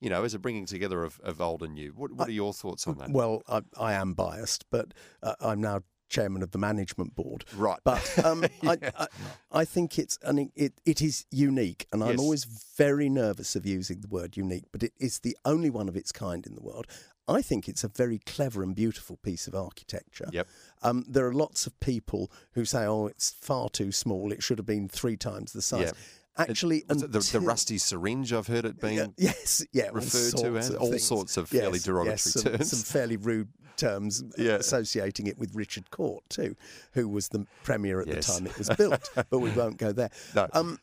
You 0.00 0.10
know, 0.10 0.24
as 0.24 0.34
a 0.34 0.38
bringing 0.38 0.66
together 0.66 1.04
of, 1.04 1.20
of 1.22 1.40
old 1.40 1.62
and 1.62 1.74
new. 1.74 1.92
What, 1.94 2.12
what 2.12 2.28
are 2.28 2.32
your 2.32 2.54
thoughts 2.54 2.86
on 2.86 2.96
that? 2.98 3.10
Well, 3.10 3.42
I, 3.48 3.60
I 3.78 3.92
am 3.92 4.14
biased, 4.14 4.64
but 4.70 4.94
uh, 5.22 5.34
I'm 5.40 5.60
now 5.60 5.82
chairman 6.10 6.42
of 6.42 6.50
the 6.50 6.58
management 6.58 7.14
board. 7.14 7.44
Right. 7.56 7.78
But 7.84 8.24
um, 8.24 8.44
I, 8.62 8.76
I, 8.98 9.06
I 9.50 9.64
think 9.64 9.98
it's 9.98 10.18
and 10.22 10.50
it, 10.54 10.74
it 10.84 11.00
is 11.00 11.24
unique, 11.30 11.86
and 11.92 12.04
I'm 12.04 12.20
always 12.20 12.44
very 12.44 13.08
nervous 13.08 13.56
of 13.56 13.64
using 13.64 14.00
the 14.00 14.08
word 14.08 14.36
unique, 14.36 14.66
but 14.72 14.82
it 14.82 14.92
is 14.98 15.20
the 15.20 15.36
only 15.44 15.70
one 15.70 15.88
of 15.88 15.96
its 15.96 16.12
kind 16.12 16.46
in 16.46 16.54
the 16.54 16.62
world. 16.62 16.86
I 17.28 17.42
think 17.42 17.68
it's 17.68 17.84
a 17.84 17.88
very 17.88 18.18
clever 18.18 18.62
and 18.62 18.74
beautiful 18.74 19.16
piece 19.16 19.46
of 19.46 19.54
architecture. 19.54 20.28
Yep. 20.32 20.48
Um, 20.82 21.04
there 21.08 21.26
are 21.28 21.32
lots 21.32 21.64
of 21.66 21.78
people 21.78 22.30
who 22.52 22.64
say, 22.64 22.84
"Oh, 22.84 23.06
it's 23.06 23.30
far 23.30 23.68
too 23.68 23.92
small. 23.92 24.32
It 24.32 24.42
should 24.42 24.58
have 24.58 24.66
been 24.66 24.88
three 24.88 25.16
times 25.16 25.52
the 25.52 25.62
size." 25.62 25.82
Yeah. 25.82 25.92
Actually, 26.38 26.78
it 26.78 26.88
the, 26.88 27.18
the 27.32 27.40
rusty 27.40 27.76
syringe 27.76 28.32
I've 28.32 28.46
heard 28.46 28.64
it 28.64 28.80
being. 28.80 28.96
yeah, 28.96 29.06
yes, 29.18 29.64
yeah 29.72 29.88
referred 29.92 30.36
to 30.38 30.56
as 30.56 30.70
all 30.74 30.90
things. 30.90 31.04
sorts 31.04 31.36
of 31.36 31.48
fairly 31.48 31.74
Yes, 31.74 31.82
derogatory 31.84 32.12
yes, 32.12 32.22
some, 32.22 32.42
terms. 32.52 32.70
Some 32.70 32.80
fairly 33.00 33.16
rude 33.16 33.48
terms, 33.76 34.22
Yeah. 34.38 34.52
associating 34.54 35.26
it 35.26 35.36
with 35.38 35.54
Richard 35.54 35.90
Court 35.90 36.22
too, 36.30 36.54
who 36.92 37.08
was 37.08 37.28
the 37.28 37.46
premier 37.64 38.00
at 38.00 38.06
Yes. 38.08 38.26
the 38.26 38.32
time 38.32 38.46
it 38.46 38.56
was 38.58 38.68
built. 38.78 39.10
but 39.14 39.38
we 39.38 39.50
won't 39.50 39.76
go 39.76 39.92
there. 39.92 40.10
No. 40.34 40.48
Um, 40.52 40.78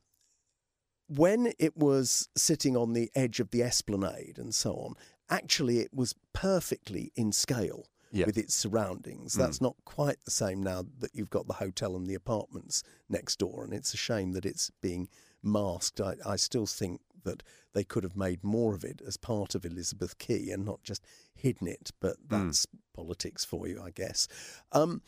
when 1.08 1.54
it 1.58 1.76
was 1.78 2.28
sitting 2.36 2.76
on 2.76 2.94
the 2.94 3.10
edge 3.16 3.40
of 3.40 3.52
the 3.52 3.64
esplanade 3.64 4.38
and 4.38 4.54
so 4.54 4.74
on, 4.74 4.94
actually 5.30 5.80
it 5.80 5.94
was 5.94 6.14
perfectly 6.34 7.12
in 7.16 7.32
scale 7.32 7.86
Yeah. 8.12 8.26
with 8.26 8.38
its 8.38 8.54
surroundings. 8.54 9.34
Mm. 9.34 9.38
That's 9.38 9.62
not 9.62 9.76
quite 9.86 10.18
the 10.26 10.32
same 10.32 10.62
now 10.62 10.84
that 11.00 11.12
you've 11.16 11.30
got 11.30 11.48
the 11.48 11.54
hotel 11.56 11.96
and 11.96 12.06
the 12.08 12.16
apartments 12.16 12.84
next 13.10 13.40
door, 13.40 13.64
and 13.64 13.74
it's 13.74 13.94
a 13.94 13.98
shame 13.98 14.34
that 14.34 14.46
it's 14.46 14.70
being 14.82 15.08
masked. 15.48 16.00
I, 16.02 16.16
I 16.26 16.36
still 16.36 16.66
think 16.66 17.02
that 17.24 17.44
they 17.74 17.84
could 17.84 18.04
have 18.04 18.16
made 18.16 18.44
more 18.44 18.74
of 18.76 18.84
it 18.84 19.02
as 19.06 19.18
part 19.18 19.56
of 19.56 19.66
Elizabeth 19.66 20.18
Quay 20.18 20.50
and 20.50 20.64
not 20.66 20.84
just 20.84 21.04
hidden 21.34 21.68
it, 21.68 21.92
but 22.00 22.18
Mm. 22.28 22.48
that's 22.48 22.66
politics 22.94 23.44
for 23.46 23.68
you, 23.68 23.82
I 23.82 23.92
guess. 23.92 24.28
Um, 24.72 25.02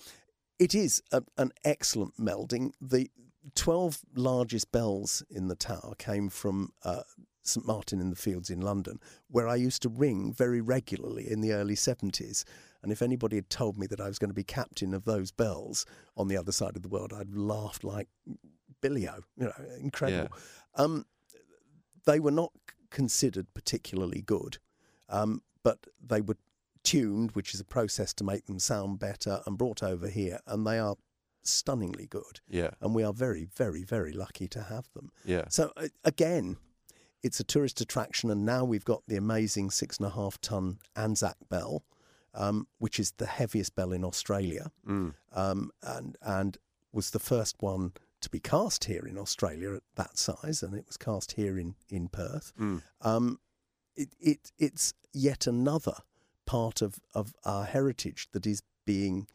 it 0.57 0.75
is 0.75 1.01
a, 1.11 1.23
an 1.37 1.51
excellent 1.63 2.17
melding. 2.17 2.73
The 2.81 3.09
12 3.55 3.99
largest 4.15 4.71
bells 4.71 5.23
in 5.29 5.47
the 5.47 5.55
tower 5.55 5.93
came 5.97 6.29
from 6.29 6.71
uh, 6.83 7.03
St 7.41 7.65
Martin 7.65 8.01
in 8.01 8.09
the 8.09 8.15
Fields 8.15 8.49
in 8.49 8.59
London, 8.61 8.99
where 9.29 9.47
I 9.47 9.55
used 9.55 9.81
to 9.83 9.89
ring 9.89 10.33
very 10.33 10.61
regularly 10.61 11.31
in 11.31 11.39
the 11.41 11.53
early 11.53 11.75
70s. 11.75 12.43
And 12.83 12.91
if 12.91 13.01
anybody 13.01 13.37
had 13.37 13.49
told 13.49 13.77
me 13.77 13.87
that 13.87 13.99
I 14.01 14.07
was 14.07 14.19
going 14.19 14.29
to 14.29 14.35
be 14.35 14.43
captain 14.43 14.93
of 14.93 15.05
those 15.05 15.31
bells 15.31 15.85
on 16.15 16.27
the 16.27 16.37
other 16.37 16.51
side 16.51 16.75
of 16.75 16.81
the 16.83 16.89
world, 16.89 17.13
I'd 17.13 17.33
laughed 17.33 17.83
like 17.83 18.09
Billy-O, 18.81 19.19
you 19.37 19.45
know, 19.45 19.53
incredible. 19.79 20.35
Um, 20.75 21.05
they 22.05 22.19
were 22.19 22.31
not 22.31 22.51
considered 22.89 23.53
particularly 23.53 24.21
good, 24.21 24.57
um, 25.09 25.41
but 25.63 25.87
they 26.05 26.21
were 26.21 26.37
tuned, 26.83 27.31
which 27.31 27.53
is 27.53 27.59
a 27.59 27.65
process 27.65 28.13
to 28.15 28.23
make 28.23 28.45
them 28.45 28.59
sound 28.59 28.99
better, 28.99 29.41
and 29.45 29.57
brought 29.57 29.83
over 29.83 30.07
here, 30.07 30.39
and 30.47 30.65
they 30.65 30.79
are 30.79 30.95
stunningly 31.43 32.07
good. 32.07 32.39
Yeah. 32.49 32.71
And 32.81 32.95
we 32.95 33.03
are 33.03 33.13
very, 33.13 33.45
very, 33.45 33.83
very 33.83 34.11
lucky 34.13 34.47
to 34.49 34.63
have 34.63 34.89
them. 34.93 35.11
Yeah. 35.25 35.45
So 35.49 35.71
uh, 35.77 35.87
again, 36.03 36.57
it's 37.21 37.39
a 37.39 37.43
tourist 37.43 37.81
attraction, 37.81 38.31
and 38.31 38.45
now 38.45 38.63
we've 38.63 38.85
got 38.85 39.03
the 39.07 39.17
amazing 39.17 39.71
six 39.71 39.97
and 39.97 40.07
a 40.07 40.11
half 40.11 40.39
ton 40.41 40.79
Anzac 40.95 41.35
bell, 41.49 41.83
um, 42.33 42.67
which 42.77 42.99
is 42.99 43.11
the 43.17 43.25
heaviest 43.25 43.75
bell 43.75 43.91
in 43.91 44.03
Australia, 44.05 44.71
Mm. 44.87 45.13
um, 45.33 45.71
and 45.81 46.17
and 46.21 46.57
was 46.91 47.11
the 47.11 47.19
first 47.19 47.57
one 47.61 47.93
to 48.21 48.29
be 48.29 48.39
cast 48.39 48.85
here 48.85 49.05
in 49.05 49.17
Australia 49.17 49.73
at 49.75 49.83
that 49.95 50.17
size, 50.17 50.63
and 50.63 50.73
it 50.75 50.85
was 50.87 50.97
cast 50.97 51.33
here 51.33 51.57
in 51.57 51.75
in 51.89 52.07
Perth. 52.07 52.53
Mm. 52.59 52.81
Um, 53.01 53.39
it, 53.95 54.09
it 54.19 54.51
it's 54.57 54.93
yet 55.13 55.47
another 55.47 55.95
part 56.45 56.81
of 56.81 56.99
of 57.13 57.33
our 57.45 57.65
heritage 57.65 58.27
that 58.31 58.45
is 58.45 58.63
being 58.85 59.27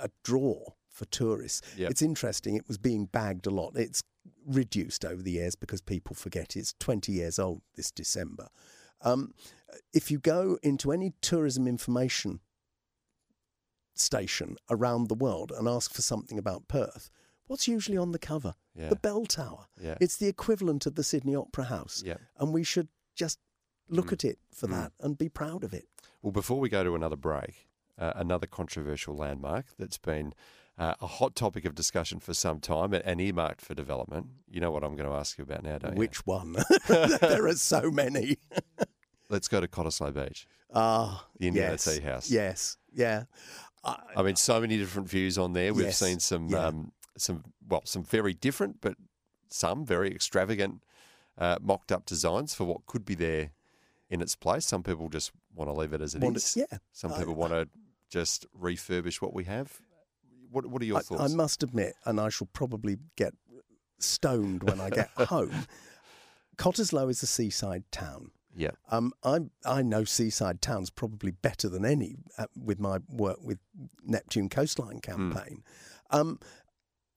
a 0.00 0.10
draw 0.22 0.64
for 0.88 1.04
tourists. 1.06 1.62
Yep. 1.76 1.90
It's 1.90 2.02
interesting. 2.02 2.56
It 2.56 2.66
was 2.68 2.78
being 2.78 3.06
bagged 3.06 3.46
a 3.46 3.50
lot. 3.50 3.76
It's 3.76 4.02
reduced 4.46 5.04
over 5.04 5.22
the 5.22 5.30
years 5.30 5.54
because 5.54 5.80
people 5.80 6.14
forget 6.14 6.56
it's 6.56 6.74
20 6.80 7.12
years 7.12 7.38
old 7.38 7.62
this 7.76 7.90
December. 7.90 8.48
Um, 9.02 9.32
if 9.92 10.10
you 10.10 10.18
go 10.18 10.58
into 10.62 10.90
any 10.92 11.12
tourism 11.20 11.68
information 11.68 12.40
station 13.94 14.56
around 14.70 15.08
the 15.08 15.14
world 15.14 15.52
and 15.56 15.68
ask 15.68 15.92
for 15.92 16.02
something 16.02 16.38
about 16.38 16.68
Perth, 16.68 17.10
what's 17.48 17.66
usually 17.66 17.96
on 17.98 18.12
the 18.12 18.18
cover? 18.18 18.54
Yeah. 18.74 18.88
The 18.90 18.96
bell 18.96 19.26
tower. 19.26 19.66
Yeah. 19.82 19.96
It's 20.00 20.16
the 20.16 20.28
equivalent 20.28 20.86
of 20.86 20.94
the 20.94 21.02
Sydney 21.02 21.34
Opera 21.34 21.64
House. 21.64 22.02
Yeah. 22.06 22.18
And 22.38 22.54
we 22.54 22.62
should 22.62 22.88
just 23.16 23.38
look 23.88 24.06
Mm. 24.08 24.12
at 24.12 24.24
it 24.24 24.38
for 24.54 24.68
Mm. 24.68 24.70
that 24.72 24.92
and 25.00 25.18
be 25.18 25.28
proud 25.28 25.64
of 25.64 25.74
it. 25.74 25.88
Well, 26.22 26.30
before 26.32 26.60
we 26.60 26.68
go 26.68 26.84
to 26.84 26.94
another 26.94 27.16
break, 27.16 27.68
uh, 27.98 28.12
another 28.14 28.46
controversial 28.46 29.16
landmark 29.16 29.66
that's 29.78 29.98
been 29.98 30.34
uh, 30.76 30.94
a 31.00 31.08
hot 31.08 31.34
topic 31.34 31.64
of 31.64 31.74
discussion 31.74 32.20
for 32.20 32.32
some 32.32 32.60
time 32.60 32.94
and- 32.94 33.20
earmarked 33.20 33.60
for 33.60 33.74
development. 33.74 34.26
You 34.48 34.60
know 34.60 34.70
what 34.70 34.84
I'm 34.84 34.94
going 34.94 35.08
to 35.08 35.14
ask 35.16 35.36
you 35.36 35.42
about 35.42 35.64
now, 35.64 35.76
don't 35.78 35.94
you? 35.94 35.98
Which 35.98 36.24
one? 36.24 36.52
there 36.86 37.46
are 37.48 37.56
so 37.56 37.90
many. 37.90 38.36
Let's 39.28 39.48
go 39.48 39.60
to 39.60 39.66
Cottesloe 39.66 40.14
Beach. 40.14 40.46
Ah, 40.72 41.26
The 41.40 41.48
Indiana 41.48 41.72
yes, 41.72 41.84
Tea 41.84 42.00
House. 42.00 42.30
Yes, 42.30 42.76
yeah. 42.92 43.24
I, 43.82 43.96
I 44.18 44.22
mean, 44.22 44.36
so 44.36 44.60
many 44.60 44.78
different 44.78 45.08
views 45.08 45.36
on 45.36 45.52
there. 45.52 45.74
We've 45.74 45.92
seen 45.94 46.20
some, 46.20 46.46
yeah. 46.48 46.66
um, 46.66 46.92
some 47.20 47.44
well, 47.68 47.82
some 47.84 48.02
very 48.04 48.34
different, 48.34 48.80
but 48.80 48.94
some 49.48 49.84
very 49.84 50.10
extravagant, 50.10 50.82
uh, 51.38 51.56
mocked 51.60 51.90
up 51.92 52.04
designs 52.06 52.54
for 52.54 52.64
what 52.64 52.86
could 52.86 53.04
be 53.04 53.14
there 53.14 53.50
in 54.10 54.20
its 54.22 54.34
place. 54.36 54.66
Some 54.66 54.82
people 54.82 55.08
just 55.08 55.32
want 55.54 55.68
to 55.70 55.74
leave 55.74 55.92
it 55.92 56.00
as 56.00 56.14
it 56.14 56.18
is. 56.18 56.24
want 56.24 56.38
to- 56.38 56.60
yeah. 56.60 56.78
Some 56.92 57.12
I- 57.12 57.18
people 57.18 57.34
want 57.34 57.52
to 57.52 57.68
just 58.10 58.46
refurbish 58.58 59.20
what 59.20 59.34
we 59.34 59.44
have. 59.44 59.80
What 60.50 60.66
What 60.66 60.80
are 60.82 60.86
your 60.86 60.98
I, 60.98 61.00
thoughts? 61.00 61.32
I 61.32 61.36
must 61.36 61.62
admit, 61.62 61.94
and 62.06 62.18
I 62.20 62.28
shall 62.30 62.48
probably 62.52 62.96
get 63.16 63.34
stoned 63.98 64.62
when 64.62 64.80
I 64.80 64.88
get 64.90 65.10
home. 65.28 65.66
Cottesloe 66.56 67.10
is 67.10 67.22
a 67.22 67.26
seaside 67.26 67.84
town. 67.92 68.30
yeah. 68.56 68.70
Um, 68.90 69.12
I 69.22 69.40
I 69.64 69.82
know 69.82 70.04
seaside 70.04 70.60
towns 70.62 70.90
probably 70.90 71.30
better 71.30 71.68
than 71.68 71.84
any 71.84 72.16
uh, 72.36 72.46
with 72.56 72.80
my 72.80 72.98
work 73.10 73.38
with 73.42 73.58
Neptune 74.04 74.48
Coastline 74.48 75.00
campaign. 75.00 75.62
Um, 76.10 76.40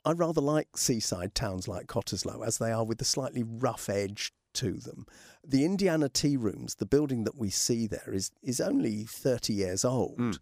I 0.03 0.11
rather 0.13 0.41
like 0.41 0.77
seaside 0.77 1.35
towns 1.35 1.67
like 1.67 1.87
Cottesloe 1.87 2.45
as 2.45 2.57
they 2.57 2.71
are 2.71 2.83
with 2.83 3.01
a 3.01 3.05
slightly 3.05 3.43
rough 3.43 3.89
edge 3.89 4.33
to 4.55 4.73
them. 4.73 5.05
The 5.47 5.63
Indiana 5.63 6.09
Tea 6.09 6.37
Rooms, 6.37 6.75
the 6.75 6.85
building 6.85 7.23
that 7.23 7.37
we 7.37 7.49
see 7.49 7.87
there, 7.87 8.11
is 8.13 8.31
is 8.41 8.59
only 8.59 9.03
thirty 9.05 9.53
years 9.53 9.85
old. 9.85 10.17
Mm. 10.17 10.39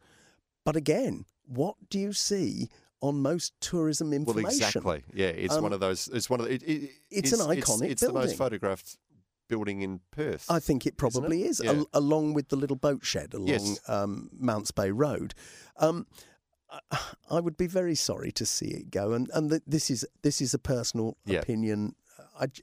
But 0.66 0.76
again, 0.76 1.26
what 1.46 1.76
do 1.90 2.00
you 2.00 2.14
see 2.14 2.70
on 3.02 3.22
most 3.22 3.54
tourism 3.62 4.12
information? 4.14 4.44
Well, 4.84 4.96
exactly. 4.96 5.04
Yeah, 5.14 5.28
it's 5.28 5.54
Um, 5.56 5.64
one 5.64 5.74
of 5.74 5.80
those. 5.80 6.08
It's 6.10 6.30
one 6.30 6.40
of 6.42 6.48
the, 6.48 6.54
it, 6.54 6.64
it, 6.64 6.90
It's 7.12 7.32
an 7.32 7.40
iconic 7.40 7.92
It's, 7.92 8.02
the 8.02 8.12
most 8.14 8.36
photographed 8.36 8.98
building 9.48 9.82
in 9.82 10.02
Perth. 10.12 10.46
I 10.50 10.60
think 10.60 10.86
it 10.86 10.98
probably 10.98 11.44
it? 11.44 11.50
is, 11.50 11.62
Yeah. 11.64 11.72
al- 11.72 11.90
along 11.94 12.34
with 12.34 12.50
the 12.50 12.56
little 12.56 12.76
boat 12.76 13.06
shed 13.06 13.34
along 13.34 13.48
Yes. 13.48 13.80
um, 13.90 14.30
Mounts 14.38 14.72
Bay 14.72 14.92
Road. 14.92 15.34
Um, 15.78 16.06
I- 16.72 17.00
I 17.32 17.40
would 17.40 17.58
be 17.58 17.68
very 17.68 17.96
sorry 17.96 18.32
to 18.34 18.46
see 18.46 18.68
it 18.68 18.92
go, 18.92 19.14
and 19.14 19.30
and 19.34 19.50
th- 19.50 19.64
this 19.68 19.90
is 19.90 20.06
this 20.22 20.42
is 20.42 20.54
a 20.54 20.60
personal 20.60 21.18
Yeah. 21.26 21.40
opinion. 21.40 21.96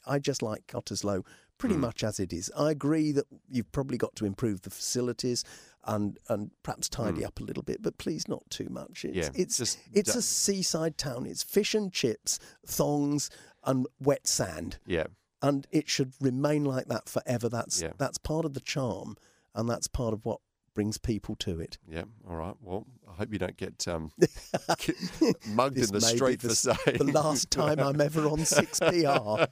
I 0.07 0.19
just 0.19 0.41
like 0.43 0.67
Cottesloe 0.69 1.23
pretty 1.59 1.75
Mm. 1.75 1.81
much 1.81 2.03
as 2.05 2.19
it 2.19 2.33
is. 2.33 2.51
I 2.57 2.71
agree 2.71 3.13
that 3.13 3.27
you've 3.49 3.71
probably 3.73 3.99
got 3.99 4.17
to 4.17 4.25
improve 4.25 4.63
the 4.63 4.71
facilities 4.71 5.45
and 5.85 6.19
and 6.29 6.51
perhaps 6.63 6.89
tidy 6.89 7.25
up 7.25 7.41
a 7.41 7.45
little 7.45 7.63
bit, 7.63 7.83
but 7.83 7.99
please 7.99 8.27
not 8.29 8.49
too 8.51 8.69
much. 8.71 9.05
It's 9.05 9.29
Mm. 9.29 9.35
Yeah, 9.35 9.43
it's 9.43 9.57
just 9.59 9.79
it's 9.93 10.11
don't- 10.13 10.19
a 10.19 10.23
seaside 10.23 10.97
town. 10.99 11.27
It's 11.27 11.43
fish 11.43 11.75
and 11.75 11.93
chips, 11.93 12.39
thongs, 12.67 13.29
and 13.65 13.87
wet 14.01 14.27
sand 14.27 14.79
yeah. 14.87 15.07
and 15.43 15.67
it 15.71 15.89
should 15.89 16.13
remain 16.21 16.65
like 16.65 16.87
that 16.87 17.09
forever. 17.09 17.49
That's 17.49 17.83
Yeah. 17.83 17.93
that's 17.99 18.19
part 18.19 18.45
of 18.47 18.55
the 18.55 18.61
charm, 18.61 19.17
and 19.55 19.69
that's 19.69 19.89
part 19.89 20.15
of 20.15 20.25
what 20.25 20.41
brings 20.75 20.99
people 20.99 21.35
to 21.37 21.59
it. 21.61 21.79
Yeah. 21.89 22.05
All 22.29 22.37
right. 22.37 22.57
Well, 22.61 22.87
I 22.87 22.96
hope 23.19 23.33
you 23.33 23.39
don't 23.39 23.57
get 23.57 23.87
um, 23.89 24.11
mugged 25.49 25.77
This 25.77 25.91
in 25.91 25.99
the 25.99 26.01
may 26.01 26.13
be 26.13 26.17
street 26.17 26.41
the, 26.41 26.49
for 26.49 26.55
saying 26.55 26.99
the 26.99 27.11
last 27.13 27.51
time 27.51 27.79
I'm 27.81 28.01
ever 28.01 28.29
on 28.29 28.39
six 28.45 28.79
PR. 28.79 29.45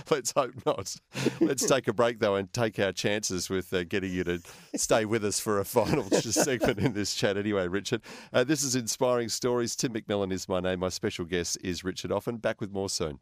Let's 0.10 0.32
hope 0.32 0.54
not. 0.64 0.96
Let's 1.40 1.66
take 1.66 1.88
a 1.88 1.92
break 1.92 2.20
though 2.20 2.36
and 2.36 2.52
take 2.52 2.78
our 2.78 2.92
chances 2.92 3.50
with 3.50 3.72
uh, 3.72 3.84
getting 3.84 4.12
you 4.12 4.24
to 4.24 4.40
stay 4.76 5.04
with 5.04 5.24
us 5.24 5.40
for 5.40 5.58
a 5.58 5.64
final 5.64 6.08
segment 6.10 6.78
in 6.78 6.92
this 6.92 7.14
chat. 7.14 7.36
Anyway, 7.36 7.66
Richard, 7.68 8.02
uh, 8.32 8.44
this 8.44 8.62
is 8.62 8.74
inspiring 8.76 9.28
stories. 9.28 9.76
Tim 9.76 9.92
McMillan 9.92 10.32
is 10.32 10.48
my 10.48 10.60
name. 10.60 10.80
My 10.80 10.88
special 10.88 11.24
guest 11.24 11.58
is 11.62 11.84
Richard 11.84 12.10
Offen. 12.12 12.36
Back 12.38 12.60
with 12.60 12.72
more 12.72 12.88
soon. 12.88 13.18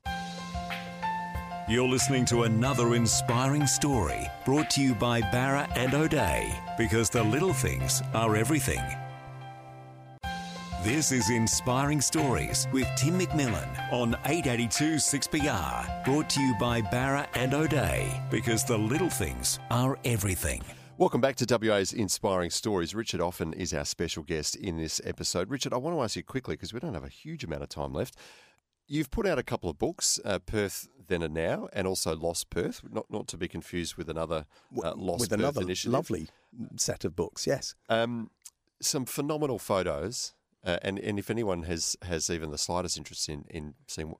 You're 1.68 1.88
listening 1.88 2.24
to 2.26 2.44
another 2.44 2.94
inspiring 2.94 3.66
story 3.66 4.26
brought 4.46 4.70
to 4.70 4.80
you 4.80 4.94
by 4.94 5.20
Bowra 5.20 5.70
and 5.76 5.92
O'Dea 5.92 6.51
because 6.78 7.11
the 7.11 7.22
little 7.22 7.53
things 7.53 8.03
are 8.14 8.36
everything. 8.36 8.80
This 10.85 11.11
is 11.12 11.31
Inspiring 11.31 12.01
Stories 12.01 12.68
with 12.72 12.87
Tim 12.97 13.18
McMillan 13.18 13.93
on 13.93 14.14
882 14.26 14.95
6PR. 14.97 16.05
Brought 16.05 16.31
to 16.31 16.41
you 16.41 16.55
by 16.61 16.81
Bowra 16.83 17.26
and 17.35 17.53
O'Dea 17.53 18.22
because 18.31 18.64
the 18.64 18.76
little 18.79 19.11
things 19.11 19.59
are 19.70 19.99
everything. 20.05 20.62
Welcome 20.97 21.20
back 21.20 21.37
to 21.37 21.59
WA's 21.61 21.93
Inspiring 21.93 22.51
Stories. 22.51 22.95
Richard 22.95 23.20
Offen 23.20 23.53
is 23.55 23.74
our 23.74 23.85
special 23.85 24.22
guest 24.22 24.55
in 24.57 24.76
this 24.76 25.01
episode. 25.05 25.51
Richard, 25.51 25.72
I 25.72 25.79
want 25.79 25.97
to 25.97 26.03
ask 26.03 26.16
you 26.16 26.22
quickly 26.22 26.55
because 26.55 26.72
we 26.72 26.81
don't 26.81 26.95
have 26.95 27.05
a 27.05 27.09
huge 27.09 27.43
amount 27.45 27.62
of 27.64 27.68
time 27.68 27.93
left. 27.93 28.16
You've 28.87 29.11
put 29.11 29.26
out 29.26 29.39
a 29.39 29.43
couple 29.43 29.68
of 29.68 29.79
books, 29.79 30.18
uh, 30.24 30.39
Perth 30.39 30.89
Then 31.09 31.22
and 31.22 31.35
Now, 31.35 31.68
and 31.72 31.87
also 31.87 32.14
Lost 32.16 32.51
Perth, 32.51 32.83
not 32.91 33.07
not 33.11 33.26
to 33.29 33.37
be 33.37 33.49
confused 33.49 33.97
with 33.97 34.09
another 34.09 34.47
uh, 34.83 34.95
Lost 34.95 35.22
with 35.22 35.31
Perth 35.31 35.39
another 35.41 35.62
initiative. 35.62 35.93
lovely 35.93 36.29
set 36.76 37.05
of 37.05 37.14
books. 37.16 37.47
Yes, 37.47 37.74
Um, 37.89 38.31
some 38.81 39.05
phenomenal 39.05 39.59
photos, 39.59 40.35
uh, 40.65 40.79
and 40.83 40.99
and 40.99 41.19
if 41.19 41.31
anyone 41.31 41.63
has 41.65 41.97
has 42.03 42.31
even 42.31 42.51
the 42.51 42.59
slightest 42.59 42.97
interest 42.97 43.29
in 43.29 43.45
in 43.51 43.75
seeing 43.87 44.15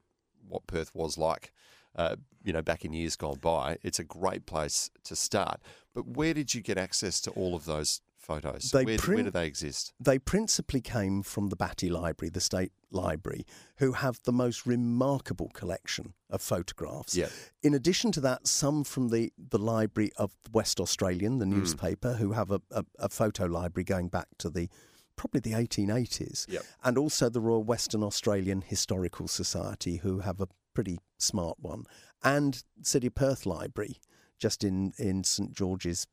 what, 0.49 0.67
Perth 0.67 0.95
was 0.95 1.19
like, 1.19 1.53
uh, 1.97 2.17
you 2.43 2.53
know, 2.53 2.63
back 2.63 2.85
in 2.85 2.93
years 2.93 3.17
gone 3.17 3.39
by, 3.41 3.79
it's 3.83 3.99
a 3.99 4.05
great 4.05 4.47
place 4.47 4.91
to 5.05 5.15
start. 5.15 5.61
But 5.95 6.07
where 6.07 6.33
did 6.35 6.55
you 6.55 6.63
get 6.63 6.79
access 6.79 7.21
to 7.23 7.31
all 7.33 7.55
of 7.55 7.65
those 7.65 8.01
photos? 8.17 8.71
They 8.71 8.85
where, 8.85 8.99
where 8.99 9.23
do 9.25 9.31
they 9.31 9.47
exist? 9.47 9.93
They 10.01 10.19
principally 10.19 10.81
came 10.81 11.23
from 11.23 11.49
the 11.49 11.57
Battye 11.57 11.91
Library, 11.91 12.31
the 12.31 12.41
State 12.41 12.73
Library, 12.91 13.45
who 13.77 13.93
have 13.93 14.21
the 14.25 14.33
most 14.33 14.65
remarkable 14.67 15.51
collection 15.53 16.15
of 16.31 16.41
photographs. 16.41 17.15
Yeah. 17.17 17.29
In 17.63 17.75
addition 17.75 18.13
to 18.13 18.21
that, 18.23 18.47
some 18.47 18.85
from 18.85 19.09
the, 19.09 19.33
the 19.37 19.59
Library 19.59 20.11
of 20.17 20.37
West 20.53 20.81
Australian, 20.81 21.35
Hmm. 21.35 21.39
the 21.41 21.47
newspaper, 21.47 22.15
who 22.15 22.33
have 22.33 22.51
a, 22.51 22.61
a, 22.71 22.85
a 22.99 23.09
photo 23.09 23.45
library 23.47 23.85
going 23.85 24.09
back 24.09 24.29
to 24.39 24.49
the 24.51 24.69
probably 25.19 25.41
the 25.41 25.53
1880s. 25.53 26.49
Yep. 26.49 26.63
And 26.83 26.97
also 26.97 27.29
the 27.29 27.41
Royal 27.41 27.63
Western 27.63 28.03
Australian 28.03 28.63
Historical 28.63 29.29
Society, 29.29 29.97
who 29.97 30.21
have 30.21 30.41
a 30.41 30.49
pretty 30.73 30.99
smart 31.19 31.59
one. 31.61 31.85
And 32.25 32.63
City 32.83 33.09
of 33.09 33.15
Perth 33.15 33.45
Library, 33.45 33.99
just 34.39 34.65
in, 34.65 34.95
in 34.97 35.25
St 35.25 35.53
George's, 35.53 36.07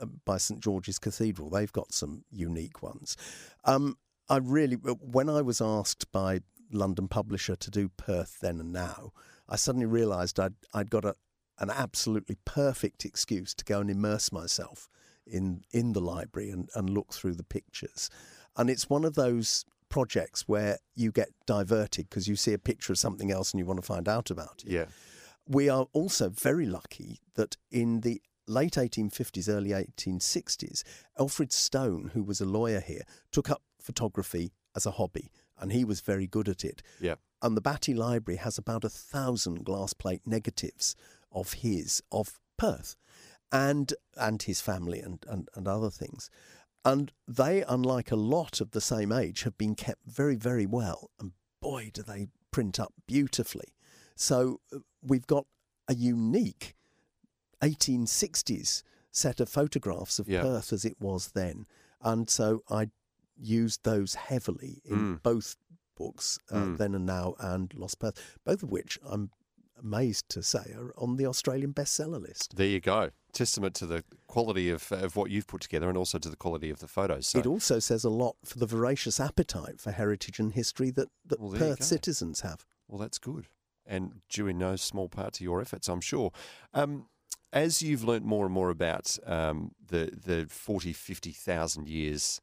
uh, 0.00 0.06
by 0.24 0.36
St 0.36 0.60
George's 0.60 0.98
Cathedral. 0.98 1.50
They've 1.50 1.72
got 1.72 1.92
some 1.92 2.24
unique 2.30 2.82
ones. 2.82 3.16
Um, 3.64 3.96
I 4.28 4.36
really, 4.36 4.76
when 4.76 5.28
I 5.28 5.42
was 5.42 5.60
asked 5.60 6.12
by 6.12 6.40
London 6.70 7.08
publisher 7.08 7.56
to 7.56 7.70
do 7.70 7.88
Perth 7.88 8.38
then 8.40 8.60
and 8.60 8.72
now, 8.72 9.12
I 9.48 9.56
suddenly 9.56 9.86
realised 9.86 10.38
I'd, 10.38 10.54
I'd 10.72 10.90
got 10.90 11.04
a, 11.04 11.16
an 11.58 11.70
absolutely 11.70 12.36
perfect 12.44 13.04
excuse 13.04 13.54
to 13.54 13.64
go 13.64 13.80
and 13.80 13.90
immerse 13.90 14.30
myself 14.30 14.88
in, 15.26 15.62
in 15.72 15.92
the 15.92 16.00
library 16.00 16.50
and, 16.50 16.68
and 16.74 16.90
look 16.90 17.12
through 17.12 17.34
the 17.34 17.42
pictures. 17.44 18.10
And 18.60 18.68
it's 18.68 18.90
one 18.90 19.06
of 19.06 19.14
those 19.14 19.64
projects 19.88 20.46
where 20.46 20.80
you 20.94 21.10
get 21.10 21.30
diverted 21.46 22.10
because 22.10 22.28
you 22.28 22.36
see 22.36 22.52
a 22.52 22.58
picture 22.58 22.92
of 22.92 22.98
something 22.98 23.32
else 23.32 23.52
and 23.52 23.58
you 23.58 23.64
want 23.64 23.80
to 23.80 23.86
find 23.86 24.06
out 24.06 24.30
about 24.30 24.62
it. 24.66 24.70
Yeah. 24.70 24.84
We 25.48 25.70
are 25.70 25.86
also 25.94 26.28
very 26.28 26.66
lucky 26.66 27.20
that 27.36 27.56
in 27.70 28.02
the 28.02 28.20
late 28.46 28.74
1850s, 28.74 29.48
early 29.48 29.70
1860s, 29.70 30.82
Alfred 31.18 31.54
Stone, 31.54 32.10
who 32.12 32.22
was 32.22 32.42
a 32.42 32.44
lawyer 32.44 32.80
here, 32.80 33.04
took 33.32 33.48
up 33.48 33.62
photography 33.80 34.52
as 34.76 34.84
a 34.84 34.90
hobby 34.90 35.30
and 35.58 35.72
he 35.72 35.82
was 35.82 36.02
very 36.02 36.26
good 36.26 36.46
at 36.46 36.62
it. 36.62 36.82
Yeah. 37.00 37.14
And 37.40 37.56
the 37.56 37.62
Battye 37.62 37.96
Library 37.96 38.36
has 38.36 38.58
about 38.58 38.84
a 38.84 38.90
thousand 38.90 39.64
glass 39.64 39.94
plate 39.94 40.26
negatives 40.26 40.94
of 41.32 41.54
his, 41.54 42.02
of 42.12 42.38
Perth, 42.58 42.94
and 43.52 43.94
and 44.16 44.42
his 44.42 44.60
family 44.60 45.00
and, 45.00 45.24
and, 45.28 45.48
and 45.54 45.66
other 45.66 45.90
things. 45.90 46.30
And 46.84 47.12
they, 47.28 47.62
unlike 47.62 48.10
a 48.10 48.16
lot 48.16 48.60
of 48.60 48.70
the 48.70 48.80
same 48.80 49.12
age, 49.12 49.42
have 49.42 49.58
been 49.58 49.74
kept 49.74 50.06
very, 50.06 50.36
very 50.36 50.66
well. 50.66 51.10
And 51.20 51.32
boy, 51.60 51.90
do 51.92 52.02
they 52.02 52.28
print 52.50 52.80
up 52.80 52.92
beautifully. 53.06 53.74
So 54.16 54.60
uh, 54.74 54.78
we've 55.02 55.26
got 55.26 55.46
a 55.88 55.94
unique 55.94 56.74
1860s 57.62 58.82
set 59.12 59.40
of 59.40 59.48
photographs 59.48 60.18
of 60.18 60.28
Yeah. 60.28 60.42
Perth 60.42 60.72
as 60.72 60.84
it 60.84 60.96
was 61.00 61.28
then. 61.32 61.66
And 62.00 62.30
so 62.30 62.62
I 62.70 62.90
used 63.36 63.84
those 63.84 64.14
heavily 64.14 64.80
in 64.84 65.16
Mm. 65.16 65.22
both 65.22 65.56
books, 65.96 66.38
uh, 66.50 66.54
Mm. 66.56 66.76
Then 66.78 66.94
and 66.94 67.06
Now 67.06 67.34
and 67.38 67.72
Lost 67.74 67.98
Perth, 67.98 68.38
both 68.44 68.62
of 68.62 68.70
which 68.70 68.98
I'm 69.04 69.30
amazed 69.82 70.28
to 70.30 70.42
say 70.42 70.74
are 70.76 70.92
on 70.96 71.16
the 71.16 71.26
Australian 71.26 71.72
bestseller 71.72 72.20
list. 72.20 72.56
There 72.56 72.66
you 72.66 72.80
go. 72.80 73.10
Testament 73.32 73.74
to 73.76 73.86
the 73.86 74.04
quality 74.26 74.70
of, 74.70 74.90
of 74.92 75.16
what 75.16 75.30
you've 75.30 75.46
put 75.46 75.60
together 75.60 75.88
and 75.88 75.96
also 75.96 76.18
to 76.18 76.28
the 76.28 76.36
quality 76.36 76.70
of 76.70 76.80
the 76.80 76.88
photos. 76.88 77.28
So, 77.28 77.38
It 77.38 77.46
also 77.46 77.78
says 77.78 78.04
a 78.04 78.10
lot 78.10 78.36
for 78.44 78.58
the 78.58 78.66
voracious 78.66 79.20
appetite 79.20 79.80
for 79.80 79.92
heritage 79.92 80.38
and 80.38 80.52
history 80.52 80.90
that, 80.92 81.08
that 81.26 81.40
Well, 81.40 81.52
Perth 81.52 81.82
citizens 81.82 82.40
have. 82.40 82.64
well, 82.88 82.98
that's 82.98 83.18
good. 83.18 83.46
And 83.86 84.20
due 84.28 84.46
in 84.46 84.58
no 84.58 84.76
small 84.76 85.08
part 85.08 85.34
to 85.34 85.44
your 85.44 85.60
efforts, 85.60 85.88
I'm 85.88 86.00
sure. 86.00 86.32
Um, 86.74 87.06
as 87.52 87.82
you've 87.82 88.04
learnt 88.04 88.24
more 88.24 88.44
and 88.44 88.54
more 88.54 88.70
about 88.70 89.18
um, 89.26 89.72
the, 89.88 90.10
the 90.24 90.46
40, 90.48 90.92
50,000 90.92 91.88
years 91.88 92.40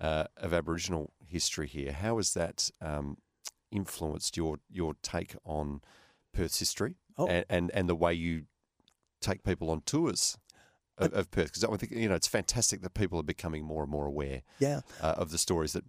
uh, 0.00 0.24
of 0.36 0.52
Aboriginal 0.52 1.12
history 1.26 1.66
here, 1.66 1.92
how 1.92 2.16
has 2.16 2.34
that 2.34 2.70
um, 2.80 3.16
influenced 3.70 4.36
your, 4.36 4.58
your 4.70 4.94
take 5.02 5.34
on 5.44 5.80
Perth's 6.32 6.58
history 6.58 6.96
Oh. 7.18 7.26
and, 7.26 7.44
and, 7.50 7.70
and 7.72 7.88
the 7.88 7.94
way 7.94 8.14
you 8.14 8.44
take 9.20 9.42
people 9.42 9.70
on 9.70 9.82
tours 9.82 10.38
of, 10.96 11.12
of 11.12 11.30
Perth? 11.30 11.46
Because 11.52 11.64
I 11.64 11.76
think, 11.76 11.92
you 11.92 12.08
know, 12.08 12.14
it's 12.14 12.28
fantastic 12.28 12.80
that 12.82 12.94
people 12.94 13.18
are 13.18 13.24
becoming 13.24 13.64
more 13.64 13.82
and 13.82 13.90
more 13.90 14.06
aware 14.06 14.42
Yeah, 14.58 14.80
uh, 15.00 15.14
of 15.16 15.30
the 15.30 15.38
stories 15.38 15.72
that 15.74 15.84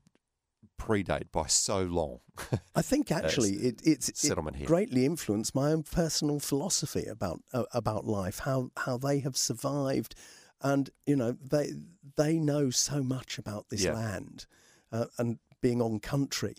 predate 0.80 1.32
by 1.32 1.48
so 1.48 1.84
long. 1.84 2.20
I 2.76 2.82
think 2.82 3.12
actually 3.12 3.52
it, 3.54 3.82
it's 3.84 4.10
it 4.10 4.18
settlement 4.18 4.58
here. 4.58 4.66
greatly 4.68 5.06
influenced 5.06 5.54
my 5.54 5.72
own 5.72 5.84
personal 5.84 6.40
philosophy 6.40 7.06
about 7.06 7.42
uh, 7.54 7.64
about 7.74 8.06
life, 8.06 8.40
how 8.40 8.72
how 8.78 8.98
they 8.98 9.20
have 9.20 9.38
survived, 9.38 10.16
and 10.62 10.90
you 11.06 11.16
know 11.16 11.34
they 11.34 11.72
they 12.16 12.40
know 12.40 12.70
so 12.70 13.04
much 13.04 13.38
about 13.38 13.70
this 13.70 13.86
Yeah. 13.86 13.94
land 13.94 14.46
uh, 14.92 15.06
and 15.18 15.40
being 15.62 15.82
on 15.82 16.00
country. 16.00 16.56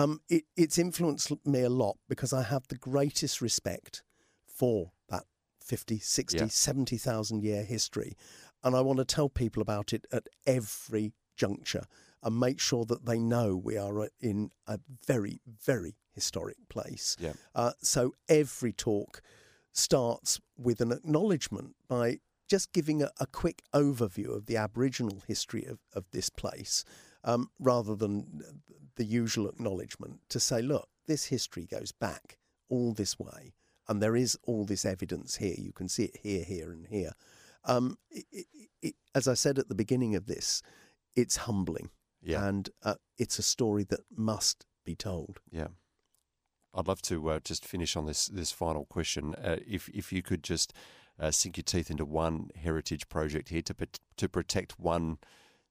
Um, 0.00 0.20
it, 0.28 0.44
it's 0.56 0.78
influenced 0.78 1.32
me 1.46 1.62
a 1.62 1.68
lot 1.68 1.96
because 2.08 2.32
I 2.32 2.42
have 2.42 2.66
the 2.68 2.76
greatest 2.76 3.40
respect 3.40 4.02
for 4.46 4.92
that 5.08 5.24
50, 5.64 5.98
60, 5.98 6.36
Yeah. 6.38 6.46
70,000 6.48 7.42
year 7.42 7.64
history. 7.64 8.16
And 8.62 8.76
I 8.76 8.80
want 8.80 8.98
to 8.98 9.04
tell 9.04 9.28
people 9.28 9.62
about 9.62 9.92
it 9.92 10.06
at 10.12 10.28
every 10.46 11.12
juncture 11.36 11.84
and 12.22 12.38
make 12.38 12.60
sure 12.60 12.84
that 12.84 13.06
they 13.06 13.18
know 13.18 13.56
we 13.56 13.76
are 13.78 14.08
in 14.20 14.50
a 14.66 14.78
very, 15.06 15.40
very 15.46 15.96
historic 16.12 16.56
place. 16.68 17.16
Yeah. 17.18 17.32
Uh, 17.54 17.72
so 17.82 18.14
every 18.28 18.72
talk 18.72 19.22
starts 19.72 20.40
with 20.56 20.80
an 20.80 20.92
acknowledgement 20.92 21.76
by 21.88 22.18
just 22.48 22.72
giving 22.72 23.02
a, 23.02 23.10
a 23.18 23.26
quick 23.26 23.62
overview 23.72 24.36
of 24.36 24.46
the 24.46 24.56
Aboriginal 24.56 25.22
history 25.26 25.64
of, 25.64 25.78
of 25.94 26.04
this 26.10 26.28
place, 26.28 26.84
um, 27.22 27.50
rather 27.58 27.94
than 27.94 28.42
the 28.96 29.04
usual 29.04 29.48
acknowledgement 29.48 30.20
to 30.28 30.40
say, 30.40 30.62
look, 30.62 30.88
this 31.06 31.26
history 31.26 31.66
goes 31.66 31.92
back 31.92 32.38
all 32.68 32.92
this 32.92 33.18
way, 33.18 33.54
and 33.88 34.02
there 34.02 34.16
is 34.16 34.38
all 34.44 34.64
this 34.64 34.84
evidence 34.84 35.36
here. 35.36 35.54
You 35.58 35.72
can 35.72 35.88
see 35.88 36.04
it 36.04 36.20
here, 36.22 36.44
here, 36.44 36.70
and 36.70 36.86
here. 36.86 37.12
Um, 37.64 37.98
it, 38.10 38.24
it, 38.32 38.46
it, 38.82 38.94
as 39.14 39.28
I 39.28 39.34
said 39.34 39.58
at 39.58 39.68
the 39.68 39.74
beginning 39.74 40.14
of 40.14 40.26
this, 40.26 40.62
it's 41.16 41.36
humbling, 41.38 41.90
Yeah. 42.22 42.46
and 42.46 42.70
uh, 42.82 42.94
it's 43.18 43.38
a 43.38 43.42
story 43.42 43.84
that 43.84 44.00
must 44.16 44.66
be 44.84 44.94
told. 44.94 45.40
Yeah. 45.50 45.68
I'd 46.72 46.86
love 46.88 47.02
to 47.02 47.30
uh, 47.30 47.40
just 47.40 47.64
finish 47.66 47.96
on 47.96 48.06
this 48.06 48.26
this 48.26 48.52
final 48.52 48.84
question. 48.84 49.34
Uh, 49.34 49.56
if 49.66 49.88
if 49.88 50.12
you 50.12 50.22
could 50.22 50.44
just 50.44 50.72
uh, 51.18 51.32
sink 51.32 51.56
your 51.56 51.64
teeth 51.64 51.90
into 51.90 52.04
one 52.04 52.50
heritage 52.54 53.08
project 53.08 53.48
here 53.48 53.62
to 53.62 53.74
to 54.16 54.28
protect 54.28 54.78
one 54.78 55.18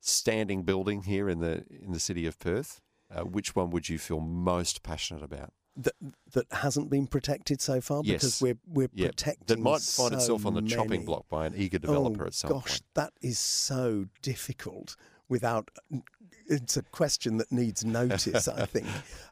standing 0.02 0.64
building 0.64 1.04
here 1.04 1.30
in 1.30 1.40
the 1.40 1.64
in 1.70 1.94
the 1.94 2.00
city 2.02 2.26
of 2.28 2.38
Perth, 2.38 2.82
uh, 3.16 3.22
which 3.24 3.56
one 3.56 3.70
would 3.72 3.90
you 3.90 3.98
feel 3.98 4.20
most 4.20 4.84
passionate 4.84 5.24
about? 5.24 5.54
that 5.78 5.94
that 6.34 6.46
hasn't 6.52 6.90
been 6.90 7.08
protected 7.08 7.62
so 7.62 7.80
far 7.80 8.02
Yes. 8.04 8.16
because 8.22 8.42
we're 8.42 8.58
we're 8.68 8.90
Yeah, 8.94 9.08
protecting 9.10 9.46
that 9.48 9.60
might 9.60 9.82
find 9.82 10.12
so 10.12 10.18
itself 10.18 10.46
on 10.46 10.54
the 10.54 10.62
chopping 10.64 11.06
block 11.06 11.30
by 11.30 11.46
an 11.46 11.54
eager 11.56 11.80
developer 11.80 12.24
oh, 12.24 12.28
at 12.28 12.34
some 12.34 12.52
gosh, 12.52 12.64
point. 12.70 12.82
that 12.96 13.14
is 13.22 13.40
so 13.40 14.08
difficult. 14.22 14.98
Without, 15.30 15.70
it's 16.48 16.76
a 16.76 16.82
question 16.82 17.38
that 17.38 17.50
needs 17.52 17.86
notice. 17.86 18.48
I 18.50 18.66
think. 18.74 18.88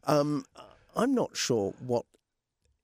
Um, 0.05 0.45
I'm 0.95 1.13
not 1.13 1.36
sure 1.36 1.73
what 1.86 2.05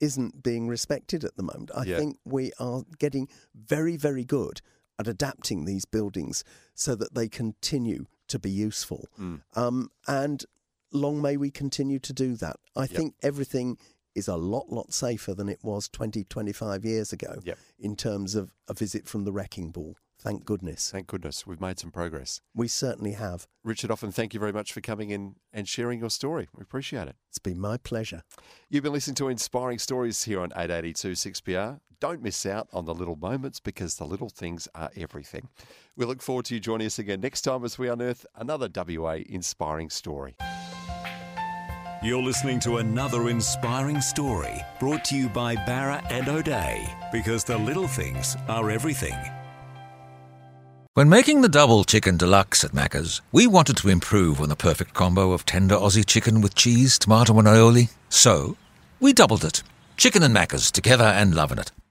isn't 0.02 0.44
being 0.44 0.68
respected 0.68 1.24
at 1.24 1.38
the 1.38 1.44
moment. 1.44 1.72
I 1.76 1.84
Yeah. 1.86 2.00
think 2.00 2.18
we 2.26 2.52
are 2.60 2.84
getting 3.00 3.30
very, 3.56 3.96
very 3.96 4.26
good 4.26 4.62
at 5.00 5.08
adapting 5.08 5.64
these 5.66 5.86
buildings 5.86 6.44
so 6.76 6.96
that 6.96 7.14
they 7.14 7.30
continue 7.30 8.08
to 8.28 8.40
be 8.40 8.50
useful. 8.50 9.08
Mm. 9.20 9.42
Um, 9.56 9.90
and 10.08 10.44
long 10.94 11.22
may 11.22 11.38
we 11.38 11.52
continue 11.52 12.00
to 12.00 12.14
do 12.14 12.36
that. 12.38 12.58
I 12.76 12.88
think 12.88 13.16
everything 13.22 13.78
is 14.16 14.28
a 14.28 14.36
lot, 14.36 14.70
lot 14.72 14.94
safer 14.94 15.34
than 15.34 15.50
it 15.50 15.60
was 15.64 15.90
20, 15.90 16.24
25 16.24 16.86
years 16.86 17.12
ago 17.12 17.40
Yep. 17.44 17.58
in 17.80 17.96
terms 17.96 18.36
of 18.36 18.54
a 18.68 18.74
visit 18.74 19.08
from 19.08 19.24
the 19.26 19.32
wrecking 19.32 19.72
ball. 19.72 19.96
Thank 20.20 20.46
goodness. 20.46 20.90
Thank 20.92 21.08
goodness 21.08 21.46
we've 21.48 21.60
made 21.60 21.80
some 21.80 21.92
progress. 21.92 22.40
We 22.56 22.68
certainly 22.70 23.14
have. 23.14 23.48
Richard 23.64 23.90
Offen, 23.92 24.12
thank 24.14 24.34
you 24.34 24.40
very 24.40 24.54
much 24.54 24.72
for 24.72 24.80
coming 24.80 25.10
in 25.10 25.36
and 25.52 25.68
sharing 25.68 26.00
your 26.00 26.12
story. 26.12 26.48
We 26.56 26.62
appreciate 26.62 27.08
it. 27.10 27.16
It's 27.28 27.40
been 27.40 27.60
my 27.60 27.78
pleasure. 27.78 28.22
You've 28.70 28.84
been 28.84 28.94
listening 28.94 29.16
to 29.16 29.28
Inspiring 29.28 29.80
Stories 29.80 30.24
here 30.24 30.40
on 30.40 30.52
882 30.56 31.14
6PR. 31.14 31.80
Don't 32.04 32.22
miss 32.22 32.46
out 32.46 32.68
on 32.74 32.84
the 32.84 32.94
little 32.94 33.16
moments 33.16 33.62
because 33.62 33.96
the 33.96 34.04
little 34.04 34.28
things 34.28 34.68
are 34.76 34.92
everything. 34.98 35.48
We 35.96 36.04
look 36.04 36.22
forward 36.22 36.44
to 36.48 36.54
you 36.54 36.60
joining 36.60 36.88
us 36.88 37.00
again 37.00 37.22
next 37.22 37.44
time 37.44 37.64
as 37.64 37.80
we 37.80 37.88
unearth 37.88 38.26
another 38.36 38.68
WA 38.76 39.20
inspiring 39.30 39.90
story. 39.90 40.36
You're 42.04 42.22
listening 42.22 42.60
to 42.60 42.80
another 42.80 43.30
inspiring 43.30 44.02
story 44.02 44.54
brought 44.82 45.06
to 45.06 45.16
you 45.16 45.30
by 45.30 45.56
Bowra 45.56 46.06
and 46.12 46.28
O'Dea 46.28 46.86
because 47.14 47.46
the 47.46 47.58
little 47.58 47.88
things 47.88 48.36
are 48.50 48.70
everything. 48.70 49.16
When 50.96 51.08
making 51.08 51.40
the 51.40 51.48
double 51.48 51.86
chicken 51.86 52.18
deluxe 52.18 52.66
at 52.66 52.72
Macca's, 52.72 53.22
we 53.32 53.48
wanted 53.48 53.78
to 53.78 53.88
improve 53.88 54.42
on 54.42 54.50
the 54.50 54.58
perfect 54.58 54.94
combo 54.94 55.32
of 55.32 55.46
tender 55.46 55.76
Aussie 55.76 56.06
chicken 56.06 56.42
with 56.42 56.54
cheese, 56.54 57.00
tomato, 57.00 57.40
and 57.40 57.48
aioli. 57.48 57.94
So, 58.10 58.58
we 59.00 59.14
doubled 59.14 59.46
it. 59.46 59.64
Chicken 59.96 60.22
and 60.22 60.36
Macca's 60.36 60.70
together 60.70 61.06
and 61.06 61.34
loving 61.34 61.60
it. 61.60 61.72